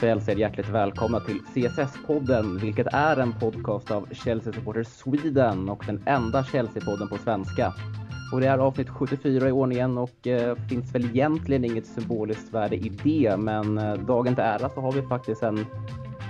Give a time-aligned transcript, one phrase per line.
[0.00, 5.84] Då er hjärtligt välkomna till CSS-podden, vilket är en podcast av Chelsea Supporters Sweden och
[5.86, 7.74] den enda Chelsea-podden på svenska.
[8.32, 12.76] Och det är avsnitt 74 i ordningen och eh, finns väl egentligen inget symboliskt värde
[12.76, 15.66] i det, men eh, dagen till ära så har vi faktiskt en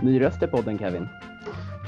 [0.03, 1.09] ny röst i podden, Kevin.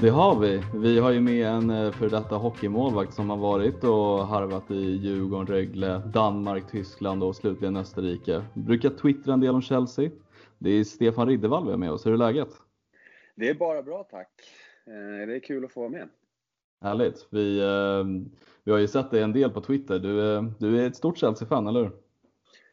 [0.00, 0.62] Det har vi.
[0.74, 4.96] Vi har ju med en eh, för detta hockeymålvakt som har varit och harvat i
[4.96, 8.42] Djurgården, Rögle, Danmark, Tyskland och slutligen Österrike.
[8.54, 10.10] Brukar twittra en del om Chelsea.
[10.62, 12.06] Det är Stefan Riddervall vi har med oss.
[12.06, 12.48] Hur är läget?
[13.34, 14.30] Det är bara bra tack.
[14.86, 16.08] Eh, det är kul att få vara med.
[16.80, 17.26] Härligt.
[17.30, 18.32] Vi, eh,
[18.64, 19.98] vi har ju sett dig en del på Twitter.
[19.98, 21.90] Du, du är ett stort Chelsea-fan, eller hur?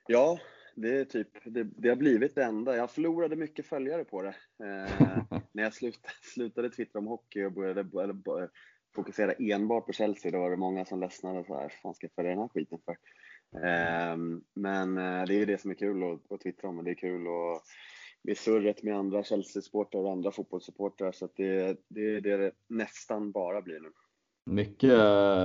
[0.08, 0.40] Ja,
[0.76, 2.76] det, är typ, det, det, har blivit det enda.
[2.76, 4.36] Jag förlorade mycket följare på det.
[4.64, 8.50] Eh, när jag slutade, slutade twittra om hockey och började, började
[8.96, 12.16] fokusera enbart på Chelsea, då var det många som ledsnade så här, fan ska jag
[12.16, 12.98] följa den här skiten för?
[13.56, 14.18] Eh,
[14.54, 16.92] men eh, det är ju det som är kul att, att twittra om och det
[16.92, 17.64] är kul att
[18.24, 23.32] med surret med andra Chelsea-supportrar och andra fotbollssupportrar så det, det är det det nästan
[23.32, 23.92] bara blir nu.
[24.46, 24.94] Mycket,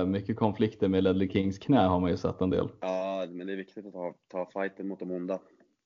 [0.07, 2.69] mycket konflikter med Ledley Kings knä har man ju sett en del.
[2.79, 5.39] Ja, men det är viktigt att ta, ta fighten mot de onda.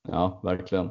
[0.07, 0.89] Ja, verkligen.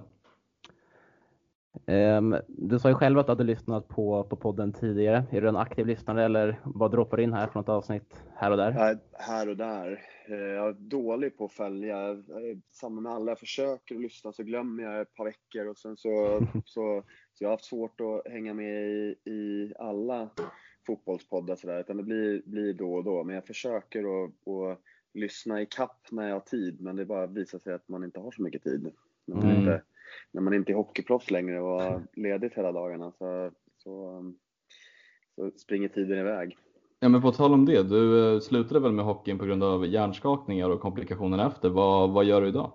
[1.87, 5.25] Um, du sa ju själv att du hade lyssnat på, på podden tidigare.
[5.31, 8.57] Är du en aktiv lyssnare eller vad droppar in här från ett avsnitt här och
[8.57, 8.99] där?
[9.13, 10.01] Här och där.
[10.29, 12.23] Eh, jag är dålig på att följa.
[12.73, 13.31] Samma med alla.
[13.31, 17.03] Jag försöker att lyssna så glömmer jag ett par veckor och sen så, så,
[17.35, 20.31] så jag har haft svårt att hänga med i, i alla
[20.87, 23.25] fotbollspoddar sådär, utan det blir, blir då och då.
[23.25, 24.81] Men jag försöker att, att
[25.15, 28.21] lyssna i kapp när jag har tid, men det bara visar sig att man inte
[28.21, 28.93] har så mycket tid.
[29.25, 29.59] När man, mm.
[29.59, 29.83] inte,
[30.33, 34.23] när man inte är hockeyproffs längre och har ledigt hela dagarna så, så,
[35.35, 36.57] så springer tiden iväg.
[37.01, 39.87] Ja, men på tal om det, du eh, slutade väl med hockeyn på grund av
[39.87, 41.69] hjärnskakningar och komplikationer efter.
[41.69, 42.73] Vad, vad gör du idag?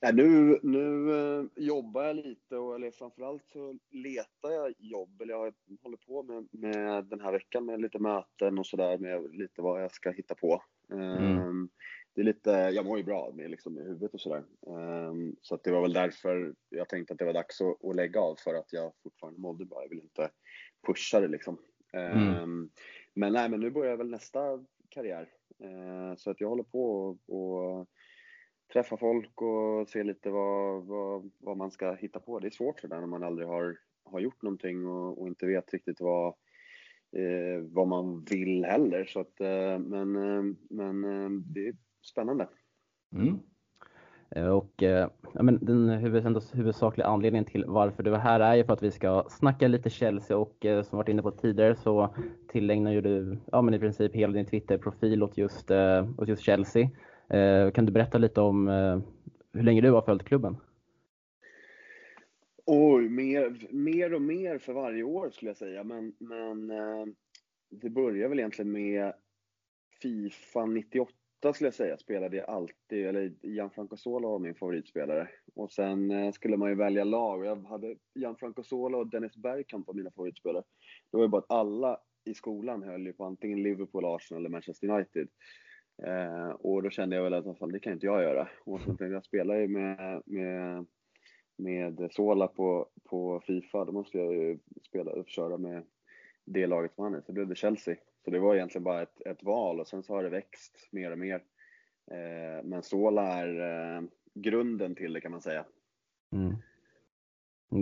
[0.00, 5.22] Ja, nu, nu uh, jobbar jag lite och eller framförallt så letar jag jobb.
[5.22, 9.34] Eller jag håller på med, med den här veckan med lite möten och sådär med
[9.34, 10.62] lite vad jag ska hitta på.
[10.92, 11.38] Mm.
[11.38, 11.68] Um,
[12.14, 14.44] det är lite, jag mår ju bra med, liksom, med huvudet och sådär.
[14.66, 18.20] Um, så det var väl därför jag tänkte att det var dags att, att lägga
[18.20, 19.82] av för att jag fortfarande mådde bra.
[19.82, 20.30] Jag vill inte
[20.86, 21.58] pusha det liksom.
[21.92, 22.42] Mm.
[22.42, 22.70] Um,
[23.14, 25.28] men nej, men nu börjar jag väl nästa karriär.
[25.64, 27.88] Uh, så att jag håller på och, och
[28.72, 32.38] träffa folk och se lite vad, vad, vad man ska hitta på.
[32.38, 35.72] Det är svårt sådär när man aldrig har, har gjort någonting och, och inte vet
[35.72, 36.26] riktigt vad,
[37.16, 39.04] eh, vad man vill heller.
[39.04, 42.48] Så att, eh, men, eh, men eh, det spännande.
[43.12, 43.38] Mm.
[44.30, 44.72] Eh, och
[45.32, 45.88] ja, men den
[46.52, 49.90] huvudsakliga anledningen till varför du är här är ju för att vi ska snacka lite
[49.90, 52.14] Chelsea och som varit inne på tidigare så
[52.48, 55.70] tillägnar ju du ja, men i princip hela din Twitter-profil åt just,
[56.18, 56.90] åt just Chelsea.
[57.28, 58.98] Eh, kan du berätta lite om eh,
[59.52, 60.56] hur länge du har följt klubben?
[62.66, 65.84] Oj, mer, mer och mer för varje år skulle jag säga.
[65.84, 67.06] Men, men eh,
[67.70, 69.12] det börjar väl egentligen med
[70.02, 71.12] Fifa 98
[71.52, 71.96] skulle jag säga.
[71.96, 75.28] Spelade jag alltid, eller Gianfranco Sola var min favoritspelare.
[75.54, 79.36] Och sen eh, skulle man ju välja lag och jag hade Gianfranco Sola och Dennis
[79.36, 80.64] Bergkamp var mina favoritspelare.
[81.10, 84.50] Det var ju bara att alla i skolan höll ju på antingen Liverpool, Arsenal eller
[84.50, 85.28] Manchester United.
[86.02, 88.48] Eh, och då kände jag väl att fan, det kan inte jag göra.
[88.64, 90.86] Och sen tänkte jag, spelar ju med, med,
[91.56, 95.84] med Sola på, på Fifa, då måste jag ju spela köra med
[96.44, 97.20] det laget som han är.
[97.20, 97.96] Så blev det Chelsea.
[98.24, 101.10] Så det var egentligen bara ett, ett val och sen så har det växt mer
[101.10, 101.42] och mer.
[102.10, 104.02] Eh, men Sola är eh,
[104.34, 105.64] grunden till det kan man säga.
[106.32, 106.54] Mm.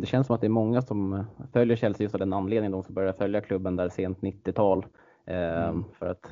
[0.00, 2.82] Det känns som att det är många som följer Chelsea just av den anledningen, de
[2.82, 4.86] som började följa klubben där sent 90-tal.
[5.26, 5.68] Mm.
[5.68, 6.30] Ehm, för att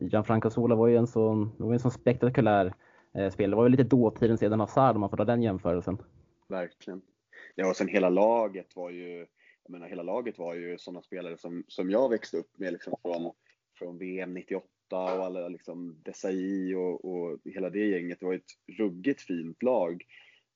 [0.00, 2.74] Gianfranco Sola var ju en sån, var en sån spektakulär
[3.14, 3.50] eh, spelare.
[3.50, 5.98] Det var väl lite dåtiden sedan Hazard om man får dra den jämförelsen.
[6.48, 7.02] Verkligen.
[7.54, 9.26] Ja, och sen hela laget var ju,
[9.62, 12.94] jag menar hela laget var ju sådana spelare som, som jag växte upp med liksom
[13.02, 13.32] från,
[13.74, 18.20] från VM 98 och alla liksom Desai och, och hela det gänget.
[18.20, 20.04] Det var ett ruggigt fint lag.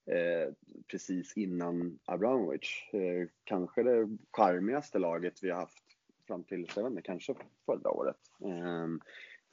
[0.07, 0.53] Eh,
[0.91, 2.69] precis innan Abramovic.
[2.93, 5.85] Eh, kanske det charmigaste laget vi har haft
[6.27, 7.35] fram till, jag vet inte, kanske
[7.67, 8.17] förra året.
[8.45, 8.87] Eh,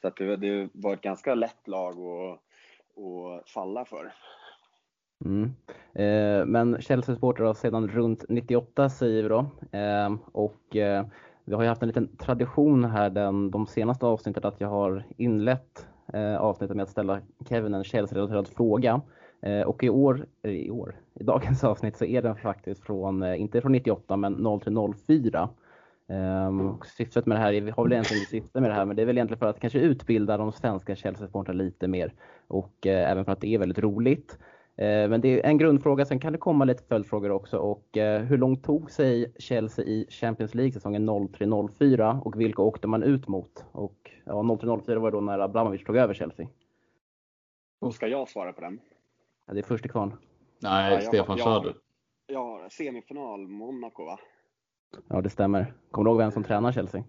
[0.02, 2.40] så att det, det var ett ganska lätt lag att,
[3.04, 4.14] att falla för.
[5.26, 5.44] Mm.
[5.94, 9.46] Eh, men Chelsea-supportrar sedan runt 98 säger vi då.
[9.72, 11.06] Eh, och eh,
[11.46, 15.04] vi har ju haft en liten tradition här den, de senaste avsnitten att jag har
[15.18, 17.20] inlett eh, avsnittet med att ställa
[17.50, 19.02] Kevin en Chelsea-relaterad fråga.
[19.42, 23.24] Eh, och i år, eh, i år, i dagens avsnitt så är den faktiskt från,
[23.24, 24.62] eh, inte från 98 men 0
[25.08, 25.50] 04.
[26.08, 28.86] Um, och syftet med det här, vi har väl egentligen inget syfte med det här,
[28.86, 32.14] men det är väl egentligen för att kanske utbilda de svenska Chelsea-supportrarna lite mer
[32.48, 34.38] och eh, även för att det är väldigt roligt.
[34.78, 37.58] Eh, men det är en grundfråga, sen kan det komma lite följdfrågor också.
[37.58, 42.88] Och eh, hur långt tog sig Chelsea i Champions League säsongen 03-04 och vilka åkte
[42.88, 43.66] man ut mot?
[43.72, 46.48] Och ja, 03-04 var då när Abramovic tog över Chelsea.
[47.82, 48.80] Och ska jag svara på den?
[49.48, 50.14] Ja, det är först till kvarn.
[50.60, 51.74] Nej, Ja, Stefan du.
[52.28, 54.20] Ja, semifinal Monaco va?
[55.10, 55.74] Ja, det stämmer.
[55.92, 57.04] Kommer du ihåg vem som tränar Chelsea?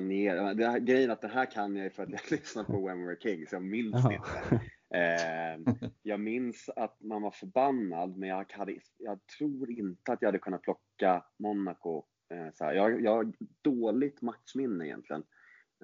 [0.00, 0.54] Ner.
[0.54, 2.86] Det här, grejen är att det här kan jag ju för att jag lyssnat på
[2.86, 3.52] When We Were Kings.
[3.52, 4.12] Jag minns Jaha.
[4.12, 4.60] inte.
[4.94, 10.28] Eh, jag minns att man var förbannad, men jag, hade, jag tror inte att jag
[10.28, 12.02] hade kunnat plocka Monaco.
[12.30, 12.74] Eh, så här.
[12.74, 13.32] Jag, jag har
[13.62, 15.22] dåligt matchminne egentligen.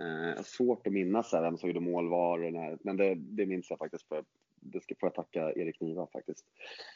[0.00, 3.14] Eh, svårt att minnas så här, vem som gjorde mål var, och när, men det,
[3.14, 4.08] det minns jag faktiskt.
[4.08, 4.24] För,
[4.60, 6.44] det ska få jag tacka Erik Niva faktiskt.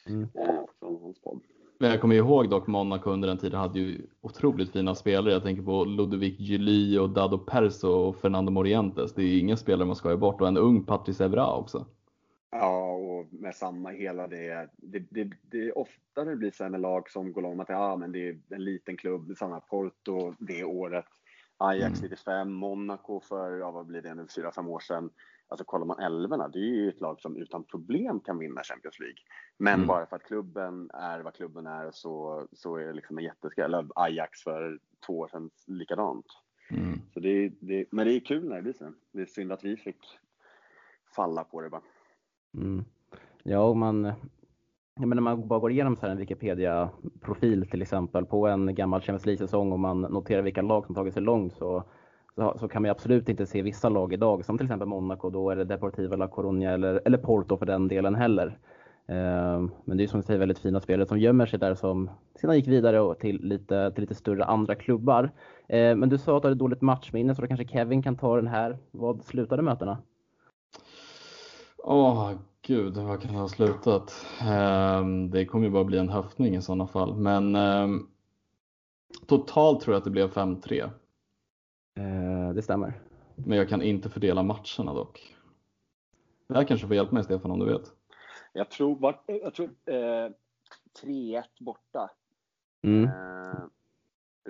[0.07, 0.23] Mm.
[0.23, 1.41] Eh, från hans podd.
[1.79, 5.33] Men jag kommer ihåg dock Monaco under den tiden hade ju otroligt fina spelare.
[5.33, 9.15] Jag tänker på Ludovic Julie och Dado Perso och Fernando Morientes.
[9.15, 11.87] Det är ju ingen spelare man ska ha bort och en ung Patrice Evra också.
[12.51, 14.71] Ja, och med samma hela det.
[14.77, 17.97] Det, det, det är ofta det blir så med lag som går om att ja,
[17.97, 21.07] men det är en liten klubb, samma Porto det året.
[21.57, 22.11] Ajax Mm.
[22.11, 25.11] 95, Monaco för, ja vad blir det nu, 4-5 år sedan.
[25.49, 28.99] Alltså kollar man älvorna, det är ju ett lag som utan problem kan vinna Champions
[28.99, 29.19] League.
[29.57, 29.87] Men Mm.
[29.87, 33.89] bara för att klubben är vad klubben är så, så är det liksom en jätteskräll.
[33.95, 36.27] Ajax för två år sedan likadant.
[36.71, 37.01] Mm.
[37.15, 38.93] Så det, det, men det är kul när det blir så.
[39.13, 40.19] Det är synd att vi fick
[41.17, 41.83] falla på det bara.
[42.55, 42.85] Mm.
[43.43, 44.13] Ja, och man,
[45.01, 49.01] jag menar, man bara går igenom så här en Wikipedia-profil till exempel på en gammal
[49.01, 51.85] Champions League-säsong och man noterar vilka lag som tagit sig långt så,
[52.35, 55.31] så, så kan man ju absolut inte se vissa lag idag, som till exempel Monaco,
[55.31, 58.59] då eller Deportiva La Coruña eller, eller Porto för den delen heller.
[59.07, 61.75] Eh, Men det är ju som du säger väldigt fina spelare som gömmer sig där
[61.75, 62.11] som
[62.41, 65.31] sedan gick vidare till lite, till lite större andra klubbar.
[65.69, 68.37] Eh, Men du sa att du hade dåligt matchminne så då kanske Kevin kan ta
[68.37, 68.79] den här.
[68.91, 69.99] Vad slutade mötena?
[71.85, 72.33] Åh
[72.63, 74.27] gud, vad kan det ha slutat?
[74.43, 77.15] Ehm, det kommer ju bara bli en höftning i sådana fall.
[77.17, 78.07] Men ehm,
[79.27, 80.91] totalt tror jag att det blev 5-3.
[81.97, 83.01] Eh, Det stämmer.
[83.35, 85.37] Men jag kan inte fördela matcherna dock.
[86.49, 87.93] Det här kanske får hjälpa mig Stefan om du vet.
[88.53, 90.31] Jag tror, jag tror eh,
[91.03, 92.11] 3-1 borta.
[92.83, 93.05] Mm.
[93.05, 93.61] Eh,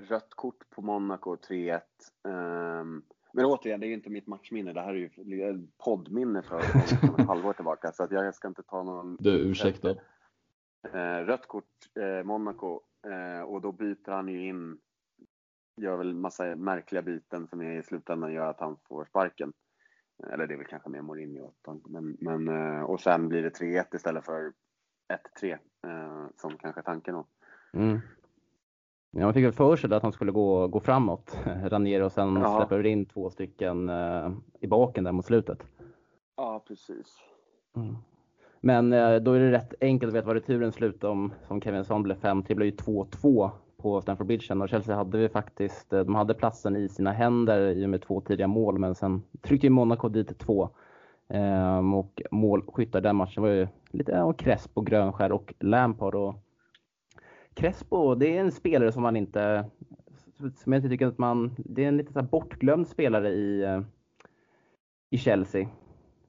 [0.09, 1.81] rött kort på Monaco 3-1.
[2.29, 4.73] Ehm, men återigen, det är ju inte mitt matchminne.
[4.73, 7.93] Det här är ju poddminne för ett halvår tillbaka.
[7.93, 9.91] Så att jag ska inte ta någon Du, ursäkta.
[10.93, 11.65] eh, rött kort
[12.01, 12.81] eh, Monaco.
[13.07, 14.79] Eh, och då byter han ju in.
[15.77, 19.53] Gör väl massa märkliga byten som i slutändan gör att han får sparken.
[20.33, 21.53] Eller det är väl kanske mer Mourinho.
[21.89, 22.49] Men, men,
[22.83, 24.53] och sen blir det 3-1 istället för
[25.43, 25.59] 1-3.
[25.87, 27.27] Eh, som kanske är tanken då.
[27.73, 28.01] Mm.
[29.11, 32.37] Ja, man fick väl för sig att han skulle gå, gå framåt, Ranier, och sen
[32.37, 32.57] Ja.
[32.57, 34.31] släpper in två stycken eh,
[34.61, 35.59] i baken där mot slutet.
[36.37, 37.07] Ja, precis.
[37.77, 37.97] Mm.
[38.61, 41.33] Men eh, då är det rätt enkelt att veta vad returen slutade om.
[41.49, 44.63] Som Kevin sa, blev 5 Det blev ju 2-2 på Stamford Bridge sen.
[44.63, 48.03] och Chelsea hade vi faktiskt, eh, de hade platsen i sina händer i och med
[48.03, 50.69] två tidiga mål men sen tryckte ju Monaco dit två.
[51.29, 56.15] Ehm, och målskyttar den matchen var ju lite ja, Crespo, Grönskär och Lampard.
[56.15, 56.35] Och
[57.55, 59.71] Crespo, det är en spelare som man inte,
[60.57, 63.63] som jag inte tycker att man, det är en lite så här bortglömd spelare i,
[63.63, 63.83] eh,
[65.11, 65.69] i Chelsea.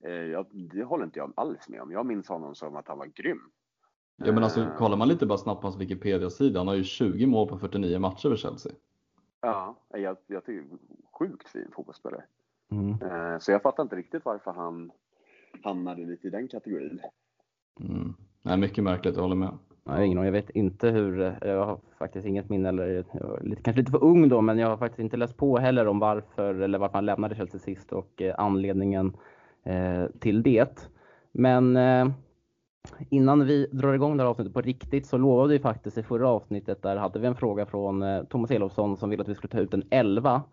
[0.03, 1.91] Eh, jag, det håller inte jag alls med om.
[1.91, 3.51] Jag minns honom som att han var grym.
[4.15, 7.25] Ja men alltså kollar man lite bara snabbt på hans Wikipedia-sida, han har ju 20
[7.25, 8.71] mål på 49 matcher för Chelsea.
[9.41, 10.65] Ja, jag, jag tycker
[11.19, 12.23] sjukt fin fotbollsspelare.
[12.71, 12.89] Mm.
[12.91, 14.91] Eh, så jag fattar inte riktigt varför han
[15.63, 16.99] hamnade lite i den kategorin.
[17.79, 18.13] Mm.
[18.41, 19.57] Nej, mycket märkligt, jag håller med.
[19.83, 20.25] Jag har ingen.
[20.25, 23.91] Jag vet inte hur, jag har faktiskt inget minne eller jag var lite, kanske lite
[23.91, 26.97] för ung då, men jag har faktiskt inte läst på heller om varför eller varför
[26.97, 29.17] han lämnade Chelsea sist och eh, anledningen
[29.63, 30.89] eh, till det.
[31.31, 32.07] Men eh,
[33.09, 36.29] innan vi drar igång det här avsnittet på riktigt så lovade vi faktiskt i förra
[36.29, 39.51] avsnittet, där hade vi en fråga från eh, Thomas Elofsson som ville att vi skulle
[39.51, 40.43] ta ut en 11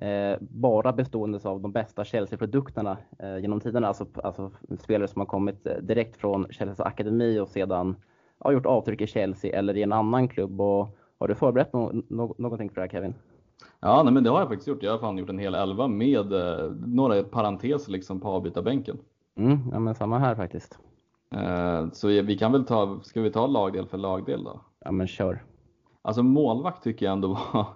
[0.00, 3.88] Eh, bara bestående av de bästa Chelsea-produkterna eh, genom tiderna.
[3.88, 7.96] Alltså, alltså spelare som har kommit eh, direkt från Chelseas akademi och sedan
[8.44, 10.60] ja, gjort avtryck i Chelsea eller i en annan klubb.
[10.60, 10.88] Och,
[11.18, 13.14] har du förberett no no någonting för det här Kevin?
[13.80, 14.82] Ja, nej, men det har jag faktiskt gjort.
[14.82, 18.98] Jag har fan gjort en hel elva med eh, några parenteser liksom på avbytarbänken.
[19.38, 20.78] Mm, ja, men samma här faktiskt.
[21.30, 24.60] Eh, så vi kan väl ta, ska vi ta lagdel för lagdel då?
[24.78, 25.44] Ja, men kör.
[26.02, 27.66] Alltså målvakt tycker jag ändå var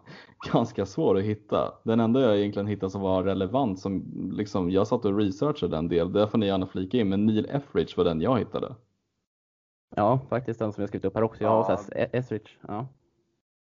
[0.53, 1.75] ganska svår att hitta.
[1.85, 5.89] Den enda jag egentligen hittade som var relevant, som liksom, jag satt och researchade den
[5.89, 8.75] del, där får ni gärna flika in, men Neil Etheridge var den jag hittade.
[9.97, 11.43] Ja, faktiskt den som jag skrivit upp här också.
[11.43, 11.97] Jag har Ja.
[11.97, 12.51] E- Etheridge.
[12.69, 12.89] Ja.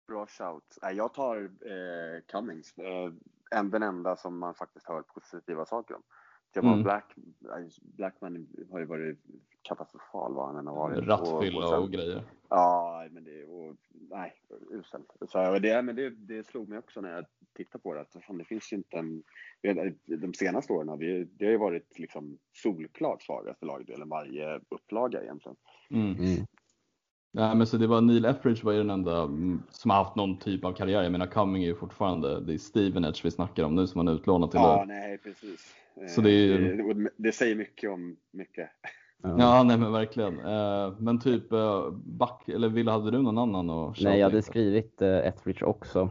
[0.08, 0.78] Bra shout.
[0.97, 2.78] Jag tar eh, Cummings.
[2.78, 6.02] Eh, en, den enda som man faktiskt hör positiva saker om.
[6.55, 6.83] Var Mm.
[6.83, 7.14] Black,
[7.81, 9.19] Blackman har ju varit
[9.62, 11.05] katastrofal vad han än har varit.
[11.05, 12.23] Rattfylla och, sen- grejer.
[12.49, 13.76] Ja, men det, och,
[14.11, 14.35] nej,
[14.71, 15.12] uselt.
[15.28, 17.25] Så det, men det, det slog mig också när jag
[17.57, 19.23] tittade på det att fan, det finns ju inte en,
[20.07, 25.23] de senaste åren har vi, det har ju varit liksom solklart svagaste lagdelen varje upplaga
[25.23, 25.57] egentligen.
[25.90, 26.17] Mm.
[26.17, 26.47] Mm.
[27.33, 30.17] Nej, men så det var Neil Etheridge var ju den enda mm, som har haft
[30.17, 31.02] någon typ av karriär.
[31.02, 34.09] Jag menar Cumming är ju fortfarande, det är Stevenage vi snackar om nu som han
[34.09, 34.61] är utlånad till.
[34.61, 35.75] Ja, nej precis.
[36.09, 38.69] Så det är ju- det, det, det säger mycket om mycket.
[39.23, 39.35] Ja.
[39.38, 40.38] Ja, nej men verkligen.
[40.47, 44.37] Eh, men typ eh, back, eller ville hade du någon annan att Nej, jag hade
[44.37, 44.47] shouta?
[44.50, 46.11] skrivit eh, Etheridge också.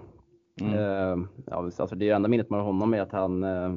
[0.61, 0.73] Mm.
[0.73, 3.75] Eh, ja, alltså det enda minnet man har honom är att han eh,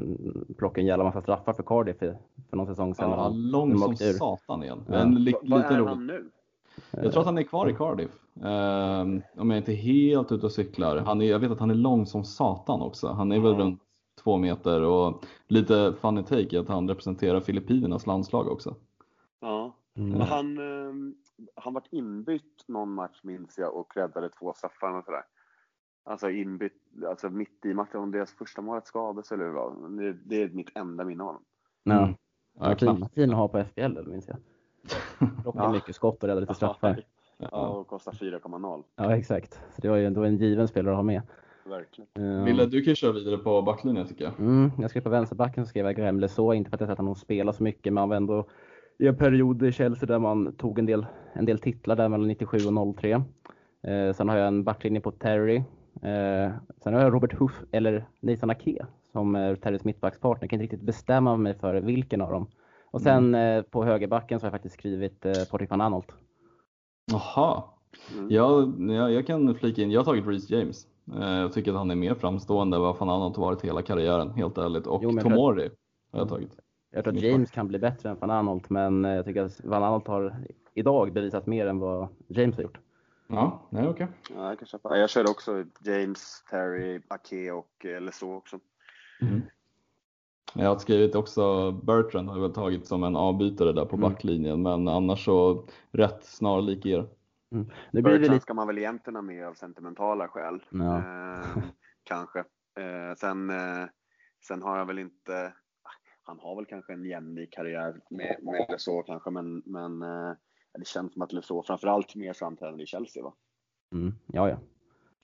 [0.58, 2.16] plockade en jävla massa straffar för Cardiff för,
[2.50, 3.10] för någon säsong sedan.
[3.10, 3.96] Ja, lång som ur.
[4.12, 4.82] satan igen.
[4.88, 4.94] Ja.
[4.94, 5.88] En li, Va- Vad är rolig.
[5.88, 6.30] han nu?
[6.90, 8.10] Jag tror att han är kvar i Cardiff.
[8.44, 9.00] Eh,
[9.40, 10.96] om jag inte är helt ute och cyklar.
[10.96, 13.08] Han är, jag vet att han är lång som satan också.
[13.08, 13.58] Han är väl Ja.
[13.58, 13.80] runt
[14.22, 18.76] två meter och lite funny take att han representerar Filippinernas landslag också.
[19.40, 19.76] Ja.
[19.96, 20.20] Mm.
[20.20, 20.94] Han, eh,
[21.54, 25.22] han vart inbytt någon match minns jag och räddade två straffar och sådär.
[26.04, 26.72] Alltså inbytt,
[27.06, 30.14] alltså mitt i matchen, om deras första målet skadades eller hur det var.
[30.24, 31.42] Det, är mitt enda minne av honom.
[31.82, 32.02] Ja.
[32.02, 32.14] Mm.
[32.58, 33.00] Ja, Martin, knappt.
[33.00, 34.36] Martin har på FBL eller minns jag.
[35.42, 35.72] Plockade Ja.
[35.72, 37.04] mycket skott och räddade lite straffar.
[37.38, 37.68] Ja.
[37.68, 38.84] och kostar 4,0.
[38.96, 39.54] Ja, exakt.
[39.54, 41.22] Så det var ju ändå en given spelare att ha med.
[41.64, 42.38] Verkligen.
[42.38, 44.40] Eh, Ville, du kan köra vidare på backlinjen tycker jag.
[44.40, 46.98] Mm, jag skrev på vänsterbacken så skrev jag Graham så inte för att jag sett
[46.98, 48.46] honom spela så mycket, men han var ändå
[48.98, 52.28] i en period i Chelsea där man tog en del, en del titlar där mellan
[52.28, 53.12] 97 och 03.
[53.82, 55.56] Eh, sen har jag en backlinje på Terry.
[56.02, 56.52] Eh,
[56.82, 60.42] sen har jag Robert Huff eller Nathan Ake som är Terrys mittbackspartner.
[60.42, 62.46] Jag kan inte riktigt bestämma mig för vilken av dem.
[62.90, 66.12] Och sen eh, på högerbacken så har jag faktiskt skrivit eh, Patrik van Anholt.
[67.12, 67.62] Jaha.
[68.16, 68.30] Mm.
[68.30, 70.86] Jag, jag, jag kan flika in, jag har tagit Reece James.
[71.14, 73.82] Eh, Jag tycker att han är mer framstående än vad fan han har varit hela
[73.82, 74.86] karriären, helt ärligt.
[74.86, 75.70] Och Jo, Tomori
[76.12, 76.56] har jag tagit.
[76.90, 77.22] Jag tror att.
[77.22, 80.36] James kan bli bättre än van Anholt, men eh, jag tycker att van Anholt har
[80.74, 82.78] idag bevisat mer än vad James har gjort.
[83.26, 84.06] Ja, nej okej.
[84.34, 84.96] Ja, jag, kan köpa.
[84.96, 88.58] jag körde också James, Terry, Ake och eh, Leso också.
[89.22, 89.40] Mm.
[90.54, 94.10] Jag har skrivit också Bertrand har jag väl tagit som en avbytare där på Mm.
[94.10, 97.06] backlinjen, men annars så rätt snarlik er.
[97.50, 98.40] Blir det Bertrand lite...
[98.40, 100.62] ska man väl egentligen ha med av sentimentala skäl.
[100.70, 100.98] Ja.
[100.98, 101.62] Eh,
[102.04, 102.38] kanske.
[102.78, 103.88] Eh, sen, eh,
[104.48, 105.52] sen har jag väl inte,
[106.22, 110.32] han har väl kanske en jämlik karriär med, med Leso kanske, men, men eh,
[110.78, 113.34] det känns som att Leso framförallt mer framträdande i Chelsea va?
[113.92, 114.56] Mm, ja, ja.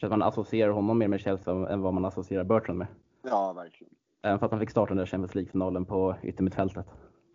[0.00, 2.86] Så att man associerar honom mer med Chelsea än vad man associerar Bertrand med.
[3.22, 3.94] Ja, verkligen.
[4.22, 6.86] Även för att han fick starta den där Champions League-finalen på yttermittfältet.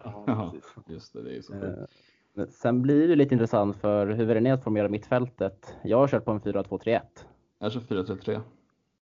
[0.03, 0.75] Ja, Ja, precis.
[0.87, 1.91] just det, det är så sjukt.
[2.49, 5.75] Sen blir det lite intressant för hur är det att formera mittfältet?
[5.83, 7.01] Jag har kört på en 4-2-3-1.
[7.59, 8.41] Jag kör 4-3-3.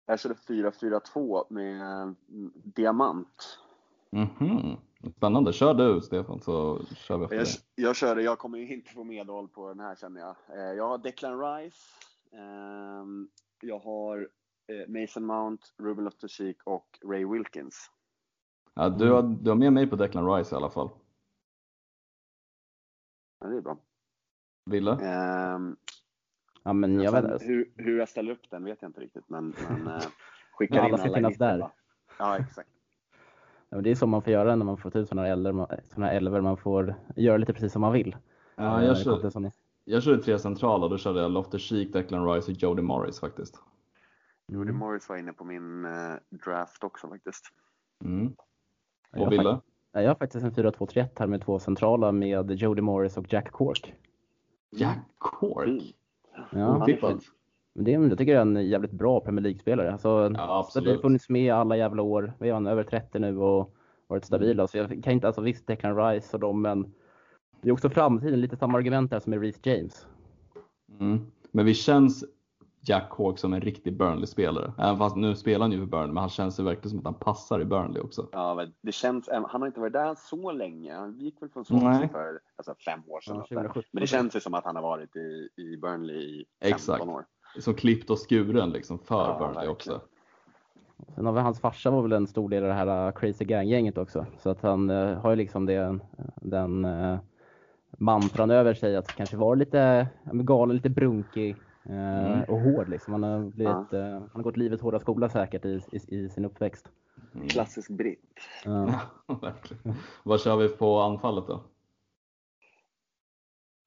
[0.06, 2.16] Jag körde 4-4-2 med mm,
[2.54, 3.60] diamant.
[4.10, 4.76] Mhm.
[5.18, 7.82] Spännande, kör du Stefan så kör vi efter Jag, det.
[7.82, 10.36] jag körde, jag kommer inte få medhåll på den här känner jag.
[10.58, 11.78] Eh, Jag har Declan Rice.
[12.34, 13.28] ehm,
[13.62, 14.30] Jag har
[14.68, 17.92] eh, Mason Mount, Ruben Loftus-Cheek och Ray Wilkins.
[18.74, 20.90] Ja, du, har, du har med mig på Declan Rice i alla fall.
[23.46, 23.78] Ja, det är bra.
[24.66, 24.92] Ville?
[24.92, 25.76] Ehm,
[26.64, 29.54] Ja, men jag vet hur, hur jag ställer upp den vet jag inte riktigt, men,
[29.70, 30.02] men eh,
[30.52, 31.60] skickar Men in alla ska alla finnas där.
[31.60, 31.72] va?
[32.20, 32.70] Ja, exakt.
[33.70, 35.28] Ja, men det är så man får göra när man får ta ut sådana
[36.08, 36.42] här elver.
[36.42, 38.16] Man får göra lite precis som man vill.
[38.56, 39.52] Ja, Eh, jag, kommer kör,
[39.84, 43.60] jag körde tre centrala, då körde jag Loftus Cheek, Declan Rice och Jody Morris faktiskt.
[44.48, 44.80] Jody Mm.
[44.80, 47.46] Morris var inne på min eh, draft också faktiskt.
[48.04, 48.36] Mm.
[49.18, 49.60] Och Ville?
[49.96, 53.52] Ja, Jag har faktiskt en 4-2-3-1 här med två centrala med Jody Morris och Jack
[53.52, 53.94] Cork.
[54.76, 55.68] Jack Cork?
[55.68, 55.82] Mm.
[56.52, 57.16] Ja, Otippat.
[57.76, 59.92] men det, är- jag tycker det är en jävligt bra Premier League-spelare.
[59.92, 61.02] Alltså, Ja, så det har absolut.
[61.02, 62.34] funnits med alla jävla år.
[62.40, 63.74] Vi har över 30 nu och
[64.08, 64.68] varit stabila.
[64.68, 66.94] Så jag kan inte, alltså visst Declan Rice och dem, men
[67.62, 68.42] det är också framtiden.
[68.42, 70.08] Lite samma argument där som med Reece James.
[71.00, 71.20] Mm.
[71.52, 72.26] Men vi känns
[72.88, 74.74] Jack Cork som en riktig Burnley-spelare.
[74.78, 77.06] Även fast nu spelar han ju för Burnley, men han känns ju verkligen som att
[77.06, 78.30] han passar i Burnley också.
[78.32, 80.94] Ja, men det känns, han har inte varit där så länge.
[80.94, 81.66] Han gick väl från.
[81.66, 83.36] Swansea för alltså, fem år sedan.
[83.36, 83.56] Ja, något där.
[83.56, 83.84] 2017.
[83.92, 87.04] Men det känns ju som att han har varit i, i Burnley i 15 Exakt.
[87.04, 87.26] år.
[87.60, 89.72] Som klippt och skuren liksom för Ja, Burnley verkligen.
[89.72, 90.02] också.
[91.16, 93.46] Sen har vi hans farsa var väl en stor del av det här uh, Crazy
[93.46, 94.26] Gang-gänget också.
[94.38, 96.00] Så att han uh, har ju liksom det,
[96.36, 97.18] den uh,
[97.98, 102.44] mantran över sig att kanske vara lite galen, lite brunkig mm.
[102.44, 102.90] och hård.
[102.90, 103.14] Liksom.
[103.14, 104.00] Han, har blivit, ja.
[104.00, 106.92] han har gått livets hårda skola säkert i, i, i sin uppväxt.
[107.36, 107.48] Mm.
[107.48, 108.40] Klassisk britt.
[108.66, 109.00] Ja.
[109.42, 109.96] Verkligen.
[110.24, 111.64] Vad kör vi på anfallet då?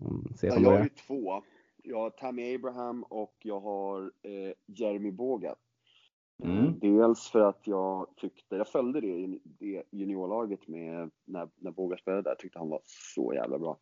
[0.01, 1.43] Mm, ja, jag har ju två.
[1.83, 5.59] Jag har Tammy Abraham och jag har eh, Jeremy Bogat.
[6.45, 6.67] Mm.
[6.67, 11.97] Eh, dels för att jag tyckte, jag följde det, det juniorlaget med när, när Boga
[11.97, 13.79] spelade där, tyckte han var så jävla bra.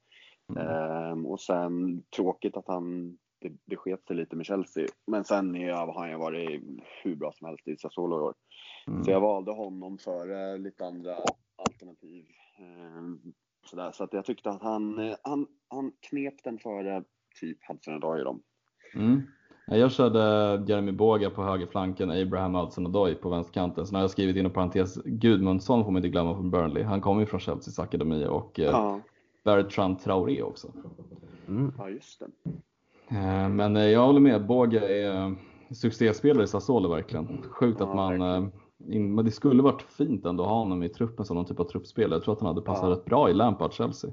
[0.48, 0.66] Mm.
[0.66, 4.86] Ehm, och sen tråkigt att han, det, det sket sig lite med Chelsea.
[5.06, 6.62] Men sen har han ju varit
[7.02, 8.34] hur bra som helst i Sassuolo i år.
[8.86, 9.04] Mm.
[9.04, 11.16] Så jag valde honom före lite andra
[11.56, 12.24] alternativ.
[12.58, 13.20] Ehm,
[13.64, 13.92] sådär.
[13.92, 17.04] Så att jag tyckte att han, han, han knep den före
[17.40, 18.42] typ Hudson-Odoi dem.
[18.94, 19.22] Mm.
[19.68, 23.86] Jag körde Jeremy Boga på högerflanken, Abraham Hudson-Odoi på vänsterkanten.
[23.86, 26.82] Sen har jag skrivit inom parentes Gudmundsson får man inte glömma från Burnley.
[26.82, 29.00] Han kommer ju från Chelseas akademi och eh, ja.
[29.44, 30.72] Bertrand Traoré också.
[31.48, 31.72] Mm.
[31.78, 32.26] Ja, just det.
[33.10, 35.34] Eh, men eh, jag håller med, Boga är
[35.74, 37.42] succéspelare i Sassuolo verkligen.
[37.42, 38.50] Sjukt att man
[38.88, 41.64] men det skulle varit fint ändå att ha honom i truppen som någon typ av
[41.64, 42.14] truppspelare.
[42.14, 42.90] Jag tror att han hade passat ja.
[42.90, 44.10] rätt bra i Lampard Chelsea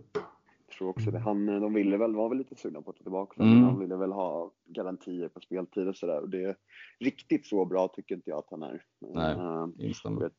[0.83, 1.19] tror också det.
[1.19, 3.63] Han, de ville väl, var väl lite sugna på att ta tillbaka mm.
[3.63, 6.21] Han ville väl ha garantier på speltid och sådär.
[6.21, 6.55] Och det är
[6.99, 8.83] riktigt så bra tycker inte jag att han är.
[8.99, 10.29] Nej, instämmer.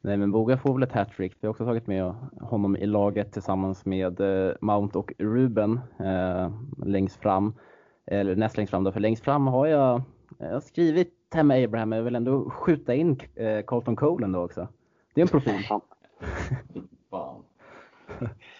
[0.00, 1.32] Nej men Boga får väl ett hattrick.
[1.40, 6.52] Vi har också tagit med honom i laget tillsammans med eh, Mount och Ruben eh,
[6.86, 7.54] längst fram.
[8.06, 10.02] Eller näst längst fram då, för längst fram har jag,
[10.38, 14.44] jag har skrivit Temma Abraham, men jag vill ändå skjuta in eh, Carlton Cole ändå
[14.44, 14.68] också.
[15.14, 15.64] Det är en profil.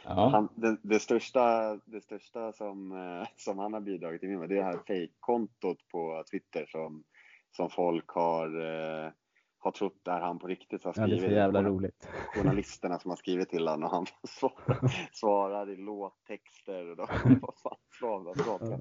[0.04, 4.54] Han, det, det, största, det största som, eh, som han har bidragit till med det
[4.54, 7.04] är det här fake-kontot på Twitter som,
[7.56, 9.10] som folk har, eh,
[9.68, 10.84] har trott är han på riktigt.
[10.84, 12.08] Har skrivit, ja, det är så jävla roligt.
[12.34, 14.06] Journalisterna som har skrivit till honom och han
[15.12, 17.02] svarar, i låttexter och då,
[17.40, 18.80] vad fan svarar han?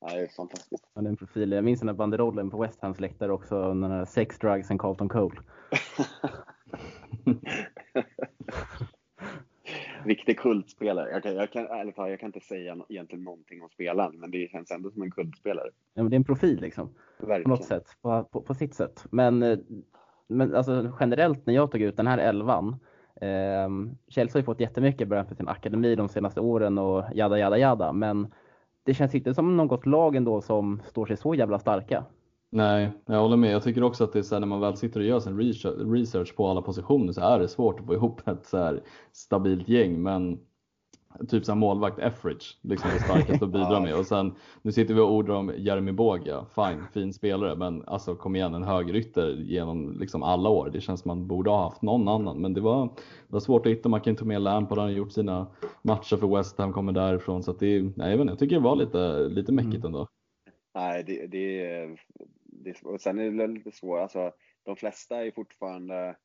[0.00, 0.90] Ja, det är fantastiskt.
[0.94, 1.52] Ja, det är en profil.
[1.52, 4.80] Jag minns den här banderollen på West Hams läktare också, den här Sex, Drugs and
[4.80, 5.40] Carlton Cole.
[10.04, 11.10] riktig kultspelare.
[11.10, 14.30] Jag kan, jag, kan, ärligt talat, jag kan inte säga egentligen någonting om spelaren, men
[14.30, 15.70] det känns ändå som en kultspelare.
[15.94, 16.94] Ja, men det är en profil liksom.
[17.18, 17.42] Verkligen.
[17.42, 19.04] På något sätt, på, på, på, sitt sätt.
[19.10, 19.58] Men, eh,
[20.30, 22.76] men alltså, generellt när jag tog ut den här elvan,
[23.20, 23.68] eh,
[24.08, 27.58] Chelsea har ju fått jättemycket beröm för sin akademi de senaste åren och jada jada
[27.58, 28.32] jada, men
[28.82, 32.04] det känns inte som något lag ändå som står sig så jävla starka.
[32.52, 33.52] Nej, jag håller med.
[33.52, 35.38] Jag tycker också att det är så här, när man väl sitter och gör sin
[35.92, 39.68] research på alla positioner så är det svårt att få ihop ett så här stabilt
[39.68, 40.02] gäng.
[40.02, 40.38] Men
[41.28, 43.94] typ som målvakt Effridge, liksom det starkaste att bidra med.
[43.94, 48.14] Och sen, nu sitter vi och ordar om Jeremy Boga, fine, fin spelare, men alltså
[48.14, 50.70] kom igen, en högerytter genom liksom alla år.
[50.70, 52.86] Det känns som man borde ha haft någon annan, men det var,
[53.26, 53.88] det var svårt att hitta.
[53.88, 55.46] Man kan inte ta med Lampard, han har gjort sina
[55.82, 57.42] matcher för West Ham, kommer därifrån.
[57.42, 59.86] Så att det, nej, jag, vet inte, jag tycker det var lite, lite mäckigt mm.
[59.86, 60.08] ändå.
[60.74, 61.86] Nej, det, det,
[62.44, 64.32] det, och sen är det lite svårt, alltså
[64.64, 66.16] de flesta är fortfarande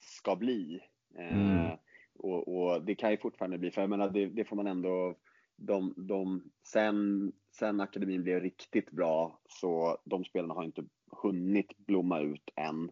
[0.00, 0.80] ska bli.
[1.18, 1.78] Eh, mm.
[2.18, 5.14] Och, och, det kan ju fortfarande bli, för jag menar det, det får man ändå,
[5.56, 10.84] de, de, sen, sen akademin blev riktigt bra så de spelarna har inte
[11.22, 12.90] hunnit blomma ut än.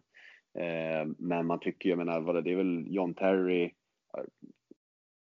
[0.63, 4.23] Eh, men man tycker, jag menar, det, är väl John Terry, eh,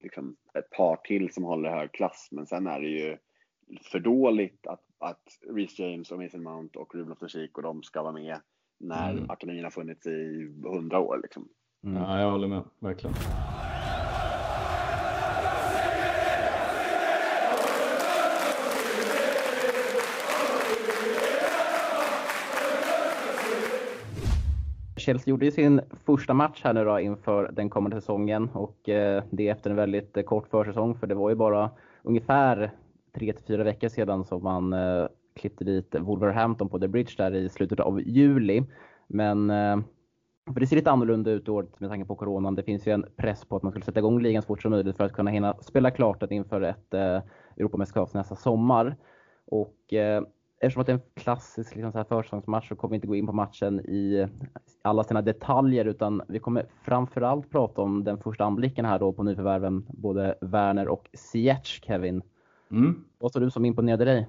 [0.03, 3.17] liksom ett par till som håller hög klass, men sen är det ju
[3.81, 8.01] för dåligt att, att Reece James och Mason Mount och Ruben loftus och de ska
[8.01, 8.41] vara med
[8.79, 9.29] när mm.
[9.29, 11.19] akademin har funnits i hundra år.
[11.23, 11.49] Liksom.
[11.83, 12.03] Mm.
[12.03, 13.15] Ja, jag håller med, verkligen.
[25.07, 29.23] Chelsea gjorde ju sin första match här nu då inför den kommande säsongen och eh,
[29.29, 31.69] det efter en väldigt eh, kort försäsong för det var ju bara
[32.03, 32.71] ungefär
[33.15, 37.35] tre till fyra veckor sedan som man eh, klippte dit Wolverhampton på The Bridge där
[37.35, 38.63] i slutet av juli.
[39.07, 39.47] Men
[40.53, 42.55] för det ser lite annorlunda ut i år med tanke på coronan.
[42.55, 44.71] Det finns ju en press på att man skulle sätta igång ligan så fort som
[44.71, 46.93] möjligt för att kunna hinna spela klart inför ett
[47.57, 48.95] Europamästerskap nästa sommar.
[49.45, 50.23] Och eh,
[50.59, 53.15] eftersom att det är en klassisk liksom, så här försäsongsmatch så kommer vi inte gå
[53.15, 54.27] in på matchen i
[54.81, 59.23] alla sina detaljer utan vi kommer framförallt prata om den första anblicken här då på
[59.23, 62.21] nyförvärven både Werner och Ziyech, Kevin.
[62.71, 63.03] Mm.
[63.19, 64.27] Vad sa du som imponerade dig?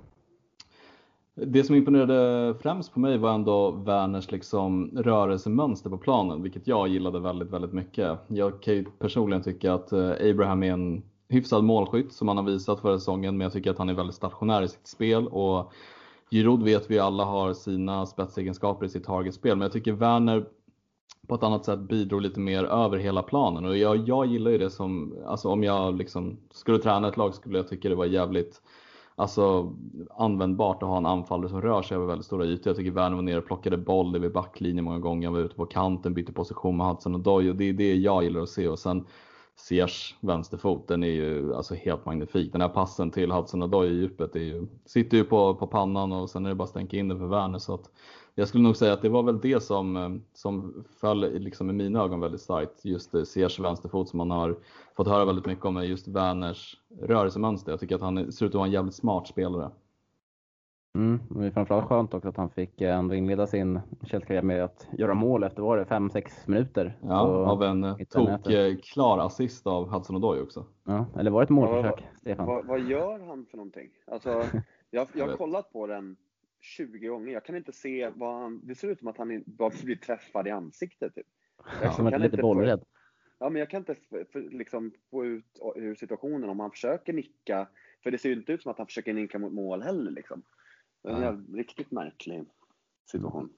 [1.34, 6.88] Det som imponerade främst på mig var ändå Werners liksom rörelsemönster på planen, vilket jag
[6.88, 8.18] gillade väldigt, väldigt mycket.
[8.26, 12.44] Jag kan ju personligen tycka att eh, Abraham är en hyfsad målskytt som han har
[12.44, 15.72] visat förra säsongen, men jag tycker att han är väldigt stationär i sitt spel och
[16.30, 20.46] Giroud vet vi alla har sina spetsegenskaper i sitt targetspel, men jag tycker Werner
[21.28, 23.64] på ett annat sätt bidrog lite mer över hela planen.
[23.64, 27.34] Och jag, jag gillar ju det som, alltså om jag liksom skulle träna ett lag
[27.34, 28.62] skulle jag tycka det var jävligt
[29.16, 29.72] alltså,
[30.16, 32.70] användbart att ha en anfallare som rör sig över väldigt stora ytor.
[32.70, 35.28] Jag tycker Werner var nere och plockade boll vid backlinjen många gånger.
[35.28, 37.94] Han var ute på kanten, bytte position med Hudson och Doy och det är det
[37.94, 38.68] jag gillar att se.
[38.68, 39.06] Och sen
[39.58, 42.52] Ziyech vänsterfot, den är ju alltså helt magnifik.
[42.52, 46.12] Den här passen till Hudson Odoi i djupet är ju, sitter ju på, på pannan
[46.12, 47.58] och sen är det bara att stänka in den för Werner.
[47.58, 47.90] Så att
[48.34, 51.72] jag skulle nog säga att det var väl det som, eh, som föll liksom i
[51.72, 52.84] mina ögon väldigt starkt.
[52.84, 54.56] Just eh, Ziyech vänsterfot som man har
[54.96, 57.72] fått höra väldigt mycket om, just Werners rörelsemönster.
[57.72, 59.70] Jag tycker att han ser ut att vara en jävligt smart spelare.
[60.98, 64.64] Mm, det är framförallt skönt också att han fick eh, ändå inleda sin Chelsea-karriär med
[64.64, 66.98] att göra mål efter, var det 5-6 minuter?
[67.02, 70.66] Ja, av en eh, tok eh, klar assist av Hudson Odoi också.
[70.84, 72.46] Ja, eller var det ett målförsök, ja, Stefan?
[72.46, 73.90] Vad, vad, gör han för någonting?
[74.06, 74.44] Alltså,
[74.90, 76.16] jag, jag har kollat på den
[76.60, 77.32] 20 gånger.
[77.32, 78.60] Jag kan inte se vad han...
[78.64, 81.14] Det ser ut som att han bara blir träffad i ansiktet.
[81.14, 81.26] Typ.
[81.82, 82.84] Jag som att lite bollrädd.
[83.38, 83.96] Ja, men jag kan inte
[84.34, 87.68] liksom få ut ur situationen om han försöker nicka.
[88.02, 90.10] För det ser ju inte ut som att han försöker nicka mot mål heller.
[90.10, 90.42] Liksom.
[91.02, 92.44] Det är en riktigt märklig
[93.10, 93.50] situation.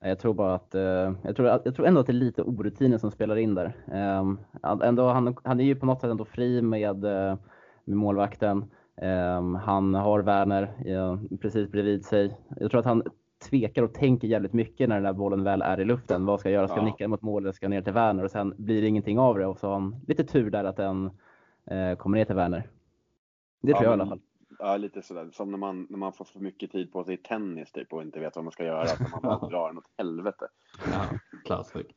[0.00, 2.98] Jag tror bara att, eh, jag tror, jag tror ändå att det är lite orutiner
[2.98, 3.76] som spelar in där.
[3.92, 4.38] Ehm,
[4.82, 7.36] ändå, han, han är ju på något sätt ändå fri med, eh,
[7.84, 8.64] med målvakten.
[8.96, 12.36] Ehm, han har Werner precis bredvid sig.
[12.56, 13.02] Jag tror att han
[13.50, 16.26] tvekar och tänker jävligt mycket när den där bollen väl är i luften.
[16.26, 16.68] Vad ska jag göra?
[16.68, 18.24] Ska jag nicka mot mål eller ska jag ner till Werner?
[18.24, 20.76] Och sen blir det ingenting av det och så har han lite tur där att
[20.76, 21.10] den
[21.70, 22.70] eh, kommer ner till Werner.
[23.62, 24.20] Det tror ja, jag i alla fall.
[24.58, 25.30] Ja, lite sådär.
[25.32, 28.02] Som när man, när man får för mycket tid på sig i tennis typ och
[28.02, 28.86] inte vet vad man ska göra.
[28.86, 30.48] Så man bara drar den åt helvete.
[30.92, 31.08] Ja,
[31.44, 31.96] klassik.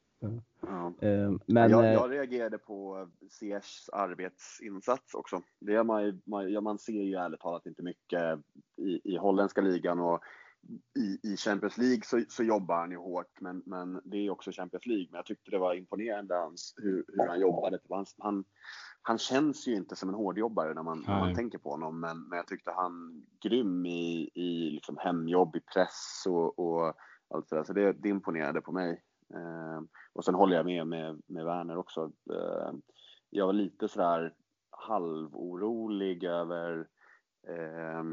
[0.62, 0.93] Ja.
[1.04, 5.41] Uh, men, jag, jag, reagerade på CSs arbetsinsats också.
[5.60, 8.39] Det man, man, ja, man ser ju ärligt talat inte mycket
[8.78, 10.24] i, i holländska ligan och
[11.00, 14.52] i, i Champions League så, så jobbar han ju hårt, men, men det är också
[14.52, 15.08] Champions League.
[15.10, 17.80] Men jag tyckte det var imponerande hans, hur, hur han jobbade.
[17.89, 18.43] Han, han,
[19.01, 22.21] han känns ju inte som en hårdjobbare när man, när man tänker på honom, men,
[22.21, 26.93] men jag tyckte han grym i, i liksom hemjobb, i press och, och
[27.33, 27.63] allt det där.
[27.63, 29.03] Så det, det imponerade på mig.
[29.33, 29.81] Eh,
[30.13, 32.12] och sen håller jag med med, med Werner också.
[32.33, 32.71] Eh,
[33.29, 34.33] jag var lite sådär
[34.71, 36.88] halvorolig över
[37.47, 38.03] eh,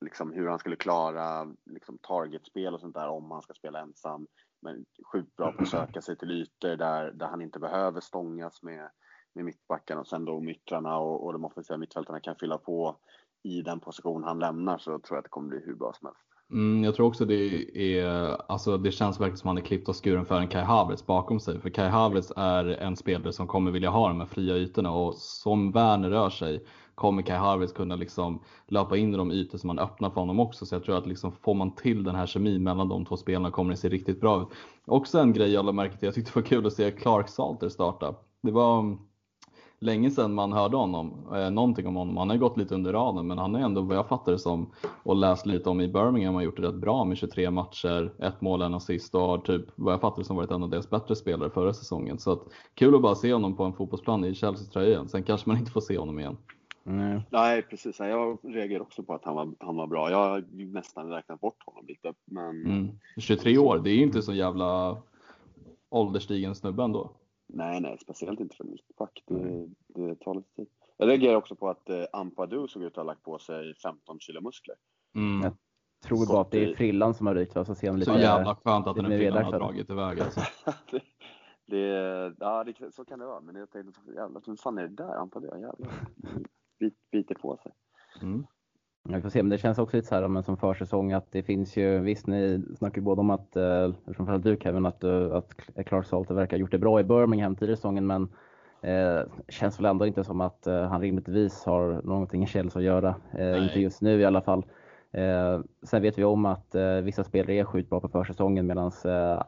[0.00, 4.26] liksom hur han skulle klara liksom targetspel och sånt där om han ska spela ensam.
[4.62, 8.62] Men sjukt bra på att söka sig till ytor där, där han inte behöver stångas
[8.62, 8.90] med
[9.34, 12.96] med mittbackarna och sen då mittrarna och, och de offensiva mittfältarna kan fylla på
[13.42, 16.06] i den position han lämnar så tror jag att det kommer bli hur bra som
[16.06, 16.20] helst.
[16.50, 19.88] Mm, jag tror också det är, alltså det känns verkligen som att han är klippt
[19.88, 21.60] och skuren för en Kai Havertz bakom sig.
[21.60, 25.14] För Kai Havertz är en spelare som kommer vilja ha de här fria ytorna och
[25.14, 29.68] som Werner rör sig kommer Kai Havertz kunna liksom löpa in i de ytor som
[29.68, 30.66] man öppnar för honom också.
[30.66, 33.50] Så jag tror att liksom får man till den här kemin mellan de två spelarna
[33.50, 34.48] kommer det se riktigt bra ut.
[34.86, 37.28] Också en grej jag lade märke till, jag tyckte det var kul att se Clark
[37.28, 38.14] Salter starta.
[38.42, 38.98] Det var
[39.84, 42.16] länge sedan man hörde honom, eh, någonting om honom.
[42.16, 44.70] Han har gått lite under raden men han är ändå vad jag fattar det som
[45.02, 48.40] och läst lite om i Birmingham har gjort det rätt bra med 23 matcher, ett
[48.40, 50.90] mål, en assist och har typ vad jag fattar det som varit en av deras
[50.90, 52.18] bättre spelare förra säsongen.
[52.18, 52.42] Så att,
[52.74, 55.08] kul att bara se honom på en fotbollsplan i Chelseas tröja.
[55.08, 56.36] Sen kanske man inte får se honom igen.
[56.86, 57.20] Mm.
[57.30, 60.10] Nej precis, jag reagerar också på att han var, han var bra.
[60.10, 62.12] Jag har nästan räknat bort honom lite.
[62.24, 62.66] Men...
[62.66, 62.88] Mm.
[63.18, 64.96] 23 år, det är ju inte så jävla
[65.90, 67.10] ålderstigen snubbe ändå.
[67.54, 69.22] Nej, nej, speciellt inte för mittback.
[69.26, 70.68] Det, det tar lite tid.
[70.96, 74.20] Jag reagerar också på att eh, Ampadu såg ut att ha lagt på sig 15
[74.20, 74.76] kilo muskler.
[75.14, 75.42] Mm.
[75.42, 75.56] Jag
[76.08, 77.52] tror bara att det är frillan som har rykt.
[77.52, 80.40] Så, ser lite, så jävla skönt att den frillan har dragit iväg alltså.
[80.90, 81.02] det,
[81.66, 83.40] det, ja, det, så kan det vara.
[83.40, 85.16] Men jag tänkte, jävlar, vem fan är det där?
[85.16, 85.76] Ampadu, jävlar.
[86.78, 87.72] Bit, biter på sig.
[88.22, 88.46] Mm.
[89.08, 91.42] Jag får se, men det känns också lite så här men som försäsong att det
[91.42, 95.32] finns ju, visst ni snackar ju både om att, eh, framförallt du Kevin, att, eh,
[95.32, 95.54] att
[95.86, 98.28] Clark Salter verkar ha gjort det bra i Birmingham tidigare säsongen men
[98.80, 102.84] eh, känns väl ändå inte som att eh, han rimligtvis har någonting i Chelsea att
[102.84, 103.14] göra.
[103.32, 104.64] Eh, inte just nu i alla fall.
[105.12, 108.92] Eh, sen vet vi om att eh, vissa spelare är sjukt bra på försäsongen medan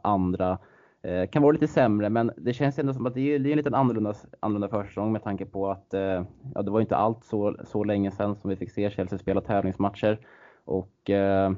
[0.02, 0.58] andra
[1.06, 3.50] Eh, kan vara lite sämre, men det känns ändå som att det är, det är
[3.50, 7.24] en lite annorlunda, annorlunda försäsong med tanke på att eh, ja, det var inte allt
[7.24, 10.18] så, så länge sedan som vi fick se Chelsea spela tävlingsmatcher.
[10.64, 11.52] Och eh,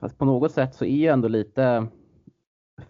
[0.00, 1.86] fast på något sätt så är jag ändå lite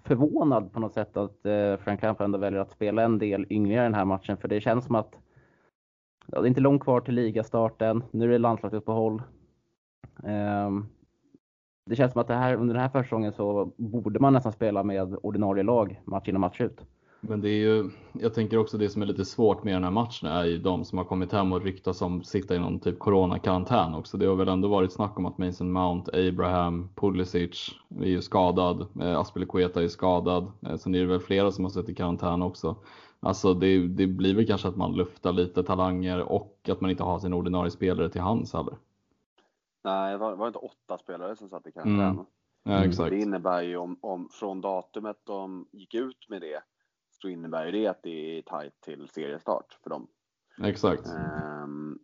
[0.03, 3.75] förvånad på något sätt att eh, Frank Lampard ändå väljer att spela en del yngre
[3.75, 5.14] i den här matchen, för det känns som att
[6.27, 8.03] ja, det är inte långt kvar till ligastarten.
[8.11, 9.23] Nu är det landslagsuppehåll.
[10.23, 10.88] Um,
[11.88, 14.83] det känns som att det här, under den här försäsongen så borde man nästan spela
[14.83, 16.81] med ordinarie lag match in och match ut.
[17.20, 19.90] Men det är ju, jag tänker också det som är lite svårt med den här
[19.90, 22.98] matchen är ju de som har kommit hem och ryktas om sitta i någon typ
[22.98, 24.16] coronakarantän också.
[24.16, 27.70] Det har väl ändå varit snack om att Mason Mount, Abraham, Pulisic
[28.01, 30.53] är ju skadad, eh, Aspelekueta är skadad.
[30.66, 32.77] Eh, sen är det väl flera som har suttit i karantän också.
[33.20, 37.03] Alltså det, det blir väl kanske att man luftar lite talanger och att man inte
[37.03, 38.74] har sin ordinarie spelare till hands heller.
[39.85, 42.01] Nej, det var, var inte åtta spelare som satt i karantän?
[42.01, 42.27] Mm.
[42.62, 43.11] Ja, exakt.
[43.11, 46.62] Det innebär ju om, om från datumet de gick ut med det
[47.11, 50.09] så innebär ju det att det är tajt till seriestart för dem.
[50.62, 51.07] Exakt.
[51.07, 51.99] Um,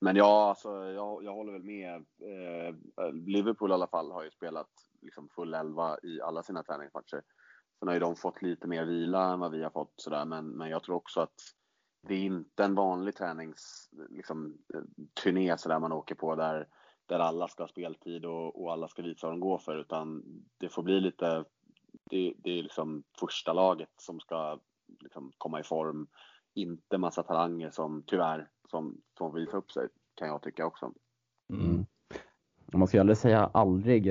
[0.00, 1.94] men ja, alltså, jag, jag håller väl med.
[1.94, 4.70] Eh, Liverpool i alla fall har ju spelat
[5.02, 7.22] liksom full elva i alla sina träningsmatcher.
[7.78, 10.48] Sen har ju de fått lite mer vila än vad vi har fått sådär, men,
[10.48, 11.34] men jag tror också att
[12.02, 14.58] det är inte en vanlig tränings, liksom,
[15.22, 16.68] turné sådär man åker på där,
[17.06, 20.22] där alla ska ha speltid och, och alla ska visa vad de går för, utan
[20.58, 21.44] det får bli lite,
[22.10, 24.58] det, det är liksom första laget som ska
[25.00, 26.06] liksom komma i form,
[26.54, 30.92] inte massa talanger som tyvärr som, som visar upp sig, kan jag tycka också.
[31.52, 31.86] Mm.
[32.72, 34.06] Man ska ju aldrig säga aldrig.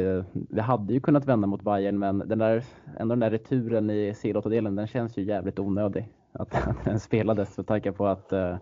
[0.50, 2.64] Vi hade ju kunnat vända mot Bayern men den där,
[2.98, 6.14] ändå den där returen i C8-delen den känns ju jävligt onödig.
[6.32, 8.58] Att, att den spelades med tanke på att uh,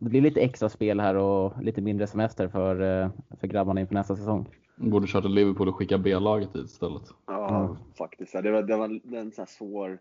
[0.00, 3.94] det blir lite extra spel här och lite mindre semester för, uh, för grabbarna inför
[3.94, 4.48] nästa säsong.
[4.76, 7.02] Borde kört till Liverpool och skicka B-laget dit istället.
[7.26, 7.76] Ja, mm.
[7.98, 8.32] faktiskt.
[8.32, 8.84] Det var, det var
[9.16, 9.98] en sån här svår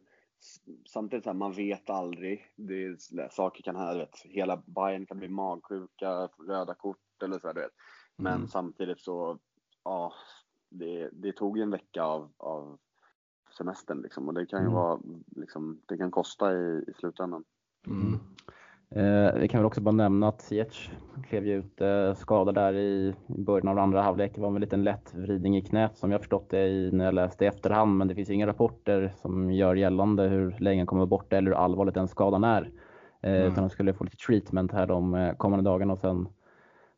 [0.86, 2.46] samtidigt så här, man vet aldrig.
[2.56, 7.54] Det är, saker kan hända, hela Bayern kan bli magsjuka, röda kort eller så här,
[7.54, 7.72] du vet.
[8.16, 8.48] Men mm.
[8.48, 9.40] samtidigt så,
[9.84, 10.14] ja,
[10.70, 12.78] det, det tog ju en vecka av, av
[13.58, 14.74] semestern liksom och det kan ju mm.
[14.74, 15.00] vara,
[15.36, 17.44] liksom, det kan kosta i, i slutändan.
[18.90, 20.92] Eh, vi kan väl också bara nämna att Ziyech
[21.30, 24.32] klev ju ut eh, skadad där i början av andra halvlek.
[24.36, 27.14] Det var en liten lätt vridning i knät som jag förstått det i, när jag
[27.14, 27.98] läste i efterhand.
[27.98, 31.58] Men det finns inga rapporter som gör gällande hur länge han kommer borta eller hur
[31.58, 32.72] allvarligt den skadan är.
[33.22, 33.52] Eh, mm.
[33.52, 36.28] Utan han skulle få lite treatment här de eh, kommande dagarna och sen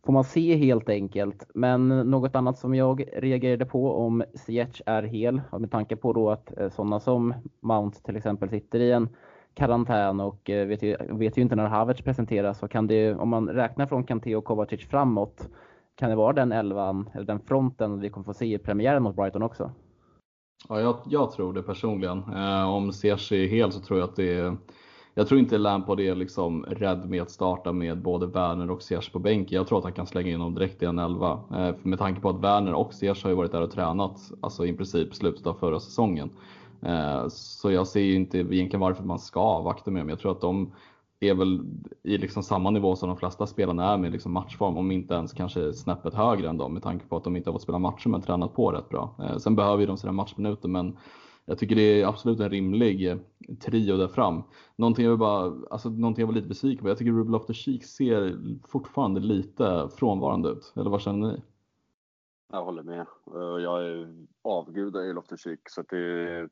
[0.06, 1.47] får man se helt enkelt.
[1.54, 6.30] Men något annat som jag reagerade på om Ziyech är hel, med tanke på då
[6.30, 9.10] att eh, sådana som Mount till exempel sitter i en
[9.58, 12.60] karantän och eh, vet ju, vet ju inte när Havertz presenteras.
[12.60, 15.50] Så kan det, om man räknar från Kanté och Kovacic framåt,
[15.96, 19.15] kan det vara den elvan, eller den fronten vi kommer få se i premiären mot
[19.15, 19.72] Brighton också?
[20.70, 22.24] Ja, jag, jag tror det personligen.
[22.36, 24.58] Eh, om Ziyech är hel så tror jag att det är
[25.17, 29.12] jag tror inte Lampard är liksom rädd med att starta med både Werner och Ziyech
[29.12, 29.56] på bänken.
[29.56, 31.39] Jag tror att han kan slänga in dem direkt i en elva.
[31.52, 34.65] Eh, med tanke på att Werner och Ziyech har ju varit där och tränat, alltså
[34.65, 36.30] i princip slutet av förra säsongen.
[36.82, 40.10] Eh, så jag ser ju inte egentligen varför man ska avvakta med dem.
[40.10, 40.72] Jag tror att de
[41.20, 41.66] är väl
[42.04, 45.34] i liksom samma nivå som de flesta spelarna är med liksom matchform, om inte ens
[45.34, 48.10] kanske snäppet högre än dem med tanke på att de inte har fått spela matcher
[48.10, 49.16] men tränat på rätt bra.
[49.20, 50.98] Eh, sen behöver ju de sina matchminuter men
[51.50, 53.18] jag tycker det är absolut en rimlig eh,
[53.60, 54.44] trio där fram.
[54.76, 58.38] Någonting jag, bara, alltså, någonting jag var lite besviken på, jag tycker Ruben Loftus-Cheek ser
[58.68, 60.74] fortfarande lite frånvarande ut.
[60.76, 61.42] Eller vad känner ni?
[62.52, 63.06] Jag håller med.
[63.63, 66.50] Jag är avgudar i Loftus-Cheek så det är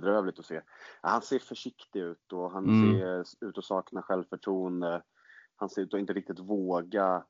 [0.00, 0.60] bedrövligt att se.
[1.00, 3.24] Han ser försiktig ut och han mm.
[3.24, 5.02] ser ut att sakna självförtroende.
[5.56, 7.24] Han ser ut att inte riktigt våga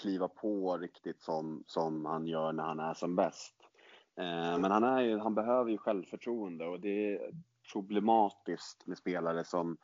[0.00, 3.54] kliva på riktigt som, som han gör när han är som bäst.
[4.16, 7.30] Eh, men han, är ju, han behöver ju självförtroende och det är
[7.72, 9.76] problematiskt med spelare som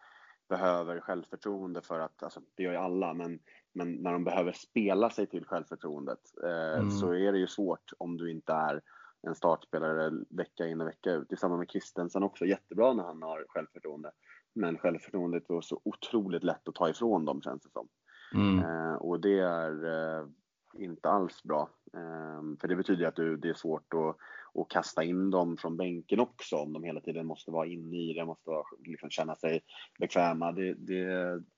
[0.48, 3.38] behöver självförtroende för att, alltså det gör ju alla, men,
[3.72, 6.90] men när de behöver spela sig till självförtroendet eh, mm.
[6.90, 8.83] så är det ju svårt om du inte är
[9.22, 11.28] en startspelare vecka in och vecka ut.
[11.28, 14.11] Det är samma med Kristensen också, jättebra när han har självförtroende.
[14.54, 17.88] Men självförtroendet är så otroligt lätt att ta ifrån dem känns det som.
[18.35, 18.64] Mm.
[18.64, 20.26] Eh, och det är eh,
[20.74, 21.70] inte alls bra.
[21.92, 24.16] Ehm, för det betyder att det är svårt att,
[24.52, 28.12] och kasta in dem från bänken också om de hela tiden måste vara inne i
[28.12, 29.60] det, måste vara, liksom känna sig
[29.98, 30.52] bekväma.
[30.52, 31.04] Det, det,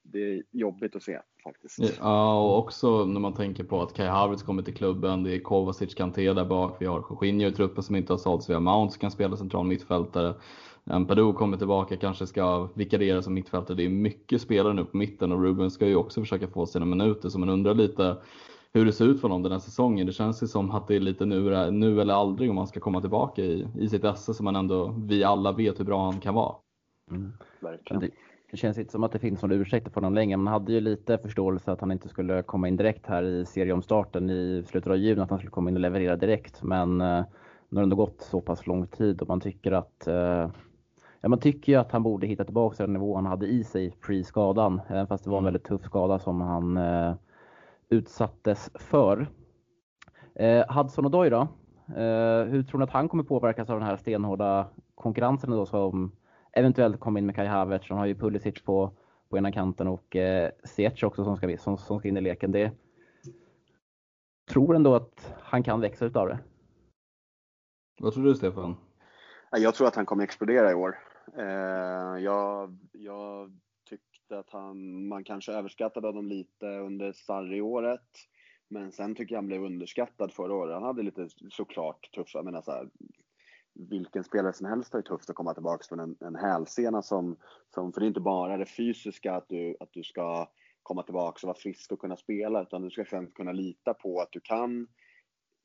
[0.02, 1.78] det är jobbigt att se faktiskt.
[2.00, 5.40] Ja, och också när man tänker på att Kai Havertz kommer till klubben, det är
[5.40, 8.60] Kovacic, Kanté där bak, vi har Jorginho i truppen som inte har sålts, vi har
[8.60, 10.34] Mount som kan spela central mittfältare.
[10.84, 13.76] M'Padou kommer tillbaka, kanske ska vikariera som mittfältare.
[13.76, 16.84] Det är mycket spelare nu på mitten och Ruben ska ju också försöka få sina
[16.84, 18.16] minuter så man undrar lite
[18.74, 20.06] hur det ser ut för honom den här säsongen.
[20.06, 22.80] Det känns ju som att det är lite nu, nu eller aldrig om han ska
[22.80, 26.20] komma tillbaka i, i sitt esse som man ändå, vi alla vet hur bra han
[26.20, 26.54] kan vara.
[27.10, 27.32] Mm.
[27.90, 28.10] Det,
[28.50, 30.36] det, känns inte som att det finns någon ursäkt för honom längre.
[30.36, 34.30] Man hade ju lite förståelse att han inte skulle komma in direkt här i serieomstarten
[34.30, 36.62] i slutet av juni, att han skulle komma in och leverera direkt.
[36.62, 37.24] Men eh,
[37.68, 40.50] nu har det ändå gått så pass lång tid och man tycker att eh,
[41.24, 43.64] Ja, man tycker ju att han borde hitta tillbaka till den nivå han hade i
[43.64, 44.80] sig pre-skadan.
[44.88, 45.52] Även fast det var en mm.
[45.52, 47.14] väldigt tuff skada som han eh,
[47.92, 49.26] utsattes för.
[50.34, 51.48] Eh, Hudson Odoi då?
[51.96, 56.12] Eh, hur tror ni att han kommer påverkas av den här stenhårda konkurrensen då som
[56.52, 57.88] eventuellt kommer in med Kai Havertz?
[57.88, 58.92] Han har ju Pulisic på,
[59.28, 62.52] på ena kanten och eh, Ziyech också som ska, som, som ska in i leken.
[62.52, 62.72] Det
[64.50, 66.38] tror ändå att han kan växa utav det.
[68.00, 68.76] Vad tror du Stefan?
[69.50, 70.98] Jag tror att han kommer explodera i år.
[71.38, 73.58] Eh, jag, jag
[74.32, 78.28] tyckte att han, man kanske överskattade honom lite under Sarri-året.
[78.68, 80.74] Men sen tycker jag han blev underskattad förra året.
[80.74, 82.88] Han hade lite såklart tuffa, jag menar så här,
[83.74, 87.36] vilken spelare som helst har ju tufft att komma tillbaka från en, en hälsena som,
[87.74, 90.48] som, för det är inte bara det fysiska att du, att du ska
[90.82, 94.20] komma tillbaka och vara frisk och kunna spela, utan du ska sen kunna lita på
[94.20, 94.86] att du kan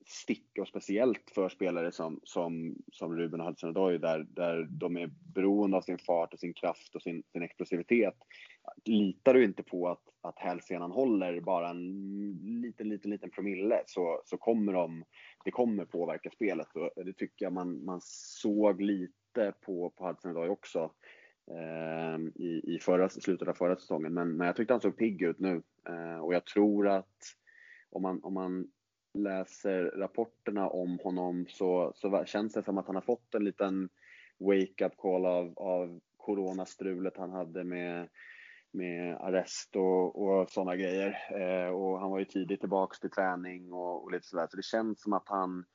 [0.08, 5.10] sticka och speciellt för spelare som, som, som Ruben och Hudson-Odoi där, där de är
[5.34, 8.16] beroende av sin fart och sin kraft och sin, sin explosivitet.
[8.86, 14.22] Litar du inte på att, att hälsenan håller bara en liten, liten, liten promille så,
[14.26, 15.04] så kommer de,
[15.46, 20.50] det kommer påverka spelet och det tycker jag man, man såg lite på, på Hudson-Odoi
[20.50, 20.92] också
[21.52, 24.14] eh, i, i förra, slutet av förra säsongen.
[24.14, 27.16] Men, men jag tyckte han såg pigg ut nu eh, och jag tror att
[27.90, 28.68] om man, om man
[29.18, 33.90] läser rapporterna om honom så, så känns det som att han har fått en liten
[34.40, 38.10] wake-up call av, av coronastrulet han hade med,
[38.72, 41.18] med arrest och, och sådana grejer.
[41.32, 44.48] Eh, och han var ju tidigt tillbaks till träning och, och lite sådär.
[44.50, 45.66] Så det känns som att han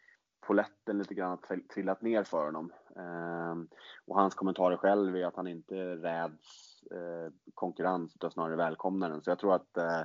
[0.47, 2.73] poletten lite grann har trillat ner för honom.
[2.97, 9.11] Eh, och hans kommentarer själv är att han inte räds eh, konkurrens utan snarare välkomnar
[9.11, 9.23] den.
[9.23, 10.03] Så jag tror att eh,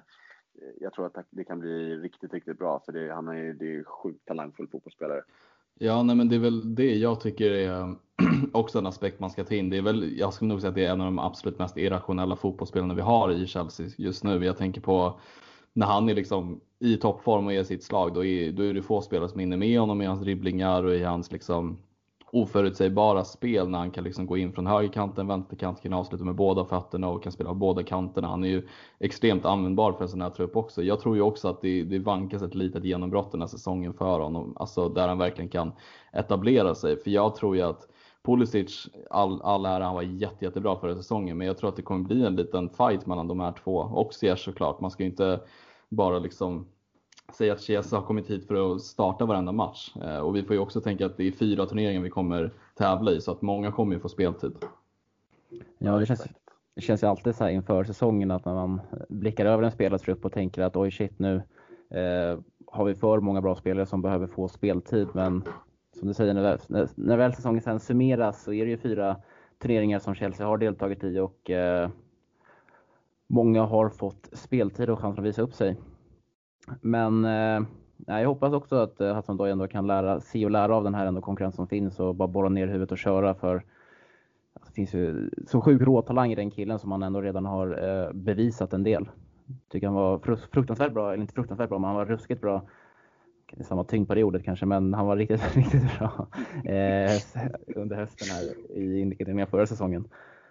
[0.80, 3.84] jag tror att det kan bli riktigt, riktigt bra för det, han är, det är
[3.84, 5.22] sjukt talangfull fotbollsspelare.
[5.80, 7.96] Ja, nej, men det är väl det jag tycker är
[8.54, 9.70] också en aspekt man ska ta in.
[9.70, 11.78] Det är väl, jag skulle nog säga att det är en av de absolut mest
[11.78, 14.46] irrationella fotbollsspelarna vi har i Chelsea just nu.
[14.46, 15.20] Jag tänker på
[15.74, 18.82] när han är liksom i toppform och är sitt slag, då är, då är det
[18.82, 21.78] få spelare som hinner med honom i hans dribblingar och i hans liksom
[22.32, 26.66] oförutsägbara spel när han kan liksom gå in från högerkanten, vänsterkanten, kan avsluta med båda
[26.66, 28.28] fötterna och kan spela båda kanterna.
[28.28, 28.68] Han är ju
[29.00, 30.84] extremt användbar för en sån här trupp också.
[30.84, 34.20] Jag tror ju också att det, det vankas ett litet genombrott den här säsongen för
[34.20, 35.72] honom, alltså där han verkligen kan
[36.13, 36.98] etablera sig.
[36.98, 37.88] För jag tror ju att
[38.24, 41.82] Pulisic, all, all ära, han var jätte, jättebra förra säsongen, men jag tror att det
[41.82, 43.78] kommer bli en liten fight mellan de här två.
[43.78, 45.40] Och Ziyech såklart, man ska ju inte
[45.90, 46.68] bara liksom
[47.34, 49.96] säga att Chiesa har kommit hit för att starta varenda match.
[50.04, 53.12] Eh, och vi får ju också tänka att det är fyra turneringar vi kommer tävla
[53.12, 54.52] i, så att många kommer ju få speltid.
[55.78, 56.28] Ja, det känns,
[56.76, 60.26] det känns ju alltid så här inför säsongen att när man blickar över en spelartrupp
[60.26, 61.36] och tänker att oj shit nu
[61.90, 65.08] eh, har vi för många bra spelare som behöver få speltid.
[65.13, 65.44] Men
[66.00, 69.18] som du säger, när, när, när väl säsongen sen summeras så är det ju fyra
[69.60, 71.90] turneringar som Chelsea har deltagit i och eh,
[73.28, 75.76] många har fått speltid och chans att visa upp sig.
[76.82, 77.62] Men eh,
[78.06, 80.95] jag hoppas också att eh, Hassan Doy ändå kan lära, se och lära av den
[80.95, 83.63] här ändå konkurrens som finns och bara borra ner huvudet och köra för
[84.65, 88.13] det finns ju så sjuk råtalang i den killen som han ändå redan har eh,
[88.13, 89.10] bevisat en del.
[89.71, 90.17] Tycker han var
[90.51, 92.62] fruktansvärt bra, eller inte fruktansvärt bra, men han var ruskigt bra.
[93.58, 96.27] Är samma tyngd på det ordet kanske, men han var riktigt, riktigt bra
[97.75, 100.08] under hösten här i inledningen förra säsongen.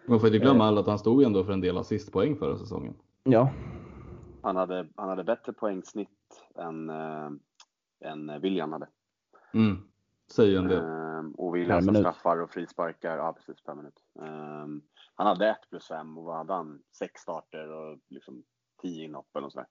[0.06, 2.94] Man får inte glömma eh, att han stod ändå för en del assistpoäng förra säsongen.
[3.24, 3.50] Ja,
[4.46, 7.30] han hade, han hade bättre poängsnitt än, äh,
[8.00, 8.88] än William hade.
[9.54, 9.88] Mm.
[10.32, 10.78] Säger en del.
[10.78, 14.02] Äh, och William straffar och frisparkar, ja precis per minut.
[14.18, 14.66] Äh,
[15.14, 16.82] han hade 1 plus 5 och vad hade han?
[16.98, 18.42] 6 starter och liksom
[18.82, 19.68] 10 inhopp eller sådär.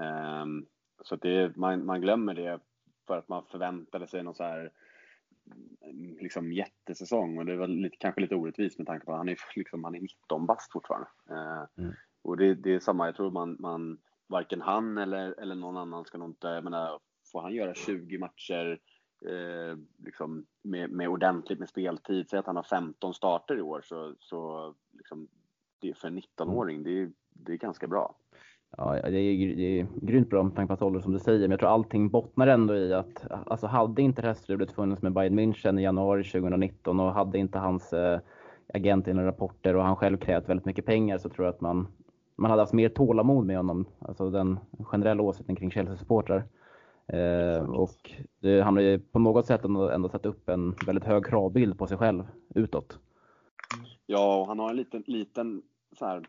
[0.00, 0.66] Ehm,
[1.04, 2.60] så det, man, man glömmer det
[3.06, 4.72] för att man förväntade sig någon så här
[6.20, 9.38] liksom jättesäsong och det var lite, kanske lite orättvist med tanke på att han är,
[9.56, 11.08] liksom, han är 19 bast fortfarande.
[11.78, 11.92] Mm.
[12.22, 13.98] Och det, det, är samma, jag tror man, man
[14.32, 16.98] varken han eller, eller någon annan ska nog inte, jag menar,
[17.32, 18.78] får han göra 20 matcher
[19.26, 23.80] eh, liksom med, med ordentligt med speltid, säg att han har 15 starter i år
[23.84, 25.28] så, så liksom,
[25.80, 28.14] det för en 19-åring, det, det är ganska bra.
[28.76, 31.40] Ja, det är, det är grymt bra med tanke på att ålder som du säger,
[31.40, 35.02] men jag tror allting bottnar ändå i att, alltså hade inte det här strulet funnits
[35.02, 38.20] med Bayern München i januari 2019 och hade inte hans eh,
[38.74, 41.86] agent i rapporter och han själv krävt väldigt mycket pengar så tror jag att man
[42.36, 43.86] man hade haft mer tålamod med honom.
[43.98, 46.44] Alltså den generella åsikten kring Chelsea-supportrar.
[47.06, 51.04] Eh, och det, han har ju på något sätt ändå, ändå satt upp en väldigt
[51.04, 52.98] hög kravbild på sig själv utåt.
[54.06, 55.62] Ja, och han har en liten, liten
[55.98, 56.24] så här,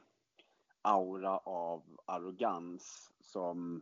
[0.82, 3.82] aura av arrogans som,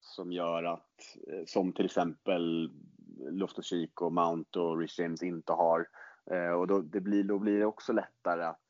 [0.00, 2.70] som gör att, eh, som till exempel
[3.18, 5.86] Loftus Cheek och Mount och Rich James inte har.
[6.30, 8.65] Eh, och då, det blir, då blir det också lättare att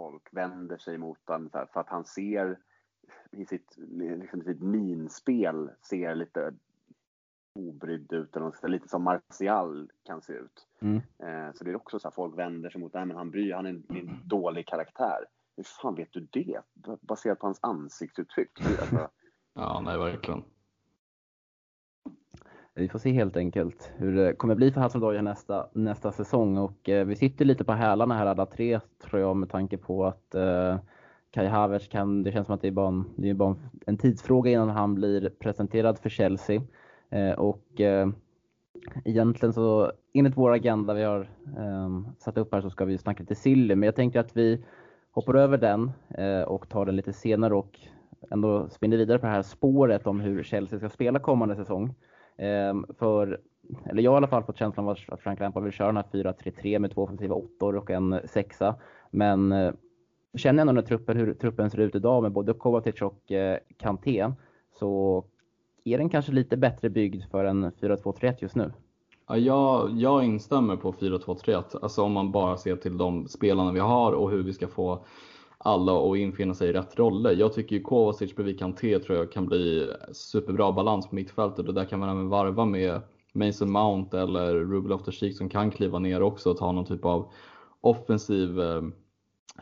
[0.00, 2.58] folk vänder sig mot honom för att han ser
[3.30, 6.54] i sitt, liksom sitt minspel ser lite
[7.54, 10.66] obrydd ut, eller lite som Martial kan se ut.
[10.80, 10.96] Mm.
[10.96, 13.54] Eh, så det är också så att folk vänder sig mot, nej men han bryr
[13.54, 15.24] han är en, en dålig karaktär.
[15.56, 16.60] Hur fan vet du det?
[17.00, 18.60] Baserat på hans ansiktsuttryck.
[18.80, 19.10] Alltså.
[19.54, 20.44] ja, nej verkligen.
[22.80, 26.88] Vi får se helt enkelt hur det kommer bli för Hasseldoja nästa, nästa säsong och
[26.88, 30.34] eh, vi sitter lite på hälarna här alla tre tror jag med tanke på att
[30.34, 30.76] eh,
[31.30, 33.56] Kai Havertz kan, det känns som att det är bara en, det är bara
[33.86, 36.62] en tidsfråga innan han blir presenterad för Chelsea.
[37.10, 38.08] Eh, och eh,
[39.04, 41.20] egentligen så enligt vår agenda vi har
[41.56, 44.64] eh, satt upp här så ska vi snacka lite Silly, men jag tänker att vi
[45.10, 47.80] hoppar över den eh, och tar den lite senare och
[48.30, 51.94] ändå spinner vidare på det här spåret om hur Chelsea ska spela kommande säsong.
[52.40, 53.40] Ehm, för,
[53.84, 55.96] eller jag har i alla fall fått känslan av att Frank Lampard vill köra den
[55.96, 58.74] här 4-3-3 med två offensiva åttor och en sexa.
[59.10, 59.72] Men eh,
[60.36, 64.32] känner ändå när truppen, hur truppen ser ut idag med både Kovacic och eh, Kanté
[64.78, 65.24] så
[65.84, 68.72] är den kanske lite bättre byggd för en 4-2-3-1 just nu.
[69.28, 73.80] Ja, jag, jag instämmer på 4-2-3-1, alltså om man bara ser till de spelarna vi
[73.80, 75.04] har och hur vi ska få
[75.64, 77.32] alla och infinna sig i rätt roller.
[77.32, 81.74] Jag tycker ju Kovacic bredvid Kanté tror jag kan bli superbra balans på mittfältet och
[81.74, 83.00] där kan man även varva med
[83.32, 87.32] Mason Mount eller Ruben loftus som kan kliva ner också och ta någon typ av
[87.80, 88.82] offensiv eh,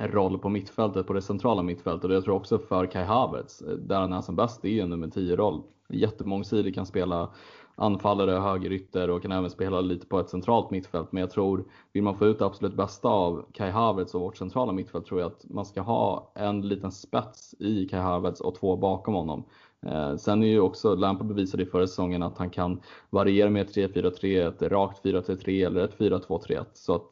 [0.00, 2.10] roll på mittfältet, på det centrala mittfältet.
[2.10, 4.72] Och jag tror också för Kai Havertz, eh, där han är som bäst, det är
[4.72, 5.62] ju en nummer 10-roll.
[5.88, 7.30] Jättemångsidig, kan spela
[7.78, 11.12] anfallare, högerytter och kan även spela lite på ett centralt mittfält.
[11.12, 14.36] Men jag tror, vill man få ut det absolut bästa av Kai Havertz och vårt
[14.36, 18.54] centrala mittfält tror jag att man ska ha en liten spets i Kai Havertz och
[18.54, 19.44] två bakom honom.
[19.86, 23.68] Eh, sen är ju också, Lampard bevisade i förra säsongen att han kan variera med
[23.68, 26.64] 3-4-3, ett rakt 4-3-3 eller ett 4-2-3-1.
[26.74, 27.10] Så att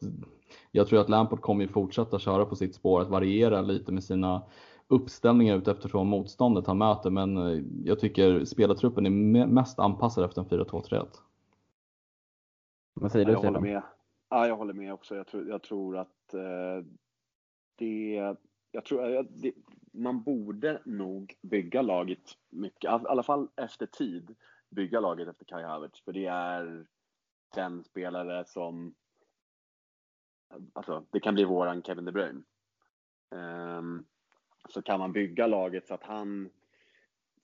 [0.71, 4.03] jag tror att Lampard kommer ju fortsätta köra på sitt spår, att variera lite med
[4.03, 4.41] sina
[4.87, 7.09] uppställningar ut eftersom motståndet han möter.
[7.09, 11.07] Men eh, jag tycker spelartruppen är mest anpassad efter en 4-2-3-1.
[12.93, 13.81] Vad säger du jag håller med.
[14.29, 15.15] Ja, jag håller med också.
[15.15, 16.85] Jag tror, jag tror att eh,
[17.75, 18.35] det,
[18.71, 19.53] jag tror, eh, det,
[19.91, 24.35] man borde nog bygga laget mycket, i alla fall efter tid,
[24.69, 26.01] bygga laget efter Kai Havertz.
[26.01, 26.85] För det är
[27.55, 28.95] den spelare som,
[30.73, 32.41] alltså det kan bli våran Kevin De Bruyne.
[33.35, 34.05] Um,
[34.71, 36.49] så kan man bygga laget så att han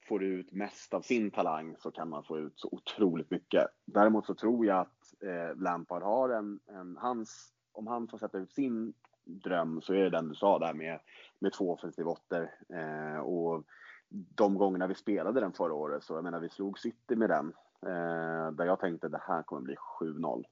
[0.08, 3.68] får ut mest av sin talang så kan man få ut så otroligt mycket.
[3.86, 8.38] Däremot så tror jag att eh, Lampard har en, en, hans, om han får sätta
[8.38, 8.94] ut sin
[9.24, 11.00] dröm så är det den du sa där med,
[11.40, 12.50] med två offensiv åttor.
[12.70, 13.64] Eh, och
[14.10, 17.54] de gångerna vi spelade den förra året så jag menar vi slog City med den.
[17.86, 20.44] Eh, där jag tänkte det här kommer bli 7-0.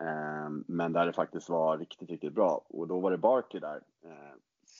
[0.00, 2.64] Eh, men där det faktiskt var riktigt, riktigt bra.
[2.68, 3.82] Och då var det Barkley där.
[4.04, 4.34] Eh,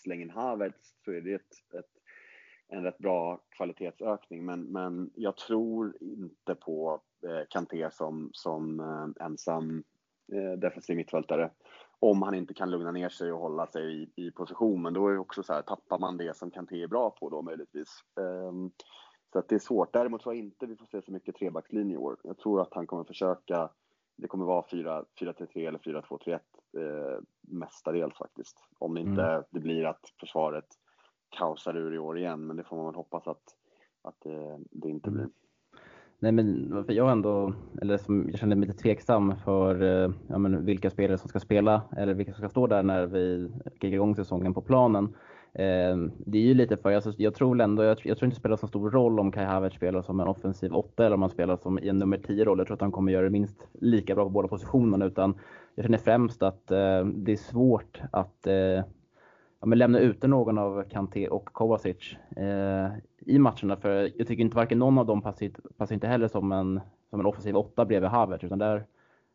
[0.04, 1.90] slängen in Havertz så är det ett, ett,
[2.68, 4.44] en rätt bra kvalitetsökning.
[4.44, 9.84] Men, men jag tror inte på eh, Kanté som, som eh, ensam
[10.32, 11.50] eh, defensiv mittfältare.
[11.98, 14.82] Om han inte kan lugna ner sig och hålla sig i, i position.
[14.82, 17.30] Men då är det också så här, tappar man det som Kanté är bra på
[17.30, 17.88] då möjligtvis.
[18.14, 18.70] Um,
[19.32, 19.92] så att det är svårt.
[19.92, 22.16] Däremot tror jag inte vi får se så mycket trebackslinje i år.
[22.22, 23.70] Jag tror att han kommer försöka
[24.16, 26.40] det kommer vara 4-3-3 eller 4-2-3-1
[26.76, 28.56] eh, mestadels faktiskt.
[28.78, 29.42] Om inte mm.
[29.50, 30.66] det blir att försvaret
[31.38, 33.42] kaosar ur i år igen, men det får man väl hoppas att,
[34.02, 35.28] att eh, det inte blir.
[36.18, 37.52] Nej men för jag ändå,
[37.82, 41.40] eller som, jag känner mig lite tveksam för eh, ja, men vilka spelare som ska
[41.40, 45.04] spela eller vilka som ska stå där när vi kickar igång säsongen på planen.
[45.52, 45.96] Eh,
[46.26, 48.56] det är ju lite för, alltså, jag tror ändå, jag, jag, tror inte det spelar
[48.56, 51.56] så stor roll om Kai Havertz spelar som en offensiv åtta eller om han spelar
[51.56, 52.58] som i en nummer 10 roll.
[52.58, 55.34] Jag tror att han kommer göra det minst lika bra på båda positionerna utan
[55.74, 58.54] jag känner främst att eh, det är svårt att eh,
[59.60, 63.76] ja, men lämna ute någon av Kanté och Kovacic eh, i matcherna.
[63.76, 67.20] För jag tycker inte varken någon av dem passar, passar inte heller som en, som
[67.20, 68.86] en offensiv åtta bredvid Havertz utan där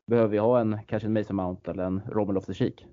[0.06, 2.88] behöver vi ha en, kanske en Mason Mount eller en Robin Loftus-Cheek.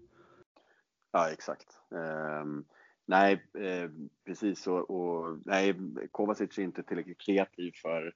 [1.12, 1.80] Ja, exakt.
[1.90, 2.64] Um,
[3.06, 3.90] Nej, eh,
[4.24, 4.66] precis.
[4.66, 5.74] Och, och, nej,
[6.10, 8.14] Kovacic är inte tillräckligt kreativ för,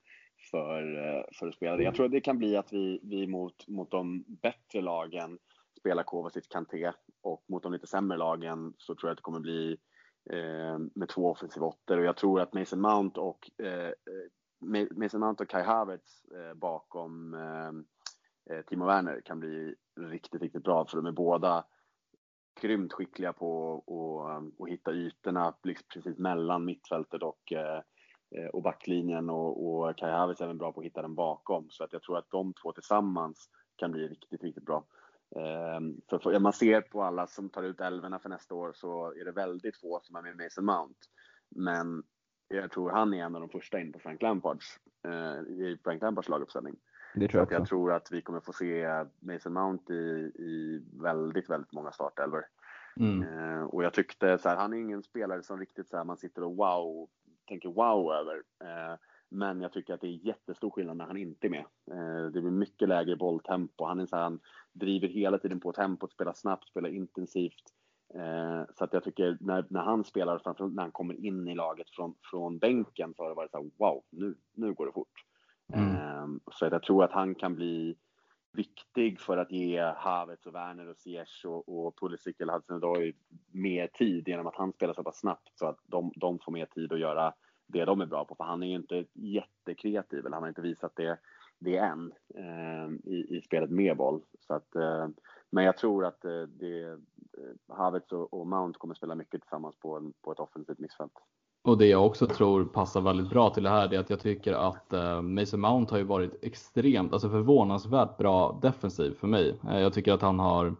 [0.51, 1.83] för, eh, för att spela det.
[1.83, 5.37] Jag tror att det kan bli att vi, vi mot, mot de bättre lagen
[5.79, 9.39] spelar Kovacic Kanté och mot de lite sämre lagen så tror jag att det kommer
[9.39, 9.77] bli
[10.29, 13.93] eh, med två offensiva åttor och jag tror att Mason Mount och eh, eh
[14.91, 20.63] Mason Mount och Kai Havertz eh, bakom eh, eh Timo Werner kan bli riktigt, riktigt
[20.63, 21.65] bra för de är båda
[22.61, 27.81] grymt skickliga på att hitta ytorna liksom precis mellan mittfältet och, eh,
[28.53, 31.69] och backlinjen och, och Kai Havertz är även bra på att hitta den bakom.
[31.69, 34.85] Så att jag tror att de två tillsammans kan bli riktigt, riktigt bra.
[35.35, 39.13] Ehm, för, för man ser på alla som tar ut älvorna för nästa år så
[39.13, 40.99] är det väldigt få som är med Mason Mount.
[41.49, 42.03] Men
[42.47, 46.01] jag tror han är en av de första in på Frank Lampards, eh, i Frank
[46.01, 46.75] Lampards laguppställning.
[47.15, 51.49] Det tror jag, jag tror att vi kommer få se Mason Mount i, i väldigt,
[51.49, 52.45] väldigt många startelvor.
[52.99, 53.23] Mm.
[53.23, 56.17] Eh, och jag tyckte så här, han är ingen spelare som riktigt så här, man
[56.17, 57.09] sitter och wow,
[57.51, 58.35] tänker wow över.
[58.63, 58.97] Eh,
[59.29, 61.65] Men jag tycker att det är jättestor skillnad när han inte är med.
[62.33, 63.85] Det blir mycket lägre bolltempo.
[63.85, 64.39] Han, är så här, han
[64.73, 67.63] driver hela tiden på tempot, spelar snabbt, spelar intensivt.
[68.73, 71.89] Så att jag tycker när, när han spelar, framförallt när han kommer in i laget
[71.89, 75.25] från, från bänken, så har det varit så här, wow, nu, nu går det fort.
[75.73, 76.39] Mm.
[76.51, 77.97] Så jag tror att han kan bli
[78.53, 83.13] viktig för att ge Havertz och Werner och Ziyech och, och Pulisic eller Hudson-Odoi
[83.51, 86.65] mer tid genom att han spelar så pass snabbt så att de, de får mer
[86.65, 87.33] tid att göra
[87.67, 88.35] det de är bra på.
[88.35, 91.19] För han är ju inte jättekreativ, eller han har inte visat det,
[91.59, 94.21] det än eh, i, i spelet med boll.
[94.39, 95.07] Så att, eh,
[95.49, 96.97] men jag tror att eh, det, eh,
[97.67, 101.13] Havertz och, och Mount kommer spela mycket tillsammans på, en, på ett offensivt mixfält.
[101.63, 104.53] Och det jag också tror passar väldigt bra till det här är att jag tycker
[104.53, 109.55] att eh, Mason Mount har ju varit extremt, alltså förvånansvärt bra defensiv för mig.
[109.69, 110.75] Eh, jag tycker att han har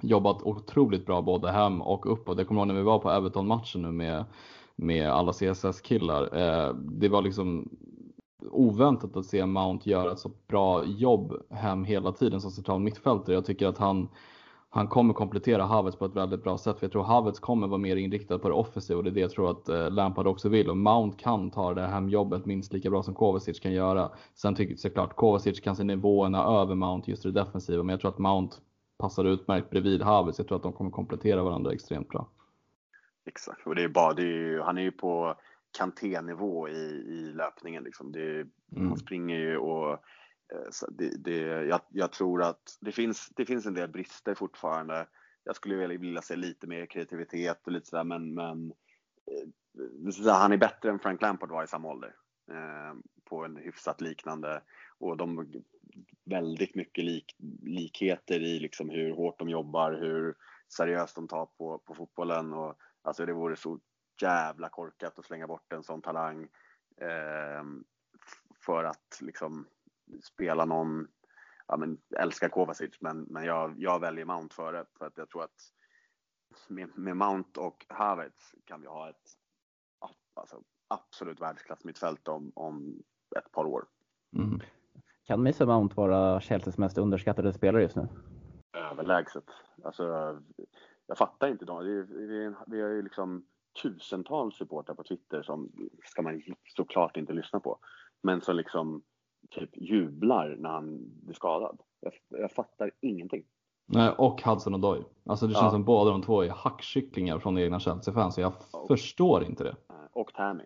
[0.00, 2.38] jobbat otroligt bra både hem och uppåt.
[2.38, 4.24] Jag kommer ihåg när vi var på Everton-matchen nu med,
[4.76, 6.38] med alla CSS-killar.
[6.38, 7.68] Eh, det var liksom
[8.50, 13.34] oväntat att se Mount göra ett så bra jobb hem hela tiden som central mittfältare.
[13.34, 14.08] Jag tycker att han
[14.74, 16.78] han kommer komplettera Havertz på ett väldigt bra sätt.
[16.78, 19.20] För jag tror Havertz kommer vara mer inriktad på det offensiva och det är det
[19.20, 20.70] jag tror att eh, Lampard också vill.
[20.70, 24.10] Och Mount kan ta det här hemjobbet minst lika bra som Kovacic kan göra.
[24.34, 27.82] Sen tycker jag såklart Kovacic kan se nivåerna över Mount just i det defensiva.
[27.82, 28.56] Men jag tror att Mount
[28.98, 30.38] passar utmärkt bredvid Havertz.
[30.38, 32.28] Jag tror att de kommer komplettera varandra extremt bra.
[33.26, 35.34] Exakt, och det är bara, det är, han är ju på
[35.78, 37.84] Kanté-nivå i, i löpningen.
[37.84, 38.12] Liksom.
[38.12, 38.88] Det, mm.
[38.88, 39.98] Han springer ju och
[40.52, 45.06] Eh, det, det, jag, jag, tror att det finns, det finns en del brister fortfarande.
[45.44, 48.72] Jag skulle vilja se lite mer kreativitet och lite sådär, men, men
[49.26, 52.14] eh, så han är bättre än Frank Lampard var i samma ålder.
[52.50, 54.62] Eh, på en hyfsat liknande
[54.98, 55.46] och de
[56.24, 60.34] väldigt mycket lik, likheter i liksom hur hårt de jobbar, hur
[60.68, 63.80] seriöst de tar på, på fotbollen och alltså det vore så
[64.22, 66.42] jävla korkat att slänga bort en sån talang
[67.00, 67.64] eh,
[68.64, 69.66] för att liksom
[70.22, 71.06] spela någon,
[71.66, 75.44] ja men älskar Kovacic men, men jag, jag väljer Mount före för att jag tror
[75.44, 75.72] att
[76.68, 79.30] med, med Mount och Havertz kan vi ha ett
[80.34, 83.02] alltså, absolut världsklass mittfält om, om
[83.36, 83.84] ett par år.
[84.36, 84.60] Mm.
[85.24, 88.08] Kan Mason Mount vara Chelseas mest underskattade spelare just nu?
[88.72, 89.44] Överlägset.
[89.84, 90.04] Alltså,
[91.06, 91.84] jag fattar inte dem.
[91.84, 93.46] Vi, vi, vi har ju liksom
[93.82, 95.72] tusentals supportrar på Twitter som
[96.04, 96.42] ska man
[96.76, 97.78] såklart inte lyssna på.
[98.22, 99.02] Men som liksom
[99.54, 101.78] typ jublar när han blir skadad.
[102.00, 103.44] Jag, jag fattar ingenting.
[103.86, 105.02] Nej, och Hudson och Doy.
[105.26, 105.70] Alltså det känns ja.
[105.70, 108.34] som båda de två är hackkycklingar från egna Chelsea-fans.
[108.34, 108.86] Så jag oh.
[108.86, 109.76] förstår inte det.
[110.12, 110.64] Och Tammy.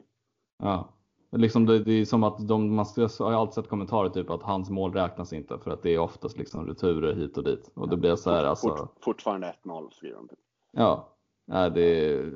[0.59, 0.89] Ja.
[1.31, 2.87] Liksom det, det, är som att de, man
[3.19, 6.39] har alltid sett kommentarer typ att hans mål räknas inte för att det är oftast
[6.39, 7.71] liksom returer hit och dit.
[7.75, 8.77] Och det blir så här, alltså...
[8.77, 10.29] Fort, fortfarande 1-0 skriver de.
[10.29, 10.39] Typ.
[10.73, 11.09] Ja,
[11.49, 12.33] Nej, det är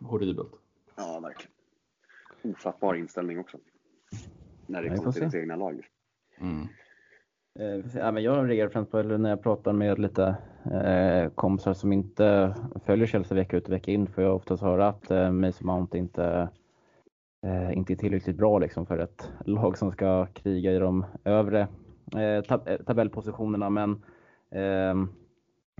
[0.00, 0.52] horribelt.
[0.96, 1.52] Ja, verkligen.
[2.42, 3.58] Ofattbar inställning också
[4.66, 5.86] när det kommer till ens egna lag.
[6.40, 6.68] Mm.
[7.58, 10.36] Eh, ja, men jag reagerar främst på när jag pratar med lite
[10.84, 12.54] eh, kompisar som inte
[12.84, 15.98] följer Chelsea vecka ut och vecka in får jag oftast höra att eh, Mason Mount
[15.98, 16.48] inte,
[17.46, 21.68] eh, inte är tillräckligt bra liksom, för ett lag som ska kriga i de övre
[22.16, 23.70] eh, tab eh, tabellpositionerna.
[23.70, 24.02] Men
[24.50, 24.94] eh,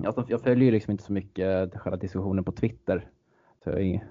[0.07, 3.09] alltså, jag följer liksom inte så mycket själva diskussionen på Twitter.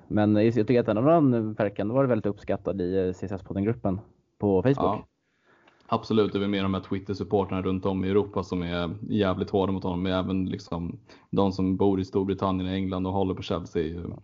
[0.08, 4.00] Men jag tycker att den här verkan var väldigt uppskattad i CSS-podden-gruppen
[4.46, 4.78] på Facebook.
[4.78, 5.06] Ja,
[5.88, 9.72] absolut, det är mer de här Twitter-supportrarna runt om i Europa som är jävligt hårda
[9.72, 10.04] mot honom.
[10.04, 14.16] Men även liksom de som bor i Storbritannien och England och håller på Chelsea är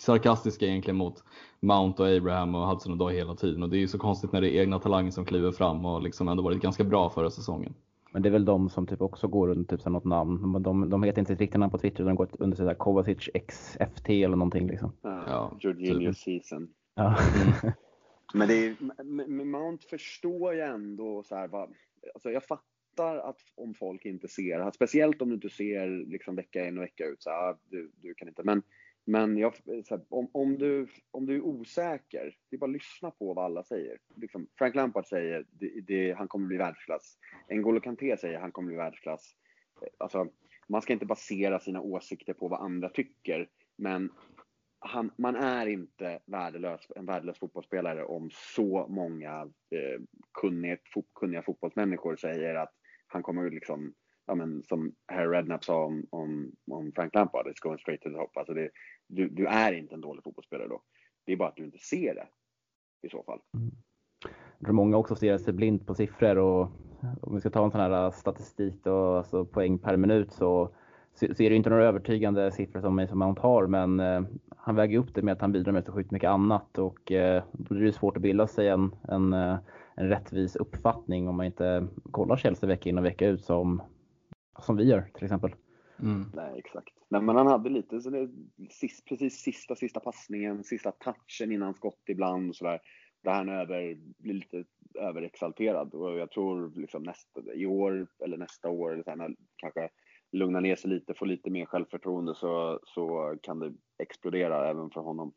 [0.00, 1.24] sarkastiska egentligen mot
[1.60, 3.62] Mount och Abraham och Hudson och Doy hela tiden.
[3.62, 6.02] Och det är ju så konstigt när det är egna talanger som kliver fram och
[6.02, 7.74] liksom ändå varit ganska bra förra säsongen.
[8.12, 10.52] Men det är väl de som typ också går under typ något namn.
[10.52, 13.28] De, de, de heter inte sitt riktiga namn på Twitter, de går under sådär Kovacic
[13.48, 14.92] XFT eller någonting liksom.
[15.02, 16.68] Ja, Jorginho season.
[16.94, 17.16] Ja.
[18.34, 21.68] Men det är, Mount förstår jag ändå så här, va,
[22.14, 26.68] alltså jag fattar att om folk inte ser, speciellt om du inte ser liksom vecka
[26.68, 28.62] in och vecka ut, så här, ah, du, du kan inte, men,
[29.04, 29.54] men jag,
[29.90, 33.44] här, om, om, du, om du är osäker, det är bara att lyssna på vad
[33.44, 33.98] alla säger.
[34.16, 37.18] Liksom, Frank Lampard säger det, det, han kommer bli världsklass.
[37.48, 39.34] N'Golo Kanté säger han kommer bli världsklass.
[39.82, 40.28] Eh, alltså,
[40.68, 44.10] man ska inte basera sina åsikter på vad andra tycker, men
[44.80, 50.00] han, man är inte värdelös, en värdelös fotbollsspelare om så många eh,
[50.40, 52.72] kunniga, fo, kunniga fotbollsmänniskor säger att
[53.06, 53.94] han kommer liksom,
[54.26, 58.08] ja men som Harry Redknapp sa om, om, om Frank Lampard, it's going straight to
[58.08, 58.36] the top.
[58.36, 58.70] Alltså det,
[59.06, 60.82] du, du är inte en dålig fotbollsspelare då.
[61.26, 62.28] Det är bara att du inte ser det
[63.02, 63.40] i så fall.
[63.54, 63.70] Mm.
[64.58, 66.70] Jag tror många också stirrar sig blint på siffror och
[67.20, 70.74] om vi ska ta en sån här statistik då, alltså poäng per minut så
[71.18, 74.22] så, är det inte några övertygande siffror som Mason Mount har, men eh,
[74.56, 77.42] han väger upp det med att han bidrar med så sjukt mycket annat och eh,
[77.52, 79.58] då blir det svårt att bilda sig en, en, eh,
[79.94, 83.82] en rättvis uppfattning om man inte kollar Chelsea vecka in och vecka ut som,
[84.58, 85.54] som vi gör till exempel.
[86.02, 86.24] Mm.
[86.34, 86.94] Nej, exakt.
[87.08, 88.28] Nej, men han hade lite så det,
[88.70, 92.80] sist, precis sista, sista passningen, sista touchen innan skott ibland och sådär.
[93.24, 94.64] Där han över, blir lite
[94.98, 99.88] överexalterad och jag tror liksom nästa, i år eller nästa år, eller sen, kanske
[100.32, 105.00] lugna ner sig lite, få lite mer självförtroende så, så kan det explodera även för
[105.00, 105.32] honom.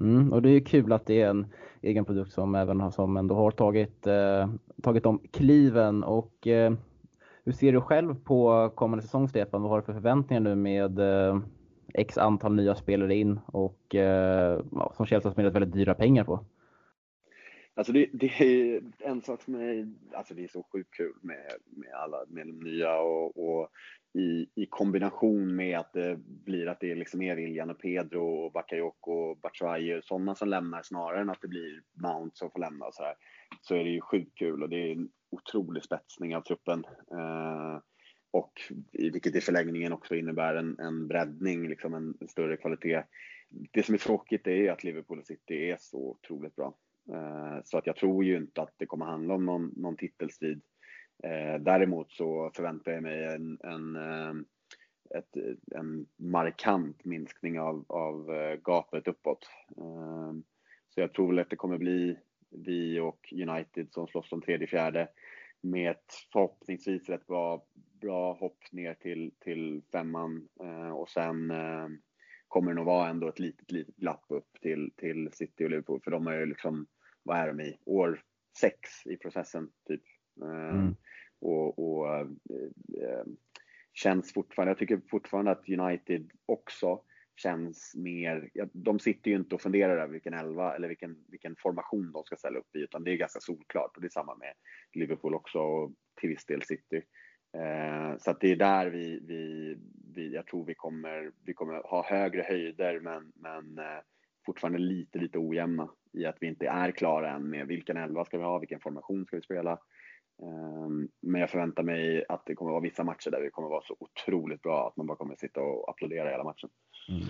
[0.00, 1.46] Mm, och det är kul att det är en
[1.82, 4.50] egen produkt som även har, som ändå har tagit, eh,
[4.82, 6.04] tagit de kliven.
[6.04, 6.72] Och, eh,
[7.44, 9.62] hur ser du själv på kommande säsong Stefan?
[9.62, 11.40] Vad har du för förväntningar nu med eh,
[11.94, 14.60] x antal nya spelare in och eh,
[14.96, 16.44] som Chelsea har spenderat väldigt dyra pengar på?
[17.80, 21.52] Alltså det, det, är en sak som är, alltså det är så sjukt kul med,
[21.70, 23.70] med alla, med de nya och, och
[24.12, 28.52] i, i kombination med att det blir att det liksom är William och Pedro och
[28.52, 32.86] Bakayoko och Batshuayi sådana som lämnar snarare än att det blir Mount som får lämna
[32.86, 33.14] och så här.
[33.60, 36.84] Så är det ju sjukt kul och det är en otrolig spetsning av truppen.
[37.12, 37.78] Eh,
[38.30, 38.52] och
[38.92, 43.02] vilket i förlängningen också innebär en, en breddning, liksom en, en större kvalitet.
[43.70, 46.74] Det som är tråkigt är att Liverpool och City är så otroligt bra.
[47.08, 50.60] Eh, så att jag tror ju inte att det kommer handla om någon, någon titelstrid.
[51.22, 54.34] Eh, däremot så förväntar jag mig en, en, eh,
[55.18, 55.36] ett,
[55.76, 58.26] en markant minskning av, av
[58.64, 59.48] gapet uppåt.
[60.94, 62.16] Så jag tror väl att det kommer bli
[62.50, 65.08] vi och United som slåss om tredje, fjärde
[65.60, 67.64] med ett förhoppningsvis rätt bra,
[68.00, 70.48] bra hopp ner till, till femman
[70.94, 71.52] och sen
[72.50, 76.00] kommer det nog vara ändå ett litet, litet glapp upp till, till City och Liverpool.
[76.04, 76.86] För de är ju liksom,
[77.22, 77.78] vad är de i?
[77.84, 78.22] År
[78.58, 80.02] sex i processen typ.
[80.42, 80.94] Eh, mm.
[81.40, 82.26] Och, och äh,
[83.92, 87.02] känns fortfarande, jag tycker fortfarande att United också
[87.36, 92.12] känns mer, de sitter ju inte och funderar över vilken elva eller vilken, vilken formation
[92.12, 94.54] de ska ställa upp i, utan det är ganska solklart och det är samma med
[94.92, 97.02] Liverpool också och till viss del City.
[97.52, 99.76] Eh, så att det är där vi, vi,
[100.14, 104.00] vi, jag tror vi kommer, vi kommer ha högre höjder men, men eh,
[104.46, 108.38] fortfarande lite, lite ojämna i att vi inte är klara än med vilken elva ska
[108.38, 109.72] vi ha, vilken formation ska vi spela.
[110.42, 110.88] Eh,
[111.22, 113.96] men jag förväntar mig att det kommer vara vissa matcher där vi kommer vara så
[114.00, 116.70] otroligt bra att man bara kommer sitta och applådera hela matchen.
[117.08, 117.28] Mm.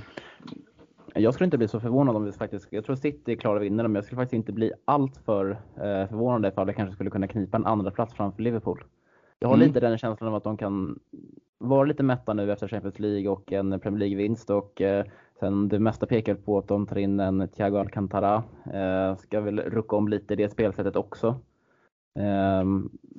[1.15, 3.89] Jag skulle inte bli så förvånad om vi faktiskt, jag tror City är klara vinnare,
[3.89, 7.29] men jag skulle faktiskt inte bli allt för eh, förvånad ifall det kanske skulle kunna
[7.29, 8.85] knipa en andra plats framför Liverpool.
[9.43, 9.67] Jag har mm.
[9.67, 10.99] lite den känslan av att de kan
[11.59, 15.05] vara lite mätta nu efter Champions League och en Premier League-vinst och eh,
[15.41, 18.43] sen det mesta pekar på att de tar in en Thiago Alcantara.
[18.75, 21.29] Eh, ska väl rucka om lite det spelsättet också.
[22.19, 22.65] Eh,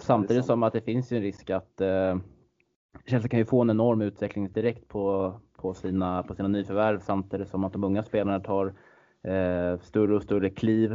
[0.02, 2.18] samtidigt som att det finns ju en risk att eh,
[3.06, 7.50] Chelsea kan ju få en enorm utveckling direkt på, på, sina, på sina nyförvärv samtidigt
[7.50, 8.74] som att de unga spelarna tar
[9.24, 10.92] eh, större och större kliv.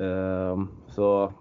[0.00, 0.58] Eh,
[0.88, 1.32] så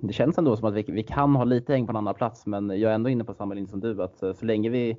[0.00, 2.46] det känns ändå som att vi, vi kan ha lite häng på en annan plats,
[2.46, 4.02] men jag är ändå inne på samma linje som du.
[4.02, 4.96] Att eh, så länge vi,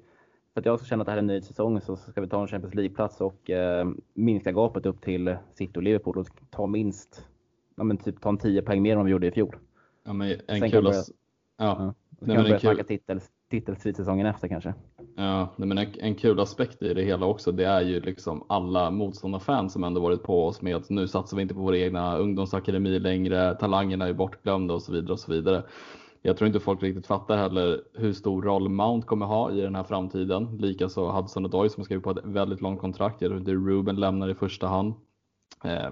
[0.54, 2.28] för att jag ska känna att det här är en nöjd säsong, så ska vi
[2.28, 6.68] ta en Champions League-plats och eh, minska gapet upp till City och Liverpool och ta
[6.68, 7.28] minst,
[7.76, 9.56] ja men typ ta en 10 poäng mer än vad vi gjorde i fjol.
[10.04, 11.04] Ja, men en Sen kul börja, ja.
[11.58, 11.94] ja.
[12.20, 14.74] Så kan vi börja snacka titels, titelstrid säsongen efter kanske.
[15.16, 18.92] Ja, men en, en kul aspekt i det hela också, det är ju liksom alla
[18.92, 22.18] motståndarfans som ändå varit på oss med att nu satsar vi inte på vår egna
[22.18, 25.64] ungdomsakademi längre, talangerna är bortglömda och så vidare och så vidare.
[26.22, 29.76] Jag tror inte folk riktigt fattar heller hur stor roll Mount kommer ha i den
[29.76, 30.58] här framtiden.
[30.58, 33.22] Likaså Hudson Odoi som skrivit på ett väldigt långt kontrakt.
[33.22, 34.94] Jag tror inte Ruben lämnar i första hand.
[35.64, 35.90] Eh,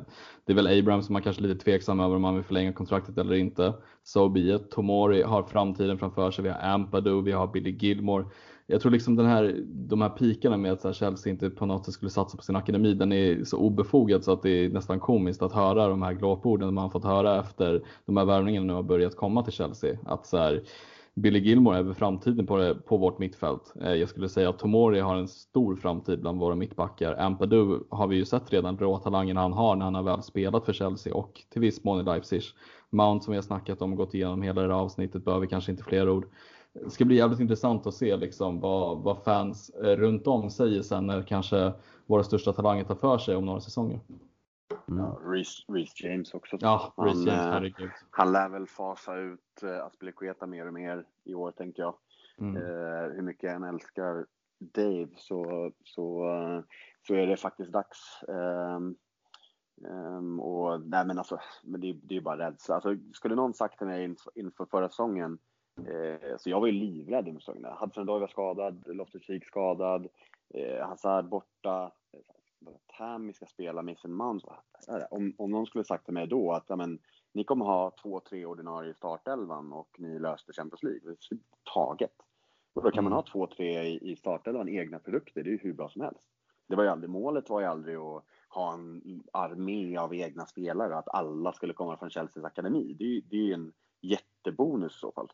[0.48, 2.74] det är väl Abraham som man kanske är lite tveksam över om han vill förlänga
[2.74, 3.74] kontraktet eller inte.
[4.04, 4.72] So be it.
[4.72, 6.44] Tomori har framtiden framför sig.
[6.44, 8.26] Vi har Ampadu, vi har Billy Gilmore.
[8.68, 11.94] Jag tror liksom den här, de här pikarna med att Chelsea inte på något sätt
[11.94, 15.42] skulle satsa på sin akademi, den är så obefogad så att det är nästan komiskt
[15.42, 19.16] att höra de här glåporden man fått höra efter de här värvningarna nu har börjat
[19.16, 19.98] komma till Chelsea.
[20.06, 20.64] Att så här,
[21.18, 23.74] Billy Gilmore är väl framtiden på, det, på vårt mittfält.
[23.82, 27.16] Eh, jag skulle säga att Tomori har en stor framtid bland våra mittbackar.
[27.20, 30.74] Ampadu har vi ju sett redan råtalangen han har när han har väl spelat för
[30.74, 32.42] Chelsea och till viss mån i Leipzig.
[32.90, 35.72] Mount som vi har snackat om och gått igenom hela det här avsnittet behöver kanske
[35.72, 36.26] inte fler ord.
[36.74, 40.82] Det ska bli jävligt intressant att se liksom vad, vad fans eh, runt om säger
[40.82, 41.74] sen när kanske
[42.06, 44.00] våra största talanger tar för sig om några säsonger.
[44.88, 45.00] Mm.
[45.00, 45.20] Ja,
[45.68, 46.58] Reece, James också.
[46.60, 47.90] Ja, Reece James, eh, herregud.
[48.12, 51.96] Han lär väl fasa ut uh, Aspilicueta mer och mer i år, tänker jag.
[52.38, 52.58] Mm.
[52.58, 54.26] Uh, hur mycket han älskar
[54.60, 56.62] Dave så, så, uh,
[57.08, 58.24] så är det faktiskt dags.
[58.28, 58.96] Um,
[59.88, 62.76] um, och nej men alltså, men det, det är bara rädsla.
[62.76, 65.38] Alltså, skulle någon sagt till mig inför, inför förra säsongen,
[65.80, 67.74] uh, så jag var ju livrädd inför säsongen.
[67.80, 70.08] Hudson Odoi var skadad, Loftus Cheek skadad.
[70.54, 71.92] eh, Hazard borta,
[72.98, 74.48] Tammy ska spela, Mason Mount.
[75.10, 77.00] Om, om någon skulle sagt till mig då att men,
[77.34, 81.16] ni kommer ha två, tre ordinarie i startelvan och ni löste Champions League.
[81.74, 82.14] Taget.
[82.74, 83.16] Och då kan man mm.
[83.16, 85.44] ha två, tre i, i startelvan, egna produkter.
[85.44, 86.28] Det är ju hur bra som helst.
[86.68, 90.98] Det var ju aldrig, målet var ju aldrig att ha en armé av egna spelare,
[90.98, 92.96] att alla skulle komma från Chelseas akademi.
[93.00, 95.32] Det är, är en jättebonus i så fall.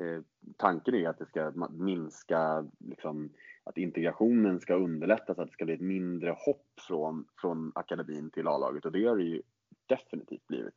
[0.00, 0.22] Eh,
[0.56, 3.30] tanken är att det ska minska, liksom,
[3.64, 8.48] att integrationen ska underlättas, att det ska bli ett mindre hopp från, från akademin till
[8.48, 9.42] A-laget och det har det ju
[9.86, 10.74] definitivt blivit.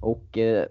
[0.00, 0.66] Och eh,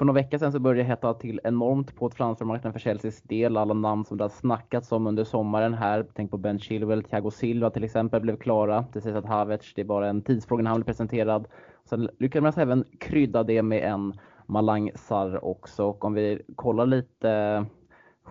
[0.00, 3.56] för några veckor sedan så började det hetta till enormt på transfermarknaden för Chelseas del.
[3.56, 6.06] Alla namn som det har snackats om under sommaren här.
[6.14, 8.84] Tänk på Ben Chilwell, Thiago Silva till exempel blev klara.
[8.92, 11.48] Det sägs att Havertz, det är bara en tidsfråga när han blir presenterad.
[11.84, 14.12] Sen lyckades man även krydda det med en
[14.46, 15.84] Malang Sarr också.
[15.84, 17.64] Och om vi kollar lite eh,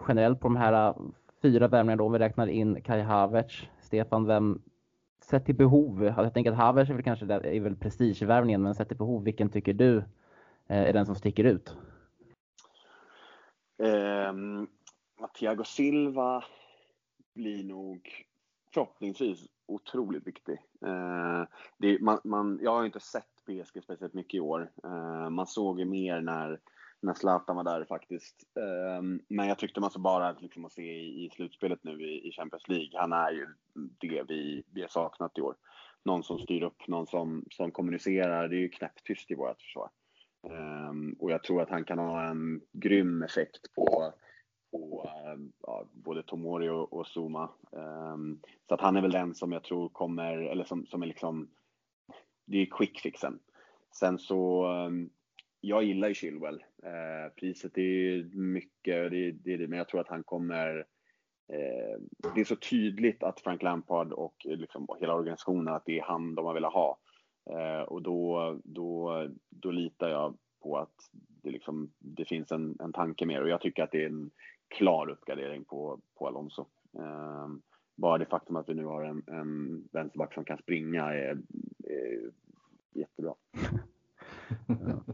[0.07, 0.95] generellt på de här eh,
[1.41, 3.67] fyra värvningarna då, om vi räknar in Kai Havertz.
[3.80, 4.61] Stefan, vem
[5.24, 8.88] sett till behov, jag tänker att Havertz är väl kanske är väl prestigevärvningen, men sett
[8.88, 10.03] till behov, vilken tycker du
[10.70, 11.76] Eh, är den som sticker ut?
[13.84, 14.34] Eh,
[15.39, 16.43] Thiago Silva
[17.34, 18.26] blir nog
[18.74, 20.53] förhoppningsvis otroligt viktig.
[20.86, 21.43] Eh,
[21.78, 24.72] det, man, man, jag har inte sett PSG speciellt mycket i år.
[24.84, 26.59] Eh, man såg ju mer när,
[27.01, 28.36] när Zlatan var där faktiskt.
[28.57, 32.28] Eh, men jag tyckte man så bara liksom att se i, i slutspelet nu i,
[32.28, 32.99] i, Champions League.
[32.99, 33.47] Han är ju
[33.99, 35.55] det vi, vi har saknat i år.
[36.03, 38.47] Någon som styr upp, någon som, som kommunicerar.
[38.47, 39.89] Det är ju knäpptyst i vårt försvar.
[40.42, 44.14] Um, och jag tror att han kan ha en grym effekt på,
[44.72, 47.50] på uh, ja, både Tomori och, och Zuma.
[47.72, 51.08] Um, så att han är väl den som jag tror kommer, eller som, som är
[51.08, 51.50] liksom,
[52.46, 53.40] det är quick fixen.
[53.96, 55.10] Sen så, um,
[55.62, 56.64] jag gillar ju Chilwell.
[56.84, 60.78] Uh, priset är ju mycket, det, det, det, men jag tror att han kommer
[61.54, 62.00] uh,
[62.36, 66.36] det är så tydligt att Frank Lampard och liksom hela organisationen, att det är han
[66.36, 67.00] de har velat ha.
[67.46, 71.10] Eh, och då, då, då litar jag på att
[71.42, 74.32] det, liksom, det finns en, en tanke mer och jag tycker att det är en
[74.68, 76.66] klar uppgradering på, på Alonso.
[76.98, 77.48] Eh,
[77.96, 81.38] bara det faktum att vi nu har en, en vänsterback som kan springa är,
[81.84, 82.32] är
[82.94, 83.34] jättebra.
[84.68, 85.14] Ja,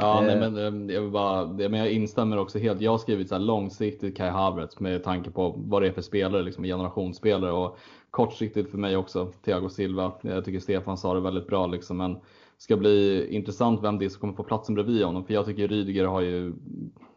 [0.00, 2.80] nej, men eh, jag, vill bara, men jag instämmer också helt.
[2.80, 6.02] Jag har skrivit så här långsiktigt Kai Havertz med tanke på vad det är för
[6.02, 7.78] spelare, liksom generationsspelare och
[8.10, 10.12] kortsiktigt för mig också Thiago Silva.
[10.20, 12.18] Jag tycker Stefan sa det väldigt bra liksom, men
[12.58, 15.24] ska bli intressant vem det är som kommer på platsen bredvid honom.
[15.24, 16.52] För jag tycker Rydiger har ju,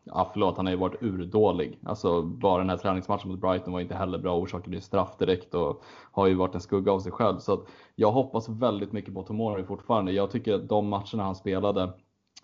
[0.04, 1.80] ja förlåt, han har ju varit urdålig.
[1.86, 5.54] Alltså bara den här träningsmatchen mot Brighton var inte heller bra, orsakade ju straff direkt
[5.54, 7.40] och har ju varit en skugga av sig själv.
[7.40, 7.66] Så att
[7.96, 10.12] jag hoppas väldigt mycket på Tomori fortfarande.
[10.12, 11.94] Jag tycker att de matcherna han spelade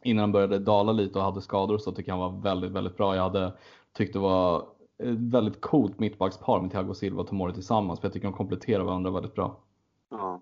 [0.06, 2.98] innan han började dala lite och hade skador så tycker jag han var väldigt, väldigt
[2.98, 3.16] bra.
[3.16, 3.54] Jag hade
[3.94, 4.60] tyckt det var
[4.98, 8.00] ett väldigt coolt mittbackspar med Thiago Silva och Tomori tillsammans.
[8.00, 9.64] För jag tycker de kompletterar varandra väldigt bra.
[10.10, 10.42] Ja,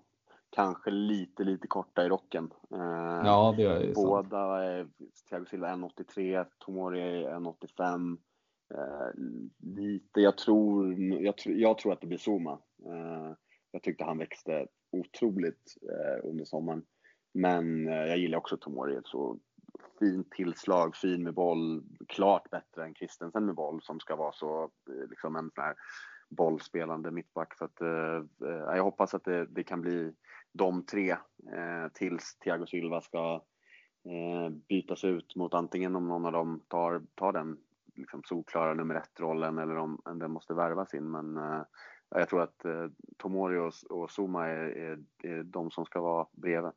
[0.50, 2.50] kanske lite, lite korta i rocken.
[2.70, 4.58] Eh, ja, det är Båda,
[5.28, 8.18] Thiago Silva 1,83, Tomori 1,85.
[8.74, 9.20] Eh,
[9.76, 12.52] lite, jag tror, jag, jag tror att det blir Zuma.
[12.86, 13.32] Eh,
[13.70, 15.74] jag tyckte han växte otroligt
[16.22, 16.82] under sommaren.
[17.34, 19.38] Men jag gillar också Tomori, så
[20.04, 24.62] fint tillslag, fin med boll, klart bättre än Christensen med boll som ska vara så
[24.62, 25.74] eh, liksom en sån här
[26.28, 27.58] bollspelande mittback.
[27.58, 30.12] Så att, eh, eh, jag hoppas att det, det, kan bli
[30.52, 31.10] de tre
[31.52, 33.42] eh, tills Thiago Silva ska
[34.04, 37.58] eh, bytas ut mot antingen om någon av dem tar, tar den
[37.94, 41.10] liksom solklara nummer ett-rollen eller om den måste värvas in.
[41.10, 41.62] Men eh,
[42.10, 42.86] jag tror att eh,
[43.18, 46.72] Tomori och, och Zuma är, är, är de som ska vara bredvid.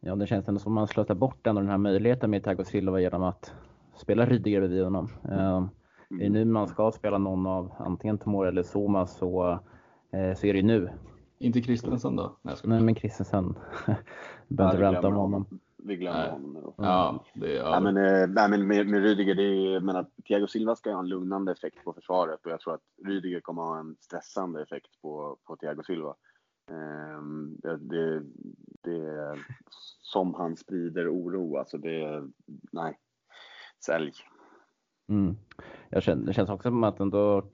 [0.00, 3.00] Ja, det känns ändå som man slösar bort ändå den här möjligheten med Thiago Silva
[3.00, 3.54] genom att
[3.96, 5.08] spela Rydiger bredvid honom.
[5.24, 5.40] Mm.
[5.40, 10.46] Uh, är nu man ska spela någon av antingen Tomori eller Zuma så, uh, så
[10.46, 10.90] är det ju nu.
[11.38, 12.36] Inte Kristensen då?
[12.42, 13.54] Nej, Nej men Kristensen.
[14.48, 15.46] behöver inte vänta om honom.
[15.76, 16.30] Vi glömmer nej.
[16.30, 16.72] honom nu.
[16.76, 20.46] Ja, det är men, eh, nej, men med, med Rydiger, det är, men att Thiago
[20.46, 23.78] Silva ska ha en lugnande effekt på försvaret och jag tror att Rydiger kommer ha
[23.78, 26.14] en stressande effekt på, på Thiago Silva.
[26.70, 28.22] Ehm, det,
[28.82, 29.36] det,
[30.02, 32.28] som han sprider oro, alltså det,
[32.72, 32.98] nej,
[33.84, 34.12] sälj.
[35.08, 35.36] Mm.
[35.88, 37.44] Jag känner, det känns också som att ändå,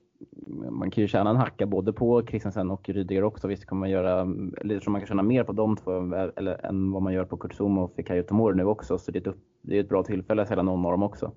[0.71, 3.49] man kan ju tjäna en hacka både på Kristensen och Rydiger också.
[3.49, 4.21] Visst kan man göra,
[4.61, 5.93] eller som man kan tjäna mer på de två
[6.37, 8.99] eller, än vad man gör på Kurtzuma och Fikayo Tomori nu också.
[8.99, 11.33] Så det är ett, det är ett bra tillfälle att sälja någon av dem också.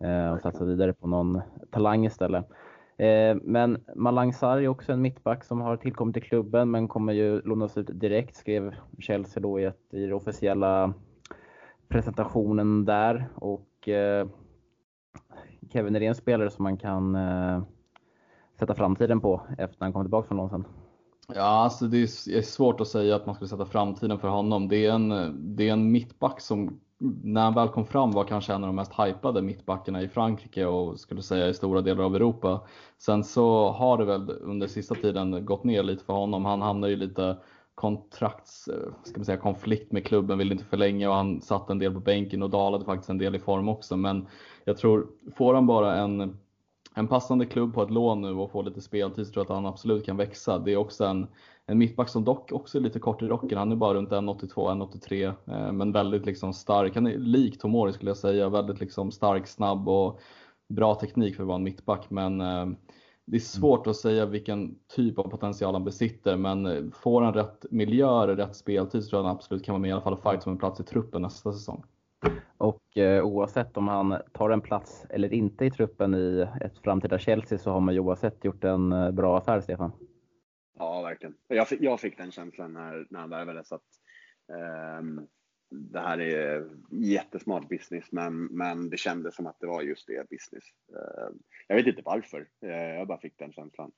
[0.00, 1.40] Eh, och satsa vidare på någon
[1.70, 2.48] talang istället.
[2.98, 7.12] Eh, men Malang Sarri är också en mittback som har tillkommit till klubben men kommer
[7.12, 10.94] ju lånas ut direkt, skrev Chelsea då i, ett, i den officiella
[11.88, 13.28] presentationen där.
[13.34, 14.28] Och eh,
[15.72, 17.62] Kevin är det en spelare som man kan eh,
[18.58, 20.64] sätta framtiden på efter han kommer tillbaka från lån sen?
[21.34, 24.68] Ja, alltså det är svårt att säga att man skulle sätta framtiden för honom.
[24.68, 25.08] Det är en,
[25.56, 28.76] det är en mittback som när han väl kom fram var kanske en av de
[28.76, 32.60] mest hypade mittbackarna i Frankrike och skulle säga i stora delar av Europa.
[32.98, 36.44] Sen så har det väl under sista tiden gått ner lite för honom.
[36.44, 37.36] Han hamnar ju lite
[37.74, 41.78] kontrakts, eh, ska man säga, konflikt med klubben, ville inte förlänga och han satt en
[41.78, 43.96] del på bänken och dalade faktiskt en del i form också.
[43.96, 44.26] Men
[44.64, 46.38] jag tror, får han bara en
[46.98, 49.62] en passande klubb på ett lån nu och får lite speltid så tror jag att
[49.62, 50.58] han absolut kan växa.
[50.58, 51.26] Det är också en,
[51.70, 53.58] en mittback som dock också är lite kort i rocken.
[53.58, 56.94] Han är bara runt 1,82, 1,83 eh, men väldigt liksom stark.
[56.94, 58.48] Han är lik Tomori skulle jag säga.
[58.48, 60.20] Väldigt liksom stark, snabb och
[60.68, 62.10] bra teknik för att vara en mittback.
[62.10, 62.66] Men eh,
[63.24, 67.34] det är svårt att säga vilken typ av potential han besitter men eh, får han
[67.34, 70.02] rätt miljö och rätt speltid så tror jag han absolut kan vara med i alla
[70.02, 71.84] fall och fight som en plats i truppen nästa säsong.
[72.58, 77.18] Och eh, oavsett om han tar en plats eller inte i truppen i ett framtida
[77.18, 79.92] Chelsea så har man ju oavsett gjort en bra affär, Stefan.
[80.78, 81.36] Ja, verkligen.
[81.48, 83.82] Jag fick, jag fick den känslan när, när han värvades att
[84.52, 85.24] eh,
[85.70, 90.30] det här är jättesmart business, men, men det kändes som att det var just det,
[90.30, 90.64] business.
[90.94, 91.34] Eh,
[91.66, 93.92] jag vet inte varför, eh, jag bara fick den känslan.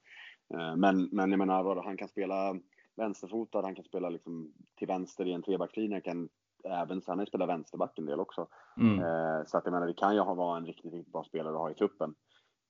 [0.54, 2.56] Eh, men, men jag menar, han kan spela
[2.96, 6.28] vänsterfotad, han kan spela liksom till vänster i en trebackslinje, kan
[6.64, 8.48] även, han spelat vänsterback en del också.
[8.76, 8.98] Mm.
[8.98, 11.60] Eh, så att jag menar, det kan ju vara en riktigt, riktigt bra spelare att
[11.60, 12.14] ha i truppen.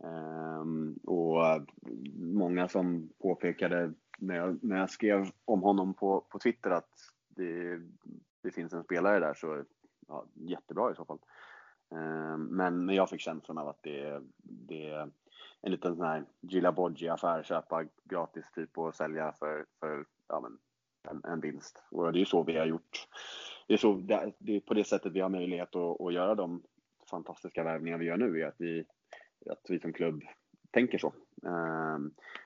[0.05, 0.65] Eh,
[1.05, 1.67] och
[2.15, 6.91] många som påpekade när jag, när jag skrev om honom på, på Twitter att
[7.29, 7.81] det,
[8.43, 9.65] det finns en spelare där så
[10.09, 11.19] ja, jättebra i så fall.
[12.39, 15.11] Men, men jag fick känslan av att det, det är
[15.61, 16.75] en liten sån här Gilla
[17.11, 20.59] affär, köpa gratis typ och sälja för, för ja, men,
[21.11, 21.83] en, en vinst.
[21.91, 23.09] Och det är ju så vi har gjort
[23.71, 23.95] det är, så,
[24.39, 26.63] det är på det sättet vi har möjlighet att, att göra de
[27.11, 28.85] fantastiska värvningar vi gör nu, är att vi,
[29.47, 30.23] att vi som klubb
[30.71, 31.15] tänker så.
[31.47, 31.99] Eh,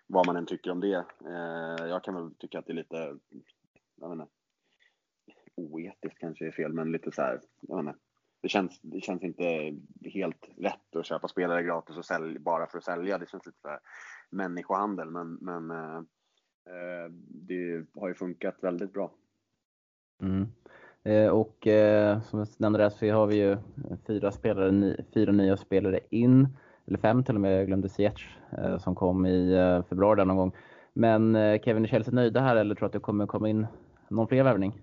[0.06, 1.04] vad man än tycker om det.
[1.26, 3.18] Eh, jag kan väl tycka att det är lite,
[3.96, 4.32] jag vet inte,
[5.54, 7.98] oetiskt kanske är fel, men lite så här, jag vet inte,
[8.40, 12.78] det känns, det känns inte helt rätt att köpa spelare gratis och sälj, bara för
[12.78, 13.18] att sälja.
[13.18, 13.78] Det känns lite så här
[14.30, 15.96] människohandel, men, men eh,
[16.66, 19.14] eh, det har ju funkat väldigt bra.
[20.22, 20.46] Mm.
[21.02, 23.56] Eh, och eh, som jag nämnde där så har vi ju
[24.06, 26.48] fyra, spelare, fyra nya spelare in,
[26.86, 30.36] eller fem till och med, jag glömde Ziyech eh, som kom i februari där någon
[30.36, 30.52] gång.
[30.92, 33.66] Men Kevin, är Chelsea nöjda här eller tror du att det kommer komma in
[34.08, 34.82] någon fler värvning?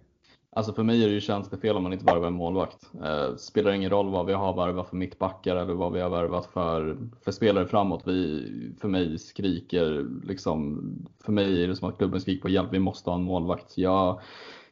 [0.56, 2.92] Alltså för mig är det ju tjänstefel om man inte värvar en målvakt.
[3.04, 6.46] Eh, spelar ingen roll vad vi har värvat för mittbackar eller vad vi har värvat
[6.46, 8.04] för, för spelare framåt.
[8.06, 8.48] Vi,
[8.82, 10.82] för mig skriker liksom,
[11.24, 13.78] för mig är det som att klubben skriker på hjälp, vi måste ha en målvakt.
[13.78, 14.22] Jag,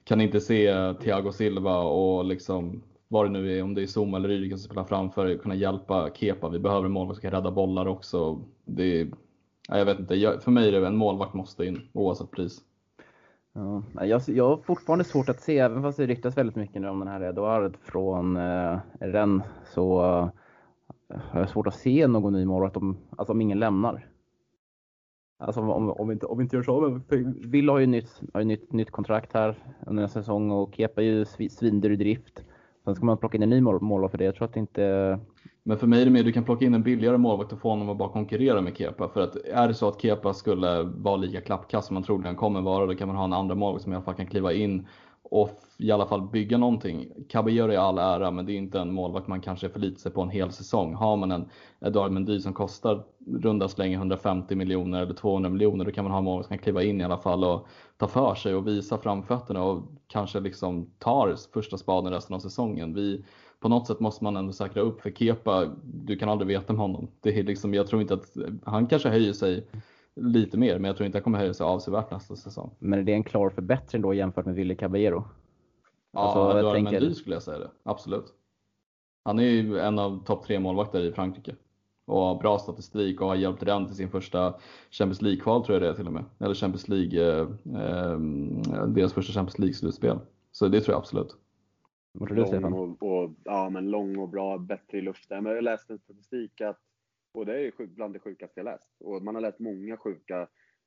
[0.04, 4.18] kan inte se Thiago Silva och liksom vad det nu är, om det är Zuma
[4.18, 6.50] eller Rydiger som spelar framför, kunna hjälpa Kepa.
[6.50, 8.42] Vi behöver en målvakt som kan rädda bollar också.
[8.66, 9.08] Det är,
[9.68, 12.62] jag vet inte, för mig är det en målvakt måste in oavsett pris.
[13.54, 16.88] Ja, jag, jag har fortfarande svårt att se, även fast det ryktas väldigt mycket nu
[16.90, 19.44] om den här Eduard från eh, Rennes,
[19.74, 20.30] så eh,
[21.32, 24.08] har jag svårt att se någon ny målvakt om, alltså om ingen lämnar.
[25.40, 27.02] Alltså om, om, vi, inte, om vi inte gör så.
[27.46, 29.56] Villa har ju nytt, har ju nytt, nytt kontrakt här
[29.88, 32.44] under en säsong och Kepa är ju svindyr i drift.
[32.90, 34.24] Sen ska man plocka in en ny mål, målvakt för det.
[34.24, 35.20] Jag tror att det inte...
[35.64, 37.70] Men för mig är det mer du kan plocka in en billigare målvakt och få
[37.70, 39.10] honom att bara konkurrera med Kepa.
[39.10, 42.62] För att är det så att Kepa skulle vara lika klappkast som man troligen kommer
[42.62, 44.88] vara, då kan man ha en andra målvakt som i alla fall kan kliva in
[45.32, 47.08] och i alla fall bygga någonting.
[47.30, 50.22] Caballero i all ära, men det är inte en målvakt man kanske förlitar sig på
[50.22, 50.94] en hel säsong.
[50.94, 51.50] Har man en
[51.82, 56.18] Edouard Mendy som kostar runda slänga 150 miljoner eller 200 miljoner, då kan man ha
[56.18, 57.68] en målvakt som kan kliva in i alla fall och
[57.98, 62.94] ta för sig och visa framfötterna och kanske liksom tar första spaden resten av säsongen.
[62.94, 63.26] Vi,
[63.60, 66.82] på något sätt måste man ändå säkra upp för Kepa, du kan aldrig veta med
[66.82, 67.08] honom.
[67.22, 69.68] Det är liksom, jag tror inte att han kanske höjer sig
[70.22, 72.76] lite mer, men jag tror inte han kommer höja sig avsevärt nästa säsong.
[72.80, 75.24] Men är det en klar förbättring då jämfört med Willy Caballero?
[76.12, 76.92] Ja, alltså, Eduard tänker...
[76.92, 77.72] Mendy skulle jag säga det.
[77.84, 78.34] Absolut.
[79.24, 81.56] Han är ju en av topp tre målvakter i Frankrike
[82.06, 84.54] och har bra statistik och har hjälpt Rennes till sin första
[84.92, 86.26] Champions League-kval tror jag det är till och med.
[86.40, 87.48] Eller Champions League, eh,
[87.84, 90.20] eh, deras första Champions League-slutspel.
[90.52, 91.36] Så det tror jag absolut.
[92.12, 92.74] Vad tror du Stefan?
[92.74, 95.44] Och, och, ja, men lång och bra, bättre i luften.
[95.44, 96.80] Men jag läste en statistik att
[97.32, 98.90] och det är bland det sjukaste jag läst.
[99.00, 100.42] Och man har läst många sjuka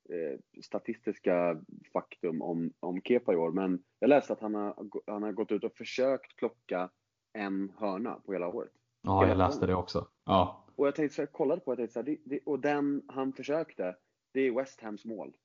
[0.08, 1.60] eh, statistiska
[1.92, 3.52] faktum om, om Kepa i år.
[3.52, 4.74] Men jag läste att han har,
[5.06, 6.90] han har gått ut och försökt plocka
[7.32, 8.72] en hörna på hela året.
[9.02, 10.08] Ja, jag läste det också.
[10.24, 10.66] Ja.
[10.76, 13.32] och jag tänkte så jag kollade på det, så här, det, det, och den han
[13.32, 13.96] försökte,
[14.32, 15.36] det är West Hams mål.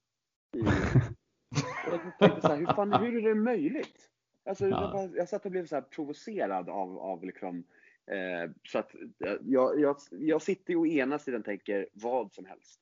[0.56, 0.60] I,
[1.88, 4.10] och jag tänkte så här, hur, fan, hur är det möjligt?
[4.50, 4.82] Alltså, Ja.
[4.82, 7.64] jag, bara, jag satt och blev så provocerad av, av liksom,
[8.12, 12.46] eh, så att eh, jag, jag, jag sitter ju å ena sidan tänker vad som
[12.46, 12.82] helst.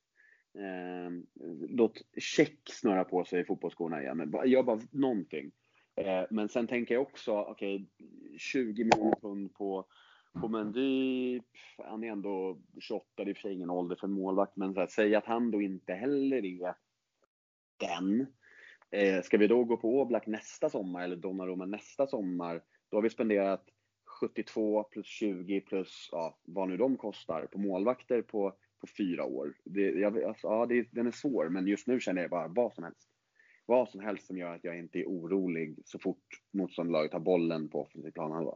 [0.57, 1.11] Eh,
[1.69, 4.17] låt check snurra på sig i fotbollsskorna igen.
[4.17, 5.51] Men jag Gör bara någonting.
[5.95, 7.89] Eh, men sen tänker jag också, okej,
[8.37, 9.85] 20 miljoner pund på,
[10.41, 11.41] på Mendy.
[11.77, 14.55] Han är ändå 28, det är i och för sig ingen ålder för en målvakt.
[14.55, 16.75] Men så här, säg att han då inte heller är
[17.77, 18.27] den.
[18.91, 22.61] Eh, ska vi då gå på Oblak nästa sommar eller Donnarumma nästa sommar?
[22.89, 23.69] Då har vi spenderat
[24.19, 29.53] 72 plus 20 plus ja, vad nu de kostar på målvakter på, på fyra år.
[29.63, 32.73] Det, jag, alltså, ja, det, den är svår, men just nu känner jag bara vad
[32.73, 33.09] som helst.
[33.65, 37.69] Vad som helst som gör att jag inte är orolig så fort motståndarlaget har bollen
[37.69, 38.55] på offensiv planhalva.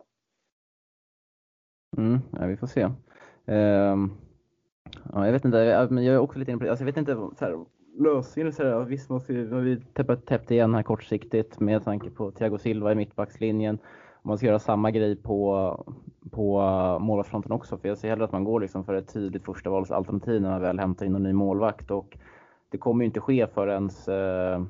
[1.97, 2.81] Mm, ja, vi får se.
[3.45, 4.11] Ehm,
[5.13, 6.69] ja, jag vet inte, jag, men jag är också lite inne på det.
[6.69, 7.65] Alltså, jag vet inte, så här,
[7.99, 9.81] lösningen så här, visst måste vi, har vi
[10.25, 13.79] täppt igen här kortsiktigt med tanke på Thiago Silva i mittbackslinjen.
[14.29, 15.85] Man ska göra samma grej på,
[16.31, 16.61] på
[17.01, 20.49] målvaktsfronten också, för jag ser hellre att man går liksom för ett tidigt förstavalsalternativ när
[20.49, 22.17] man väl hämtar in en ny målvakt och
[22.69, 24.65] det kommer ju inte ske förrän, uh,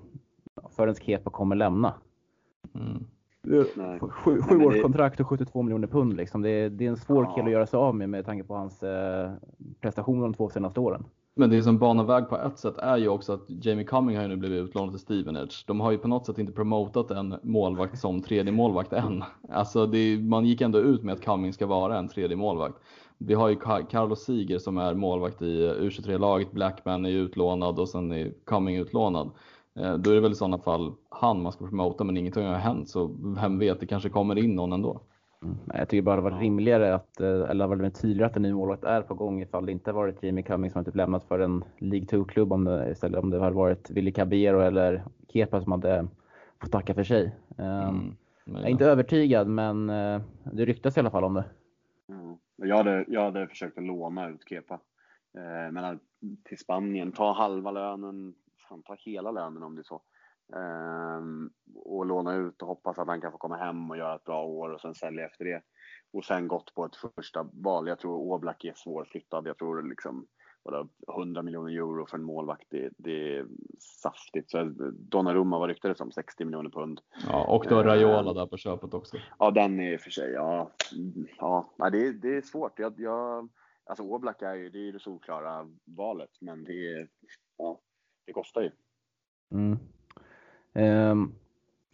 [0.75, 1.93] förrän Kepa kommer lämna.
[2.75, 3.05] Mm.
[4.09, 6.41] Sju, sju års kontrakt och 72 miljoner pund liksom.
[6.41, 7.35] Det är, det är en svår Ja.
[7.35, 9.31] kille att göra sig av med med tanke på hans eh,
[9.81, 11.05] prestationer de två senaste åren.
[11.35, 14.23] Men det som banar väg på ett sätt är ju också att Jamie Cumming har
[14.23, 15.63] ju nu blivit utlånad till Stevenage.
[15.67, 19.23] De har ju på något sätt inte promotat en målvakt som tredje målvakt än.
[19.49, 22.75] Alltså det, man gick ändå ut med att Cumming ska vara en tredje målvakt.
[23.17, 23.55] Vi har ju
[23.89, 28.33] Carlos Siger som är målvakt i eh, U23-laget, Blackman är ju utlånad och sen är
[28.45, 29.31] Cumming utlånad.
[29.79, 32.53] Eh, då är det väl i sådana fall han man ska promota men ingenting har
[32.53, 35.01] hänt så vem vet, det kanske kommer in någon ändå.
[35.43, 35.57] Mm.
[35.73, 38.53] Jag tycker bara det var rimligare att, eh, eller var det tydligare att en ny
[38.53, 41.39] målvakt är på gång ifall det inte varit Jamie Cummings som har typ lämnat för
[41.39, 45.71] en League 2-klubb om det, istället om det hade varit Willy Caballero eller Kepa som
[45.71, 46.07] hade
[46.61, 47.35] fått tacka för sig.
[47.57, 48.15] Um,
[48.49, 48.61] Mm.
[48.61, 50.21] Jag är inte övertygad men eh,
[50.53, 51.45] det ryktas i alla fall om det.
[52.57, 54.73] Och Jag, hade, jag hade försökt att låna ut Kepa.
[55.37, 55.99] Eh, men
[56.43, 58.33] till Spanien, ta halva lönen,
[58.69, 60.01] fan ta hela lönen om det är så.
[60.55, 64.23] Ehm, och låna ut och hoppas att han kan få komma hem och göra ett
[64.23, 65.61] bra år och sen sälja efter det.
[66.13, 67.87] Och sen gått på ett första val.
[67.87, 69.47] Jag tror Oblak är svårflyttad.
[69.47, 70.27] Jag tror liksom
[70.63, 70.87] vadå,
[71.17, 73.47] 100 miljoner euro för en målvakt, det, det är
[73.79, 74.51] saftigt.
[74.51, 77.01] Så Donnarumma var ryktades om 60 miljoner pund.
[77.27, 79.17] Ja, och då Raiola där på köpet också.
[79.39, 80.71] Ja, den är för sig, ja.
[81.37, 82.79] ja det, är, det är svårt.
[82.79, 83.49] Jag, jag,
[83.85, 87.07] alltså Oblak är ju det, är det solklara valet, men det, är,
[87.57, 87.79] ja,
[88.25, 88.71] det kostar ju.
[89.51, 89.77] Mm.
[90.73, 91.33] Ehm,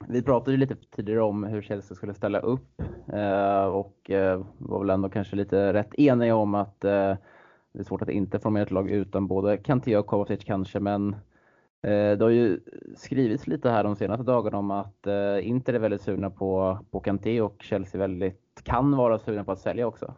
[0.08, 2.82] vi pratade ju lite tidigare om hur Chelsea skulle ställa upp
[3.14, 7.16] eh, och eh, var väl ändå kanske lite rätt eniga om att eh,
[7.72, 11.16] det är svårt att inte formera ett lag utan både Kanté och Kovacic kanske men
[12.18, 12.60] det har ju
[12.96, 15.08] skrivits lite här de senaste dagarna om att
[15.42, 19.60] Inter är väldigt sugna på, på Kanté och Chelsea väldigt kan vara sugna på att
[19.60, 20.14] sälja också.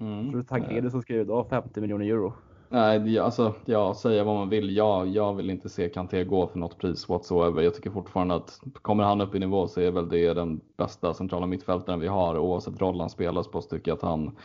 [0.00, 0.30] Mm.
[0.30, 2.32] Tror Tancredo som skrev idag 50 miljoner euro.
[2.72, 4.76] Nej, alltså, ja, säga vad man vill.
[4.76, 7.62] Jag, jag vill inte se Kanté gå för något pris whatsoever.
[7.62, 11.14] Jag tycker fortfarande att kommer han upp i nivå så är väl det den bästa
[11.14, 12.38] centrala mittfältaren vi har.
[12.38, 14.36] Oavsett roll han spelas på så tycker jag att han,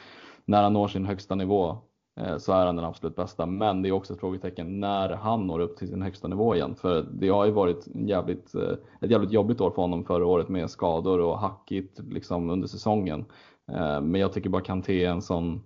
[0.46, 1.78] när han når sin högsta nivå,
[2.20, 3.46] eh, så är han den absolut bästa.
[3.46, 6.76] Men det är också ett frågetecken när han når upp till sin högsta nivå igen.
[6.76, 10.26] För det har ju varit en jävligt, eh, ett jävligt jobbigt år för honom förra
[10.26, 13.26] året med skador och hackigt liksom under säsongen.
[13.72, 15.64] Eh, men jag tycker bara Kanté är en sån,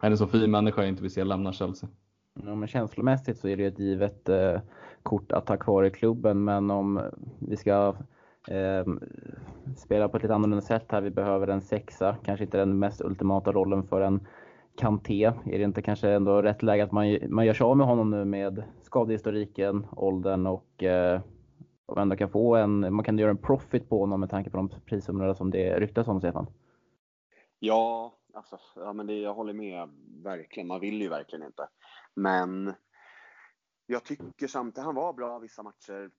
[0.00, 1.88] är en så fin människa jag inte vill se lämna Chelsea.
[2.44, 4.60] Ja, men känslomässigt så är det ju ett givet eh,
[5.02, 7.00] kort att ha kvar i klubben men om
[7.38, 7.94] vi ska
[8.48, 8.84] eh,
[9.76, 13.00] spela på ett lite annorlunda sätt här, vi behöver en sexa, kanske inte den mest
[13.00, 14.26] ultimata rollen för en
[14.76, 15.24] Kanté.
[15.24, 18.10] Är det inte kanske ändå rätt läge att man, man gör sig av med honom
[18.10, 21.20] nu med skadehistoriken, åldern och eh,
[21.90, 24.56] och ändå kan få en, man kan göra en profit på honom med tanke på
[24.56, 26.46] de prissummorna som det ryktas om Stefan.
[27.58, 29.88] Ja, alltså, ja men det, jag håller med
[30.22, 30.66] verkligen.
[30.66, 31.68] Man vill ju verkligen inte.
[32.14, 32.74] Men
[33.86, 36.10] jag tycker samtidigt, han var bra vissa matcher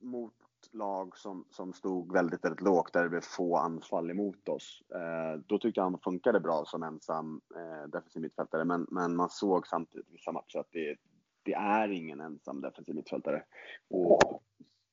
[0.00, 0.34] mot
[0.72, 4.82] lag som, som stod väldigt, väldigt lågt där det blev få anfall emot oss.
[4.94, 8.64] Eh, då tyckte jag han funkade bra som ensam eh, defensiv mittfältare.
[8.64, 10.96] Men, men man såg samtidigt vissa matcher att det,
[11.42, 13.42] det är ingen ensam defensiv mittfältare.
[13.90, 14.42] Och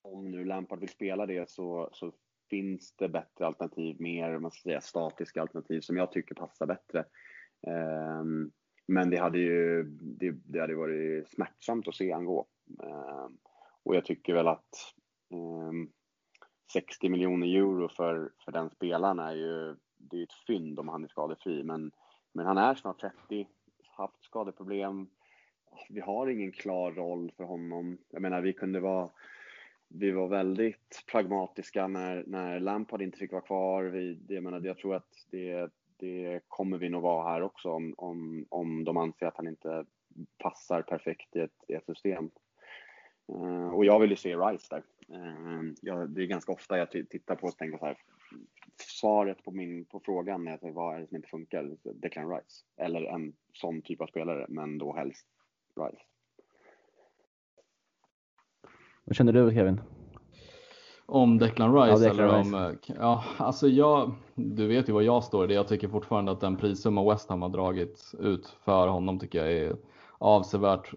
[0.02, 2.12] om nu Lampard vill spela det så, så
[2.50, 7.06] finns det bättre alternativ, mer man ska säga, statiska alternativ som jag tycker passar bättre.
[7.68, 8.52] Ehm,
[8.88, 12.48] men det hade ju det, det hade varit smärtsamt att se han gå.
[12.84, 13.38] Ehm,
[13.84, 14.94] och jag tycker väl att
[15.34, 15.90] ehm,
[16.74, 21.04] 60 miljoner euro för, för den spelaren är ju det är ett fynd om han
[21.04, 21.64] är skadefri.
[21.64, 21.92] Men
[22.34, 23.48] Men han är snart 30,
[23.98, 25.08] haft skadeproblem.
[25.90, 27.98] Vi har ingen klar roll för honom.
[28.10, 29.10] Jag menar, vi kunde vara
[29.96, 33.84] vi var väldigt pragmatiska när, när Lampard inte fick vara kvar.
[33.84, 37.94] Vi, jag, menar, jag tror att det, det kommer vi nog vara här också om,
[37.98, 39.86] om, om de anser att han inte
[40.38, 42.30] passar perfekt i ett, i ett system.
[43.32, 44.84] Uh, och jag vill ju se Rice där.
[45.18, 47.98] Uh, jag, det är ganska ofta jag tittar på och tänker så här.
[48.78, 51.78] Svaret på, min, på frågan är vad är det som inte funkar?
[51.84, 52.66] Declan Rice.
[52.78, 55.28] Eller en sån typ av spelare, men då helst
[55.76, 56.04] Rice.
[59.04, 59.82] Vad känner du Kevin?
[61.06, 62.04] Om Declan Rice?
[62.04, 62.56] Ja, Declan eller Rice.
[62.56, 65.48] om, eh, ja, alltså jag, du vet ju var jag står.
[65.48, 69.40] Det jag tycker fortfarande att den prissumma West Ham har dragit ut för honom tycker
[69.40, 69.76] jag är
[70.24, 70.94] avsevärt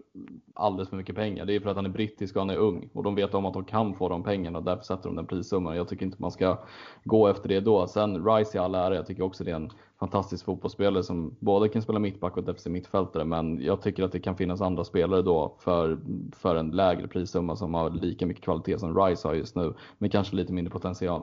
[0.55, 1.45] alldeles för mycket pengar.
[1.45, 3.47] Det är för att han är brittisk och han är ung och de vet om
[3.47, 5.77] att de kan få de pengarna och därför sätter de den prissumman.
[5.77, 6.59] Jag tycker inte man ska
[7.05, 7.87] gå efter det då.
[7.87, 11.69] Sen Rice i all ära, jag tycker också det är en fantastisk fotbollsspelare som både
[11.69, 13.25] kan spela mittback och defensiv mittfältare.
[13.25, 15.99] Men jag tycker att det kan finnas andra spelare då för,
[16.33, 20.11] för en lägre prissumma som har lika mycket kvalitet som Rice har just nu, men
[20.11, 21.23] kanske lite mindre potential.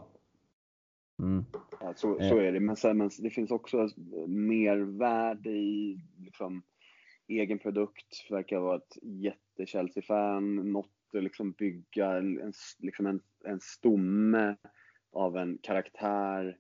[1.21, 1.45] Mm.
[1.81, 3.89] Ja, så, så är det, men, sen, men det finns också
[4.27, 6.61] mervärde i liksom,
[7.27, 14.55] egen produkt, verkar vara ett jätte-Chelsea-fan, något att liksom bygga en, liksom en, en stomme
[15.11, 16.57] av en karaktär,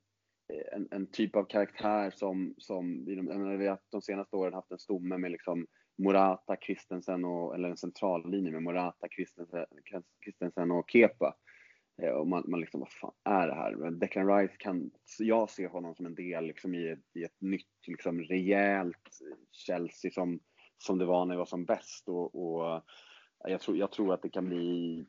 [0.53, 4.79] eh, en, en typ av karaktär som, som vi har de senaste åren haft en
[4.79, 9.65] stomme med liksom Morata, Christensen och, eller en centrallinje med Morata, Christensen,
[10.23, 11.35] Christensen och Kepa.
[12.01, 13.91] Eh, och man, man liksom, vad fan är det här?
[13.91, 17.87] Declan Rice kan, jag ser honom som en del liksom i, ett, i ett nytt,
[17.87, 19.19] liksom rejält
[19.51, 20.39] Chelsea som
[20.83, 22.09] som det var när jag var som bäst.
[22.09, 22.81] Och, och eh,
[23.43, 25.05] jag, tror, jag tror att det kan bli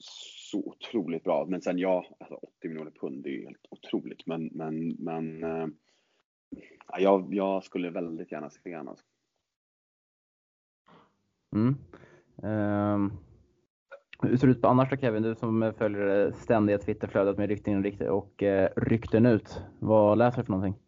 [0.00, 1.46] så otroligt bra.
[1.48, 4.26] Men sen ja, alltså 80 miljoner pund, det är ju helt otroligt.
[4.26, 5.66] Men, men, men äh,
[6.98, 8.88] jag, jag skulle väldigt gärna se honom.
[8.88, 9.04] Alltså.
[11.54, 11.76] Mm.
[12.36, 13.12] Um,
[14.22, 15.22] hur ser det ut på annars då Kevin?
[15.22, 19.62] Du som följer ständiga Twitterflödet med rykten och eh, rykten ut.
[19.78, 20.83] Vad läser du för någonting?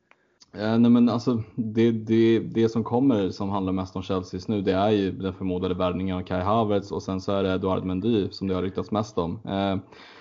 [0.59, 4.49] Eh, nej men alltså, det, det, det som kommer som handlar mest om Chelsea just
[4.49, 7.53] nu det är ju den förmodade värvningen av Kai Havertz och sen så är det
[7.53, 9.41] Eduard Mendy som det har ryktats mest om.
[9.45, 9.77] Eh,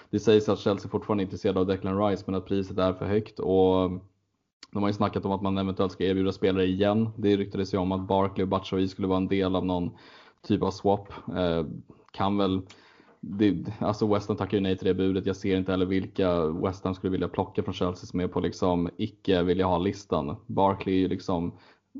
[0.10, 3.06] det sägs att Chelsea fortfarande är intresserade av Declan Rice men att priset är för
[3.06, 3.92] högt och
[4.72, 7.10] de har ju snackat om att man eventuellt ska erbjuda spelare igen.
[7.18, 9.92] Det ryktades ju om att Barkley och Batshuayi skulle vara en del av någon
[10.48, 11.08] typ av swap.
[11.38, 11.66] Eh,
[12.12, 12.62] kan väl
[13.28, 15.26] det, alltså West Ham tackar ju nej till det budet.
[15.26, 18.40] Jag ser inte heller vilka West Ham skulle vilja plocka från Chelsea som är på
[18.40, 20.36] liksom icke vilja ha-listan.
[20.46, 21.54] Barkley är ju liksom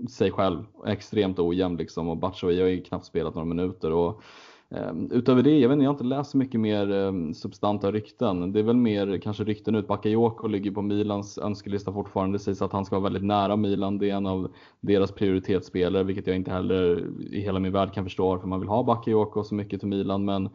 [0.10, 3.92] sig själv extremt ojämn liksom och Batshuayi har ju knappt spelat några minuter.
[3.92, 4.22] Och,
[4.70, 7.92] ehm, utöver det, jag vet inte, jag har inte läst så mycket mer ehm, substanta
[7.92, 8.52] rykten.
[8.52, 9.88] Det är väl mer kanske rykten ut.
[9.88, 12.36] Bakayoko ligger på Milans önskelista fortfarande.
[12.38, 13.98] Det sägs att han ska vara väldigt nära Milan.
[13.98, 18.04] Det är en av deras prioritetsspelare, vilket jag inte heller i hela min värld kan
[18.04, 20.26] förstå varför man vill ha Bakayoko så mycket till Milan.
[20.26, 20.50] Men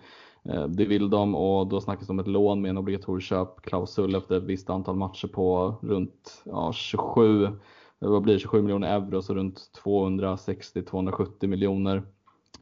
[0.44, 4.14] Eh, det vill de och då snackas det om ett lån med en obligatorisk köpklausul
[4.14, 7.50] efter ett visst antal matcher på runt ja, 27, eh,
[7.98, 12.02] vad blir 27 miljoner euro, så runt 260-270 miljoner.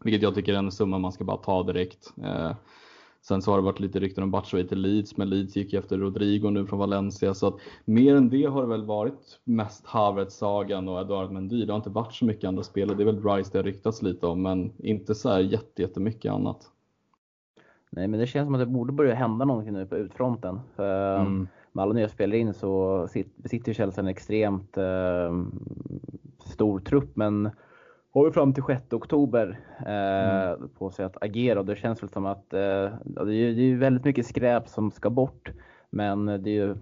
[0.05, 2.13] Vilket jag tycker är en summa man ska bara ta direkt.
[2.25, 2.53] Eh,
[3.23, 5.99] sen så har det varit lite rykten om Batshuayi till Leeds, men Leeds gick efter
[5.99, 7.35] Rodrigo nu från Valencia.
[7.35, 11.65] Så att mer än det har det väl varit mest Havertz-sagan och Eduard Mendy.
[11.65, 12.97] Det har inte varit så mycket andra spelare.
[12.97, 16.33] Det är väl Rice det har ryktats lite om, men inte så här jätte, jättemycket
[16.33, 16.71] annat.
[17.91, 20.61] Nej, men det känns som att det borde börja hända någonting nu på utfronten.
[20.77, 21.49] För mm.
[21.73, 25.45] Med alla nya spelare in så besitter Chelsea en extremt eh,
[26.45, 27.51] stor trupp, men
[28.11, 30.69] har vi fram till 6 oktober eh, mm.
[30.79, 33.77] på sig att agera och det känns väl som att eh, det, är, det är
[33.77, 35.53] väldigt mycket skräp som ska bort.
[35.91, 36.77] Men det är ju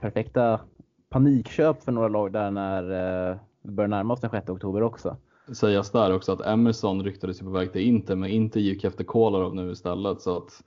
[0.00, 0.60] perfekta
[1.08, 2.82] panikköp för några lag där när
[3.30, 5.16] eh, vi börjar närma oss den 6 oktober också
[5.52, 9.54] sägas där också att Emerson ryktades på väg till Inter men Inter gick efter Kolarov
[9.54, 10.62] nu istället så att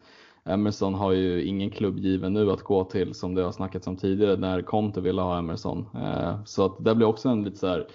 [0.46, 3.98] Emerson har ju ingen klubb given nu att gå till som det har snackats om
[3.98, 5.86] tidigare när Conte ville ha Emerson.
[5.96, 7.88] Eh, så att det blir också en lite så här,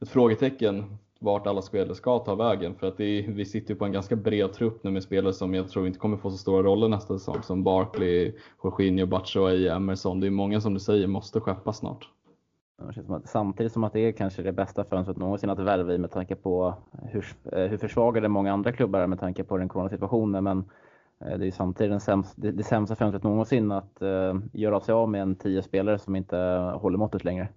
[0.00, 3.84] ett frågetecken vart alla spelare ska ta vägen för att är, vi sitter ju på
[3.84, 6.62] en ganska bred trupp nu med spelare som jag tror inte kommer få så stora
[6.62, 8.32] roller nästa säsong som Barkley,
[8.64, 10.20] Jorginho, Batshuayi, Emerson.
[10.20, 12.08] Det är många som du säger måste skeppa snart.
[12.90, 15.98] Som att, samtidigt som att det är kanske det bästa fönstret någonsin att värva i
[15.98, 19.68] med tanke på hur, eh, hur försvagade många andra klubbar är med tanke på den
[19.68, 20.44] coronasituationen.
[20.44, 20.64] Men
[21.24, 25.08] eh, det är samtidigt sämsta, det, det sämsta fönstret någonsin att uh, göra sig av
[25.08, 26.36] med en tio spelare som inte
[26.74, 27.48] håller måttet längre.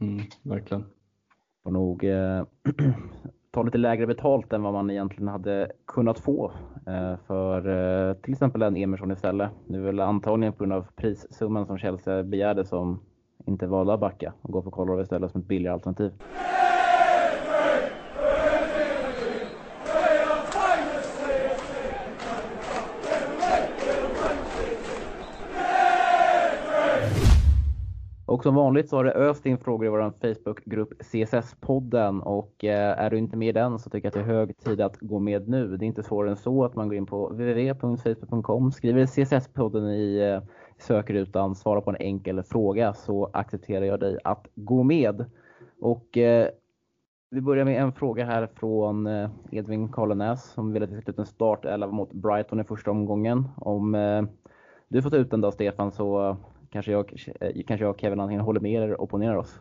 [0.00, 0.84] Mm, verkligen.
[1.64, 2.44] Och nog uh,
[3.50, 6.52] ta lite lägre betalt än vad man egentligen hade kunnat få
[6.88, 9.50] uh, för till exempel en Emerson istället.
[9.68, 13.00] Det är väl antagligen på grund av prissumman som Chelsea begärde som
[13.44, 16.12] inte valde att backa och gå för Kolarov istället som ett billigare alternativ.
[28.34, 32.98] Och som vanligt så har det öst in frågor i vår Facebookgrupp CSS-podden och eh,
[32.98, 34.98] är du inte med i den så tycker jag att det är hög tid att
[35.00, 35.76] gå med nu.
[35.76, 40.30] Det är inte svårare än så att man går in på www.facebook.com, skriver CSS-podden i
[40.30, 40.42] eh,
[40.78, 45.24] eh, sökrutan, svarar på en enkel fråga så accepterar jag dig att gå med.
[45.80, 46.48] Och eh,
[47.30, 49.08] vi börjar med en fråga här från
[49.50, 52.90] Edvin Karlenäs som vill att vi ska ta ut en startelva mot Brighton i första
[52.90, 53.48] omgången.
[53.56, 53.92] Om
[54.88, 56.36] du får ta ut den då Stefan så
[56.70, 57.08] kanske jag,
[57.66, 59.60] kanske jag och Kevin antingen håller med eller opponerar oss.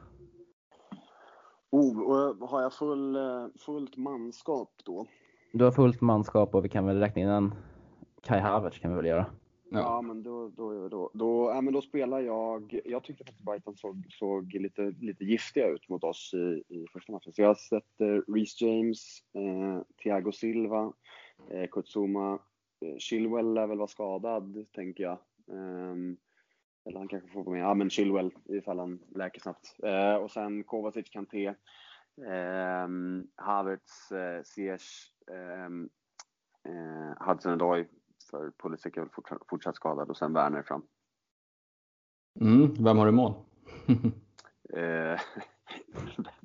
[1.72, 3.18] Oh, har jag full,
[3.66, 5.06] fullt manskap då?
[5.54, 7.54] Du har fullt manskap och vi kan väl räkna in en
[8.22, 9.26] Kai Havertz kan vi väl göra.
[9.74, 12.80] Ja, ja men då, då, då, då, ja, men då spelar jag.
[12.86, 17.12] Jag tyckte att Brighton såg, såg lite, lite giftiga ut mot oss i, i första
[17.12, 17.34] matchen.
[17.34, 20.94] Så jag sätter eh, Reece James, eh, Thiago Silva,
[21.52, 22.40] eh, Kutsuma,
[22.86, 25.18] eh, Chilwell lär väl vara skadad, tänker jag.
[25.52, 25.96] Eh,
[26.86, 27.64] eller han kanske får vara med.
[27.64, 29.76] Ja, men Chilwell ifall han läker snabbt.
[29.84, 31.46] Eh, och sen Kovacic, Kanté,
[32.28, 32.88] eh,
[33.36, 35.66] Havertz, eh, Ziyech, eh,
[36.74, 37.86] eh, Hudson-Odoi
[38.34, 40.84] för Pulisic är väl fortsatt, fortsatt skadad och sen Werner fram.
[42.40, 43.34] Mm, vem har du mål?
[44.74, 45.20] eh,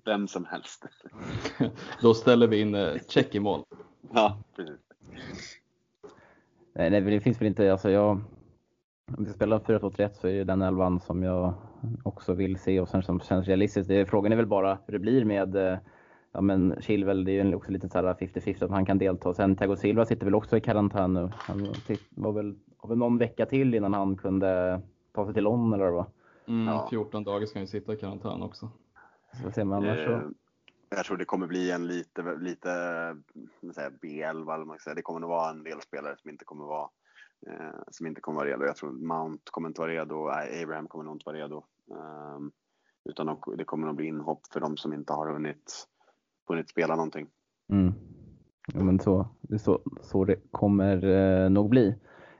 [0.04, 0.84] vem som helst.
[2.02, 3.64] Då ställer vi in eh, check i mål.
[4.12, 4.80] Ja, precis.
[6.72, 8.10] Nej, nej, det finns väl inte, alltså jag,
[9.16, 11.54] om vi spelar 4-2-3-1 så är det den elvan som jag
[12.04, 13.88] också vill se och sen som känns realistiskt.
[13.88, 15.78] Det, frågan är väl bara hur det blir med eh,
[16.32, 19.34] ja, men Chilwell, det är ju också lite 50-50 att han kan delta.
[19.34, 21.30] Sen Thiago Silva sitter väl också i karantän nu.
[21.32, 21.74] Han
[22.10, 24.80] var väl, var väl någon vecka till innan han kunde
[25.12, 26.06] ta sig till London eller vad
[26.46, 26.86] mm, ja.
[26.90, 28.70] 14 dagar ska han ju sitta i karantän också.
[29.42, 30.12] Så ser man annars så.
[30.12, 30.20] Eh,
[30.90, 32.68] jag tror det kommer bli en lite, lite
[34.02, 34.94] B11 eller man säga.
[34.94, 36.88] Det kommer nog vara en del spelare som inte kommer vara
[37.46, 38.64] eh, som inte kommer vara redo.
[38.64, 40.28] Jag tror Mount kommer inte vara redo,
[40.62, 41.64] Abraham kommer nog inte vara redo.
[41.90, 42.52] Um,
[43.04, 45.88] utan det kommer nog bli inhopp för de som inte har hunnit,
[46.48, 47.26] hunnit spela någonting.
[47.72, 47.92] Mm.
[48.74, 51.94] Ja, men så, det är så, så det kommer eh, nog bli.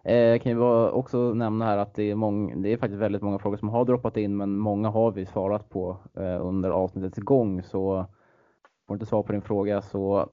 [0.05, 3.39] Eh, kan ju också nämna här att det är, mång, det är faktiskt väldigt många
[3.39, 7.62] frågor som har droppat in men många har vi svarat på eh, under avsnittets gång
[7.62, 8.06] så
[8.86, 10.28] får du inte svar på din fråga så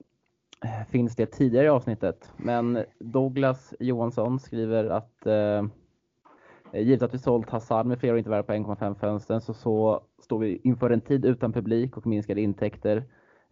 [0.66, 2.32] Eh, finns det tidigare i avsnittet.
[2.38, 5.64] Men Douglas Johansson skriver att eh,
[6.74, 10.02] givet att vi sålt Hazard med flera och inte värda på 1,5 fönstren så, så
[10.22, 13.04] står vi inför en tid utan publik och minskade intäkter.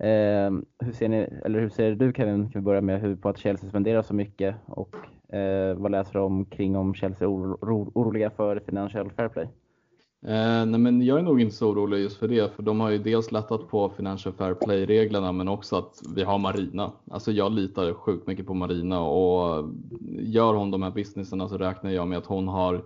[0.03, 3.29] Eh, hur ser ni, eller hur ser du Kevin, kan vi börja med, hur på
[3.29, 4.95] att Chelsea spenderar så mycket och
[5.35, 9.47] eh, vad läser du om kring om Chelsea är oro, oroliga för Financial Fair Play?
[10.25, 12.89] Eh, nej men jag är nog inte så orolig just för det, för de har
[12.89, 16.91] ju dels lättat på Financial Fair Play-reglerna men också att vi har Marina.
[17.11, 19.69] Alltså jag litar sjukt mycket på Marina och
[20.19, 22.83] gör hon de här businesserna så räknar jag med att hon har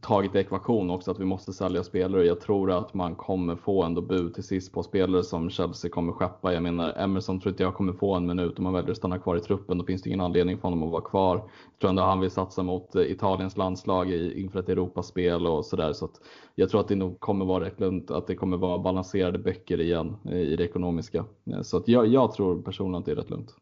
[0.00, 2.24] tagit ekvation också att vi måste sälja spelare.
[2.24, 6.12] Jag tror att man kommer få ändå bud till sist på spelare som Chelsea kommer
[6.12, 6.52] skeppa.
[6.52, 9.18] Jag menar Emerson tror inte jag kommer få en minut om han väljer att stanna
[9.18, 9.78] kvar i truppen.
[9.78, 11.36] Då finns det ingen anledning för honom att vara kvar.
[11.36, 15.92] Jag tror ändå han vill satsa mot eh, Italiens landslag inför ett Europaspel och sådär.
[15.92, 16.20] Så att
[16.54, 19.80] jag tror att det nog kommer vara rätt lugnt, att det kommer vara balanserade böcker
[19.80, 21.24] igen eh, i det ekonomiska.
[21.62, 23.54] Så att jag, jag tror personligen att det är rätt lugnt.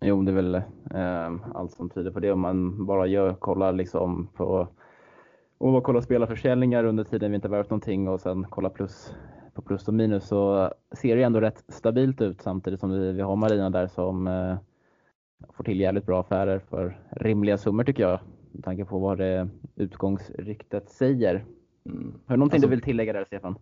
[0.00, 2.32] Jo, det är väl eh, allt som tyder på det.
[2.32, 4.68] Om man bara gör, kollar liksom på
[5.58, 9.14] och kollar spelarförsäljningar under tiden vi inte värvat någonting och sen kollar plus
[9.54, 13.22] på plus och minus så ser det ändå rätt stabilt ut samtidigt som vi, vi
[13.22, 14.56] har Marina där som eh,
[15.52, 18.20] får till jävligt bra affärer för rimliga summor tycker jag.
[18.52, 21.44] Med tanke på vad det utgångsryktet säger.
[21.86, 22.14] Mm.
[22.26, 23.58] Har du någonting alltså, du vill tillägga där Stefan?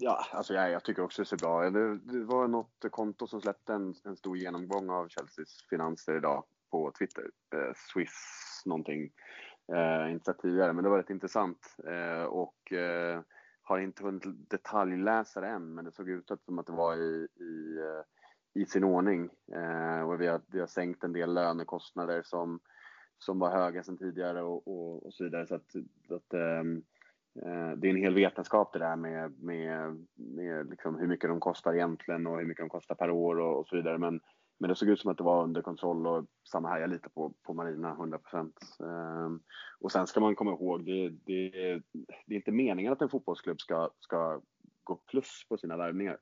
[0.00, 3.40] Ja, alltså jag, jag tycker också det ser bra det, det var något konto som
[3.40, 7.22] släppte en, en stor genomgång av Chelseas finanser idag på Twitter.
[7.54, 9.10] Eh, Swiss någonting.
[9.72, 11.76] Eh, inte sett tidigare, men det var rätt intressant.
[11.86, 13.20] Eh, och eh,
[13.62, 17.28] har inte hunnit detaljläsa det än, men det såg ut som att det var i,
[17.40, 19.30] i, eh, i sin ordning.
[19.54, 22.60] Eh, och vi har, vi har sänkt en del lönekostnader som,
[23.18, 25.46] som var höga sedan tidigare och, och, och så vidare.
[25.46, 25.74] Så att,
[26.10, 26.64] att Eh,
[27.42, 31.40] Eh, det är en hel vetenskap det där med, med, med liksom hur mycket de
[31.40, 33.98] kostar egentligen och hur mycket de kostar per år och, och, så vidare.
[33.98, 34.20] Men,
[34.60, 37.08] men det såg ut som att det var under kontroll och samma här, jag litar
[37.08, 38.54] på, på Marina 100 procent.
[38.78, 39.42] Um,
[39.80, 41.50] och sen ska man komma ihåg, det, det,
[42.26, 44.40] det är inte meningen att en fotbollsklubb ska, ska
[44.84, 46.18] gå plus på sina värvningar.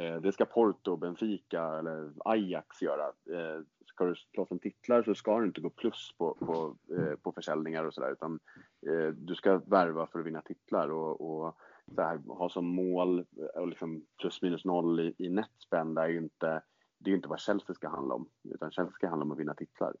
[0.00, 3.04] Uh, det ska Porto, Benfica eller Ajax göra.
[3.06, 3.62] Eh,
[3.98, 7.32] Ska du slåss om titlar så ska du inte gå plus på, på, eh, på
[7.32, 8.40] försäljningar och sådär utan
[8.86, 11.56] eh, du ska värva för att vinna titlar och, och
[11.94, 16.18] så här, ha som mål och liksom plus minus noll i, i netspend är ju
[16.18, 16.62] inte,
[16.98, 19.38] det är ju inte vad Chelsea ska handla om utan Chelsea ska handla om att
[19.38, 19.94] vinna titlar.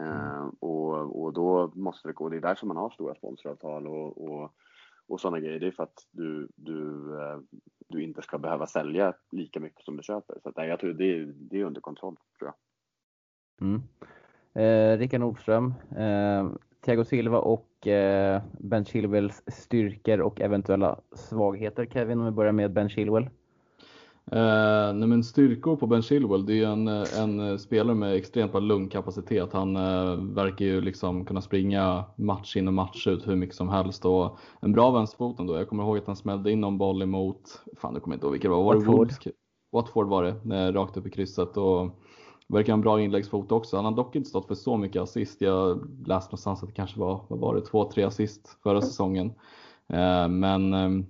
[0.00, 4.24] Eh, och, och då måste det gå, det är därför man har stora sponsoravtal och,
[4.24, 4.52] och,
[5.08, 5.60] och sådana grejer.
[5.60, 7.38] Det är för att du, du, eh,
[7.88, 10.38] du inte ska behöva sälja lika mycket som du köper.
[10.42, 12.54] Så att, nej, jag tror det, det är under kontroll tror jag.
[13.60, 13.82] Mm.
[14.54, 16.48] Eh, Rickard Nordström, eh,
[16.84, 21.86] Thiago Silva och eh, Ben Chilwells styrkor och eventuella svagheter.
[21.86, 23.28] Kevin, om vi börjar med Ben Chilwell.
[24.32, 28.60] Eh, nej men styrkor på Ben Chilwell, det är en, en spelare med extremt bra
[28.60, 29.52] lungkapacitet.
[29.52, 33.68] Han eh, verkar ju liksom kunna springa match in och match ut hur mycket som
[33.68, 35.56] helst och en bra vänsterfot ändå.
[35.56, 38.32] Jag kommer ihåg att han smällde in någon boll emot, fan du kommer inte ihåg
[38.32, 39.32] vilka det var, var det Watford.
[39.72, 41.90] Watford var det, eh, rakt upp i krysset och
[42.48, 43.76] verkar ha en bra inläggsfot också.
[43.76, 45.40] Han har dock inte stått för så mycket assist.
[45.40, 49.32] Jag läste någonstans att det kanske var, vad var det, två, tre assist förra säsongen.
[49.86, 51.04] Eh, men eh,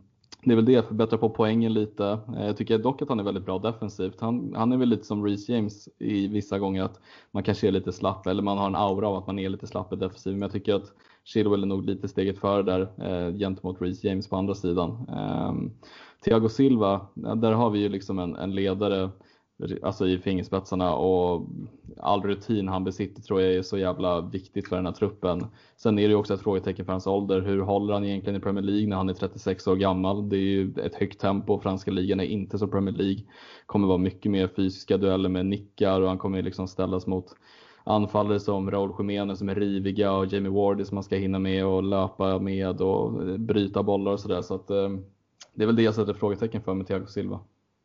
[0.44, 2.18] det är väl det, förbättra på poängen lite.
[2.36, 4.20] Eh, jag tycker dock att han är väldigt bra defensivt.
[4.20, 7.00] Han, han är väl lite som Reece James i vissa gånger att
[7.30, 9.66] man kanske är lite slapp eller man har en aura av att man är lite
[9.66, 10.32] slapp i defensiv.
[10.32, 10.92] Men jag tycker att
[11.24, 15.06] Chilwell är nog lite steget före där eh, gentemot Reece James på andra sidan.
[15.08, 15.52] Eh,
[16.24, 19.10] Thiago Silva, där har vi ju liksom en, en ledare
[19.82, 21.46] alltså i fingerspetsarna och
[21.96, 25.46] all rutin han besitter tror jag är så jävla viktigt för den här truppen.
[25.76, 27.40] Sen är det ju också ett frågetecken för hans ålder.
[27.40, 30.28] Hur håller han egentligen i Premier League när han är 36 år gammal?
[30.28, 31.60] Det är ju ett högt tempo.
[31.60, 33.22] Franska ligan är inte som Premier League.
[33.66, 37.26] Kommer vara mycket mer fysiska dueller med nickar och han kommer liksom ställas mot
[37.84, 41.66] anfallare som Raúl Jiménez som är riviga och Jamie Wardy som man ska hinna med
[41.66, 44.42] och löpa med och bryta bollar och sådär.
[44.42, 44.88] Så att eh,
[45.54, 47.40] det är väl det jag sätter frågetecken för med Thiago Silva.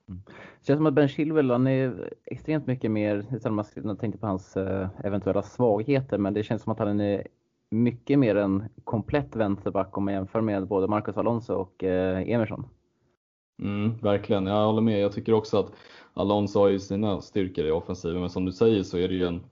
[0.06, 4.28] Det känns som att Ben Chilwell, han är extremt mycket mer, utan man tänkte på
[4.28, 7.28] hans eh, eventuella svagheter, men det känns som att han är
[7.70, 12.66] mycket mer en komplett vänsterback om man jämför med både Marcus Alonso och eh, Emerson.
[13.62, 15.00] Mm, verkligen, jag håller med.
[15.00, 15.72] Jag tycker också att
[16.14, 19.26] Alonso har ju sina styrkor i offensiven, men som du säger så är det ju
[19.28, 19.44] en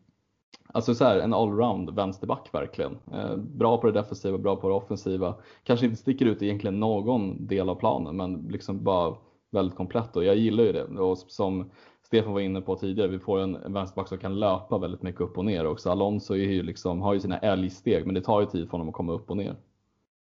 [0.73, 2.97] Alltså så här, en allround vänsterback verkligen.
[3.13, 5.35] Eh, bra på det defensiva, bra på det offensiva.
[5.63, 9.15] Kanske inte sticker ut egentligen någon del av planen, men liksom bara
[9.51, 10.83] väldigt komplett och jag gillar ju det.
[10.83, 11.71] Och som
[12.01, 15.37] Stefan var inne på tidigare, vi får en vänsterback som kan löpa väldigt mycket upp
[15.37, 15.89] och ner också.
[15.89, 18.89] Alonso är ju liksom, har ju sina älgsteg, men det tar ju tid för honom
[18.89, 19.55] att komma upp och ner.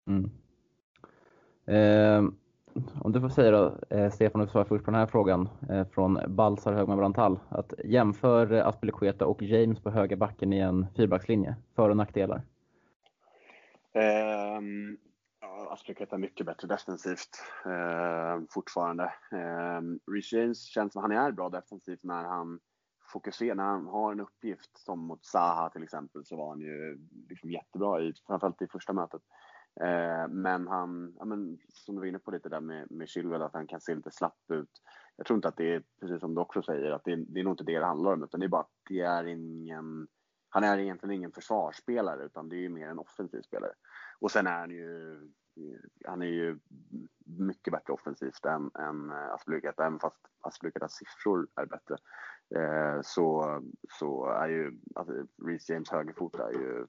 [0.07, 0.31] Mm.
[1.66, 2.31] Eh,
[3.01, 5.85] om du får säga då, eh, Stefan, du svarar först på den här frågan eh,
[5.85, 7.39] från Balsar Högman Brantall.
[7.48, 11.57] Att jämför Aspelekueta och James på höger backen i en fyrbackslinje.
[11.77, 12.43] För och nackdelar?
[14.59, 14.98] Um,
[15.72, 17.28] Aspelekueta är mycket bättre defensivt
[17.64, 19.05] eh, fortfarande.
[19.32, 19.80] Eh,
[20.12, 22.60] Rich James känns som han är bra defensivt när han
[23.12, 26.98] fokuserar, när han har en uppgift som mot Zaha till exempel så var han ju
[27.28, 29.22] liksom jättebra i, framförallt i första mötet.
[29.80, 33.43] Eh, men han, ja, men, som du var inne på lite där med, med Chilwell,
[33.43, 34.70] att han kan se lite slapp ut.
[35.16, 37.44] Jag tror inte att det är, precis som du också säger, att det, det är
[37.44, 40.09] nog inte det det handlar om, utan det är bara att det är ingen,
[40.48, 43.72] han är egentligen ingen försvarsspelare, utan det är ju mer en offensiv spelare.
[44.18, 45.20] Och sen är han ju
[46.05, 46.59] han är ju
[47.24, 51.97] mycket bättre offensivt än, än Aspelekueta, även fast Aspelekuetas siffror är bättre.
[52.55, 53.45] Eh, så,
[53.89, 55.12] så är ju alltså,
[55.47, 56.87] Reece James högerfot är ju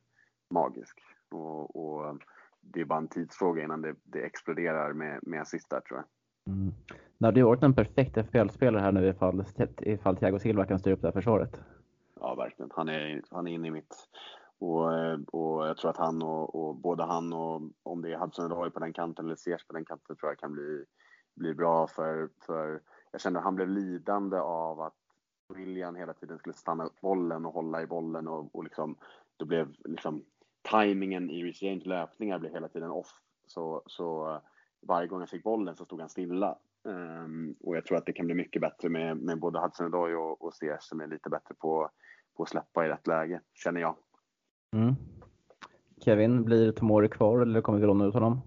[0.50, 1.00] magisk.
[1.30, 2.18] Och, och,
[2.62, 6.06] det är bara en tidsfråga innan det, det exploderar med, med assist där tror jag.
[6.54, 6.74] Mm.
[7.18, 9.44] Det hade ju varit en perfekt FPL-spelare här nu ifall,
[9.82, 11.62] ifall Thiago Silva kan styra upp det här försvaret.
[12.20, 12.72] Ja, verkligen.
[12.74, 13.96] Han är, han är inne i mitt
[14.60, 14.86] och,
[15.34, 18.70] och jag tror att han och, och både han och om det är Hudson Roy
[18.70, 20.86] på den kanten eller Sears på den kanten tror jag kan bli,
[21.36, 22.82] bli bra för, för
[23.12, 24.96] jag kände att han blev lidande av att
[25.56, 28.96] William hela tiden skulle stanna upp bollen och hålla i bollen och, och liksom,
[29.38, 30.24] då blev liksom
[30.62, 33.22] tajmingen i Rich James löpningar blev hela tiden off.
[33.48, 34.40] Så, så
[34.82, 36.58] varje gång han fick bollen så stod han stilla.
[36.84, 40.16] Um, och jag tror att det kan bli mycket bättre med, med både Hudson Roy
[40.16, 41.90] och, och Sears som är lite bättre på,
[42.38, 43.96] på att släppa i rätt läge, känner jag.
[44.76, 44.96] Mm.
[46.06, 48.42] Kevin, blir Tomori kvar eller kommer vi låna ut honom?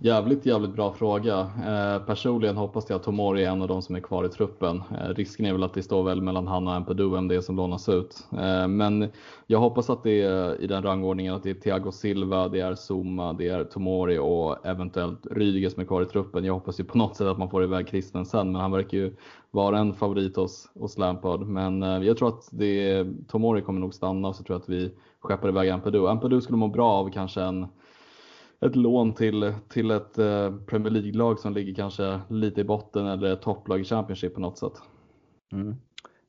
[0.00, 1.40] Jävligt, jävligt bra fråga.
[1.40, 4.82] Eh, personligen hoppas jag att Tomori är en av de som är kvar i truppen.
[4.90, 7.40] Eh, risken är väl att det står väl mellan han och Empedu vem det är
[7.40, 8.26] som lånas ut.
[8.32, 9.08] Eh, men
[9.46, 12.74] jag hoppas att det är i den rangordningen att det är Thiago Silva, det är
[12.74, 16.44] Zuma, det är Tomori och eventuellt Rydiger som är kvar i truppen.
[16.44, 18.98] Jag hoppas ju på något sätt att man får iväg Kristen sen, men han verkar
[18.98, 19.16] ju
[19.50, 21.40] vara en favorit hos, hos Lampard.
[21.40, 24.62] Men eh, jag tror att det är, Tomori kommer nog stanna och så tror jag
[24.62, 26.08] att vi skeppar iväg Empedu.
[26.08, 27.66] Empedu skulle må bra av kanske en
[28.60, 33.32] ett lån till, till ett eh, Premier League-lag som ligger kanske lite i botten eller
[33.32, 34.72] ett topplag i Championship på något sätt.
[35.52, 35.76] Mm.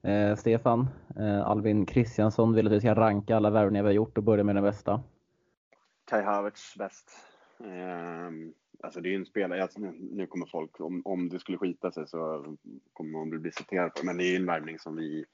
[0.04, 0.88] Eh, Stefan,
[1.20, 4.44] eh, Alvin Kristiansson vill att vi ska ranka alla värvningar vi har gjort och börja
[4.44, 5.04] med den bästa.
[6.06, 7.12] Kai Havertz bäst.
[7.60, 8.32] Eh,
[8.84, 11.92] alltså det är ju en spelare, alltså, nu kommer folk, om, om det skulle skita
[11.92, 12.46] sig så
[12.94, 15.26] kommer man bli citerad på men det är ju en värvning som vi,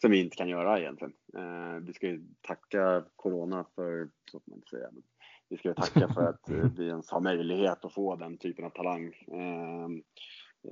[0.00, 1.12] som vi inte kan göra egentligen.
[1.36, 5.02] Eh, vi ska ju tacka Corona för, så får man inte säga, men
[5.48, 8.70] vi ska tacka för att eh, vi ens har möjlighet att få den typen av
[8.70, 9.12] talang.
[9.32, 10.02] Ehm,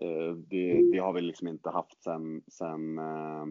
[0.03, 3.47] eh, det, det, har vi liksom inte haft sen, sen eh,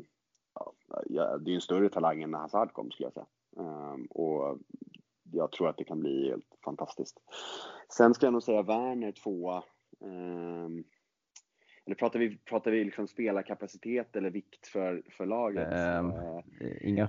[1.09, 3.25] ja, det är en större talang än när Hazard kom skulle jag säga.
[3.57, 4.59] Ehm, och
[5.31, 7.19] jag tror att det kan bli helt fantastiskt.
[7.97, 9.63] Sen ska jag nog säga Werner tvåa.
[10.01, 10.83] Ehm,
[11.85, 15.67] eller pratar vi, pratar vi liksom spelarkapacitet eller vikt för, för laget?
[15.99, 16.13] Um,
[16.81, 17.07] inga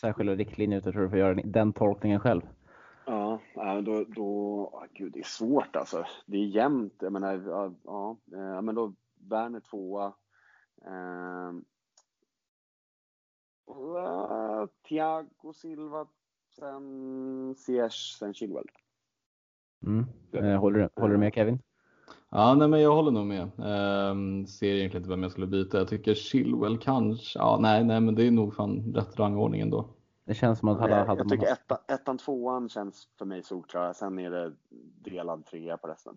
[0.00, 2.42] särskilda riktlinjer utan jag tror du får göra den tolkningen själv.
[3.54, 6.04] Ja, då, då gud det är svårt alltså.
[6.26, 6.94] Det är jämnt.
[7.00, 7.42] Jag menar,
[7.84, 8.94] ja, ja men då
[9.30, 10.14] Werner tvåa.
[10.86, 11.52] Eh,
[14.88, 16.06] Thiago Silva,
[16.56, 18.68] sen Ziyech, sen Chilwell.
[19.86, 20.04] Mm.
[20.32, 21.58] Eh, håller, du, håller du med Kevin?
[22.30, 23.42] Ja, nej, men jag håller nog med.
[23.42, 25.78] Eh, ser egentligen inte vem jag skulle byta.
[25.78, 29.88] Jag tycker Chilwell kanske, ja nej, nej men det är nog fan rätt rangordning ändå.
[30.24, 33.94] Det känns som att hade, hade Jag tycker ettan, ettan, tvåan känns för mig solklara.
[33.94, 34.52] Sen är det
[35.10, 36.16] delad trea på resten.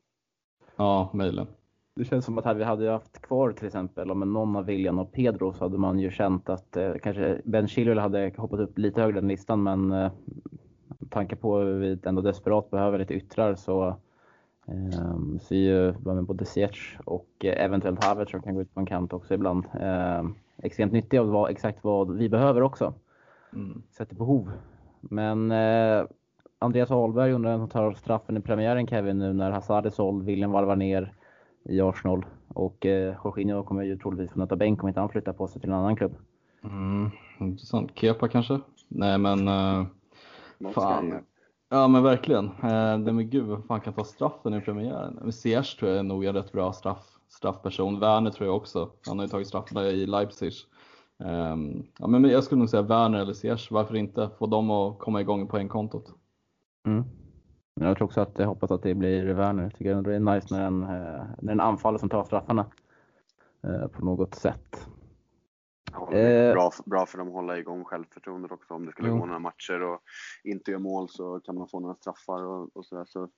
[0.75, 1.47] Ja, möjligen.
[1.95, 4.99] Det känns som att hade vi hade haft kvar till exempel om någon av William
[4.99, 8.77] och Pedro så hade man ju känt att eh, kanske Ben Chilwell hade hoppat upp
[8.77, 10.11] lite högre än listan men eh,
[10.87, 13.87] med tanke på att vi ändå desperat behöver lite yttrar så
[14.67, 18.79] eh, så är ju både Ziyech och eh, eventuellt Havertz som kan gå ut på
[18.79, 20.23] en kant också ibland eh,
[20.57, 22.93] extremt nyttiga och vara exakt vad vi behöver också.
[23.53, 23.83] Mm.
[23.91, 24.51] Sätter behov.
[25.01, 26.05] Men eh,
[26.59, 30.25] Andreas Ahlberg undrar vem som tar straffen i premiären Kevin nu när Hazard är såld,
[30.25, 31.13] William varvar ner
[31.63, 35.33] i Arsenal och eh, Jorginho kommer ju troligtvis få nöta bänk om inte han flyttar
[35.33, 36.15] på sig till en annan klubb.
[36.63, 37.09] Mm,
[37.39, 37.91] intressant.
[37.95, 38.59] Kepa kanske?
[38.87, 39.85] Nej men uh,
[40.73, 41.13] fan.
[41.69, 42.45] Ja men verkligen.
[42.45, 45.31] Uh, det men gud, vem fan kan ta straffen i premiären?
[45.31, 47.99] Ziyech tror jag är nog en rätt bra straff, straffperson.
[47.99, 48.89] Werner tror jag också.
[49.07, 50.53] Han har ju tagit straffarna i Leipzig.
[51.19, 54.29] Um, ja, men jag skulle nog säga Werner eller Ziyech, varför inte?
[54.39, 56.13] Få dem att komma igång på en kontot.
[56.87, 57.03] Mm.
[57.79, 59.63] Jag tror också att jag hoppas att det blir Werner.
[59.63, 62.65] Jag tycker det är nice när en, eh, när en anfallare som tar straffarna
[63.63, 64.87] eh, på något sätt.
[65.91, 68.73] Ja, eh, bra, bra för dem att hålla igång självförtroendet också.
[68.73, 70.01] Om det skulle gå några matcher och
[70.43, 73.05] inte göra mål så kan man få några straffar och, och sådär.
[73.05, 73.29] Så jag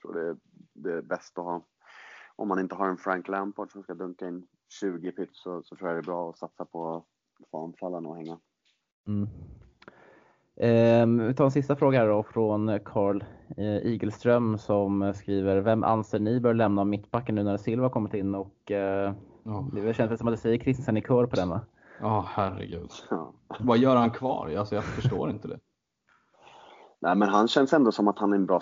[0.00, 0.36] tror det är,
[0.72, 1.62] det är bäst att ha.
[2.36, 4.46] Om man inte har en Frank Lampard som ska dunka in
[4.80, 7.04] 20 pits så, så tror jag det är bra att satsa på
[7.50, 8.38] få anfallarna att hänga.
[9.06, 9.28] Mm.
[10.60, 13.24] Eh, vi tar en sista fråga här då från Carl
[13.56, 18.34] eh, Igelström som skriver Vem anser ni bör lämna mittbacken nu när Silva kommit in?
[18.34, 19.12] Och eh,
[19.44, 19.74] oh.
[19.74, 21.60] det känns som att det säger Christensen i kör på den va?
[22.00, 22.90] Ja, oh, herregud.
[23.10, 23.32] Ja.
[23.60, 24.54] Vad gör han kvar?
[24.56, 25.58] Alltså, jag förstår inte det.
[27.00, 28.60] Nej, men han känns ändå som att han är en bra...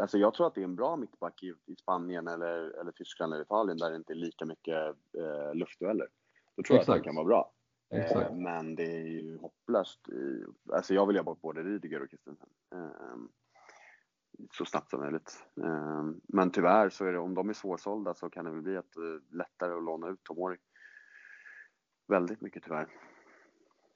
[0.00, 3.32] Alltså, jag tror att det är en bra mittback i, i Spanien eller, eller Tyskland
[3.32, 4.76] eller Italien där det inte är lika mycket
[5.18, 6.06] eh, luftdueller.
[6.56, 6.88] Då tror Exakt.
[6.88, 7.52] jag att han kan vara bra.
[7.90, 8.30] Exakt.
[8.30, 10.00] Eh, men det är ju hopplöst.
[10.72, 12.48] Alltså jag vill ha bort både Rydiger och Christensen.
[12.74, 13.28] Ehm,
[14.52, 15.46] så snabbt som möjligt.
[15.64, 18.74] Ehm, men tyvärr så är det, om de är svårsålda så kan det väl bli
[18.74, 20.56] ett, eh, lättare att låna ut Tomori.
[22.08, 22.88] Väldigt mycket tyvärr.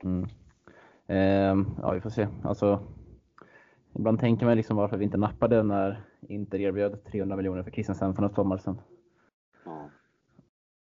[0.02, 0.28] Mm.
[1.06, 2.28] Eh, ja, vi får se.
[2.44, 2.86] Alltså,
[3.94, 8.14] ibland tänker man liksom varför vi inte nappade när Inter erbjöd 300 miljoner för Christensen
[8.14, 8.80] för något sommar sedan.
[9.64, 9.90] Ja,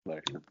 [0.04, 0.42] verkligen.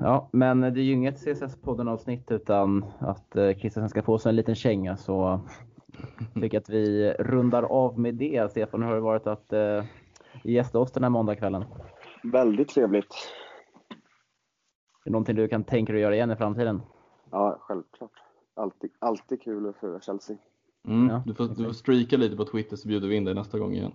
[0.00, 4.30] Ja, men det är ju inget CSS-podden avsnitt utan att eh, Christensen ska få sig
[4.30, 5.40] en liten känga så
[6.34, 8.50] tycker att vi rundar av med det.
[8.50, 9.84] Stefan, hur har det varit att eh,
[10.44, 11.64] gästa oss den här måndagskvällen?
[12.22, 13.14] Väldigt trevligt.
[15.04, 16.82] Är det någonting du kan tänka dig att göra igen i framtiden?
[17.30, 18.10] Ja, självklart.
[18.54, 20.36] Alltid, alltid kul att följa Chelsea.
[20.88, 23.34] Mm, ja, du, får, du får streaka lite på Twitter så bjuder vi in dig
[23.34, 23.92] nästa gång igen.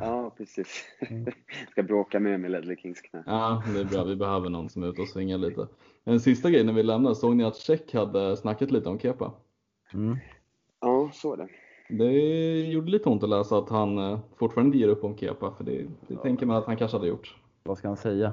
[0.00, 0.84] Ja, precis.
[1.10, 1.32] Mm.
[1.70, 3.22] Ska bråka med med Ledley Kings knä.
[3.26, 4.04] Ja, det är bra.
[4.04, 5.68] Vi behöver någon som är ute och svingar lite.
[6.04, 7.14] En sista grej när vi lämnar.
[7.14, 9.32] Såg ni att Check hade snackat lite om Kepa?
[9.94, 10.16] Mm.
[10.80, 11.48] Ja, så är det.
[11.90, 12.12] Det
[12.60, 15.72] gjorde lite ont att läsa att han eh, fortfarande ger upp om Kepa, för det,
[15.82, 16.22] det ja.
[16.22, 17.36] tänker man att han kanske hade gjort.
[17.62, 18.32] Vad ska han säga?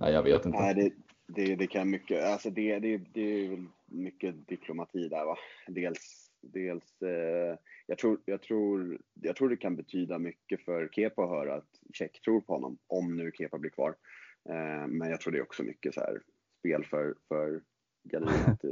[0.00, 0.58] Nej, jag vet inte.
[0.58, 0.92] Nej, det,
[1.26, 5.36] det, det kan mycket, alltså det, det, det är väl mycket diplomati där va.
[5.66, 11.24] Dels, dels eh, jag, tror, jag, tror, jag tror det kan betyda mycket för Kepa
[11.24, 13.96] att höra att Check tror på honom, om nu Kepa blir kvar.
[14.48, 16.22] Eh, men jag tror det är också mycket så här
[16.58, 17.62] spel för, för
[18.02, 18.64] Gardin att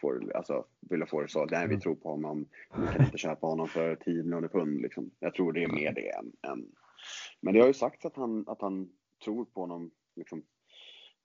[0.00, 1.44] får, alltså, vilja få det så.
[1.44, 1.80] Nej, vi mm.
[1.80, 2.48] tror på honom.
[2.76, 4.80] Vi kan inte köpa honom för 10 miljoner pund.
[4.80, 5.10] Liksom.
[5.18, 6.66] Jag tror det är mer det än, än...
[7.40, 8.88] Men det har ju sagts att han, att han
[9.24, 9.90] tror på honom.
[10.16, 10.42] Liksom.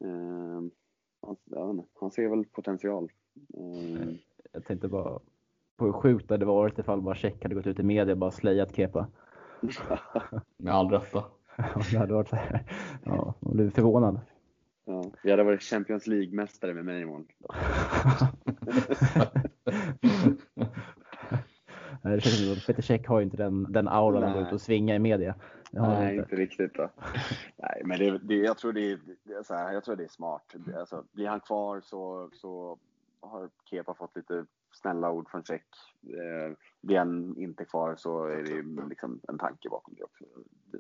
[0.04, 0.62] Eh,
[1.22, 3.12] han, ja, han ser väl potential.
[3.58, 4.18] Mm.
[4.52, 5.20] Jag tänkte bara
[5.80, 8.18] på hur sjukt det hade varit ifall bara Check hade gått ut i media och
[8.18, 9.08] bara slejat Kepa.
[10.58, 11.24] Med all rätta.
[11.92, 12.64] det hade varit så här.
[13.04, 14.20] Ja, man blev förvånad.
[14.86, 17.28] Ja, vi hade varit Champions League-mästare med mig imorgon.
[22.02, 24.96] det känns Peter Check har ju inte den, den auran att gå ut och svinga
[24.96, 25.36] i media.
[25.72, 26.24] Nej, inte.
[26.24, 26.36] inte.
[26.36, 26.74] riktigt.
[26.74, 26.90] Då.
[27.58, 29.00] Nej, men det, det, jag, tror det är,
[29.44, 30.56] så här, jag tror det är smart.
[30.78, 32.78] Alltså, blir han kvar så, så
[33.22, 34.46] har Kepa fått lite
[34.82, 35.66] snälla ord från Check.
[36.04, 40.24] Eh, blir han inte kvar så är det liksom en tanke bakom det också.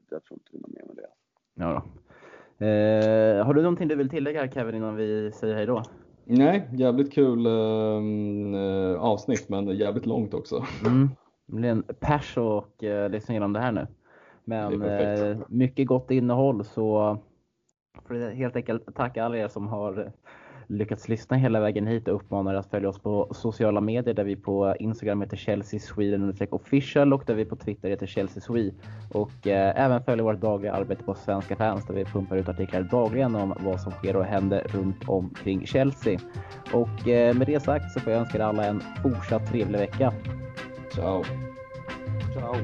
[0.09, 1.09] Jag tror inte det är mer med det.
[1.53, 2.65] Ja då.
[2.65, 5.83] Eh, har du någonting du vill tillägga Kevin innan vi säger hej då?
[6.25, 10.65] Nej, jävligt kul ehm, eh, avsnitt men jävligt långt också.
[10.85, 11.09] Mm.
[11.45, 13.87] Det blir en pers och eh, lyssna igenom det här nu.
[14.43, 17.17] Men eh, mycket gott innehåll så
[18.07, 20.11] får jag helt enkelt tacka alla er som har
[20.69, 24.23] lyckats lyssna hela vägen hit och uppmanar er att följa oss på sociala medier där
[24.23, 28.75] vi på Instagram heter Chelsea Sweden official och där vi på Twitter heter Chelsea Swede.
[29.09, 32.81] Och eh, även följa vårt dagliga arbete på Svenska fans där vi pumpar ut artiklar
[32.81, 36.19] dagligen om vad som sker och händer runt omkring Chelsea.
[36.73, 40.13] Och eh, med det sagt så får jag önska er alla en fortsatt trevlig vecka.
[40.93, 41.23] Ciao!
[42.33, 42.55] Ciao!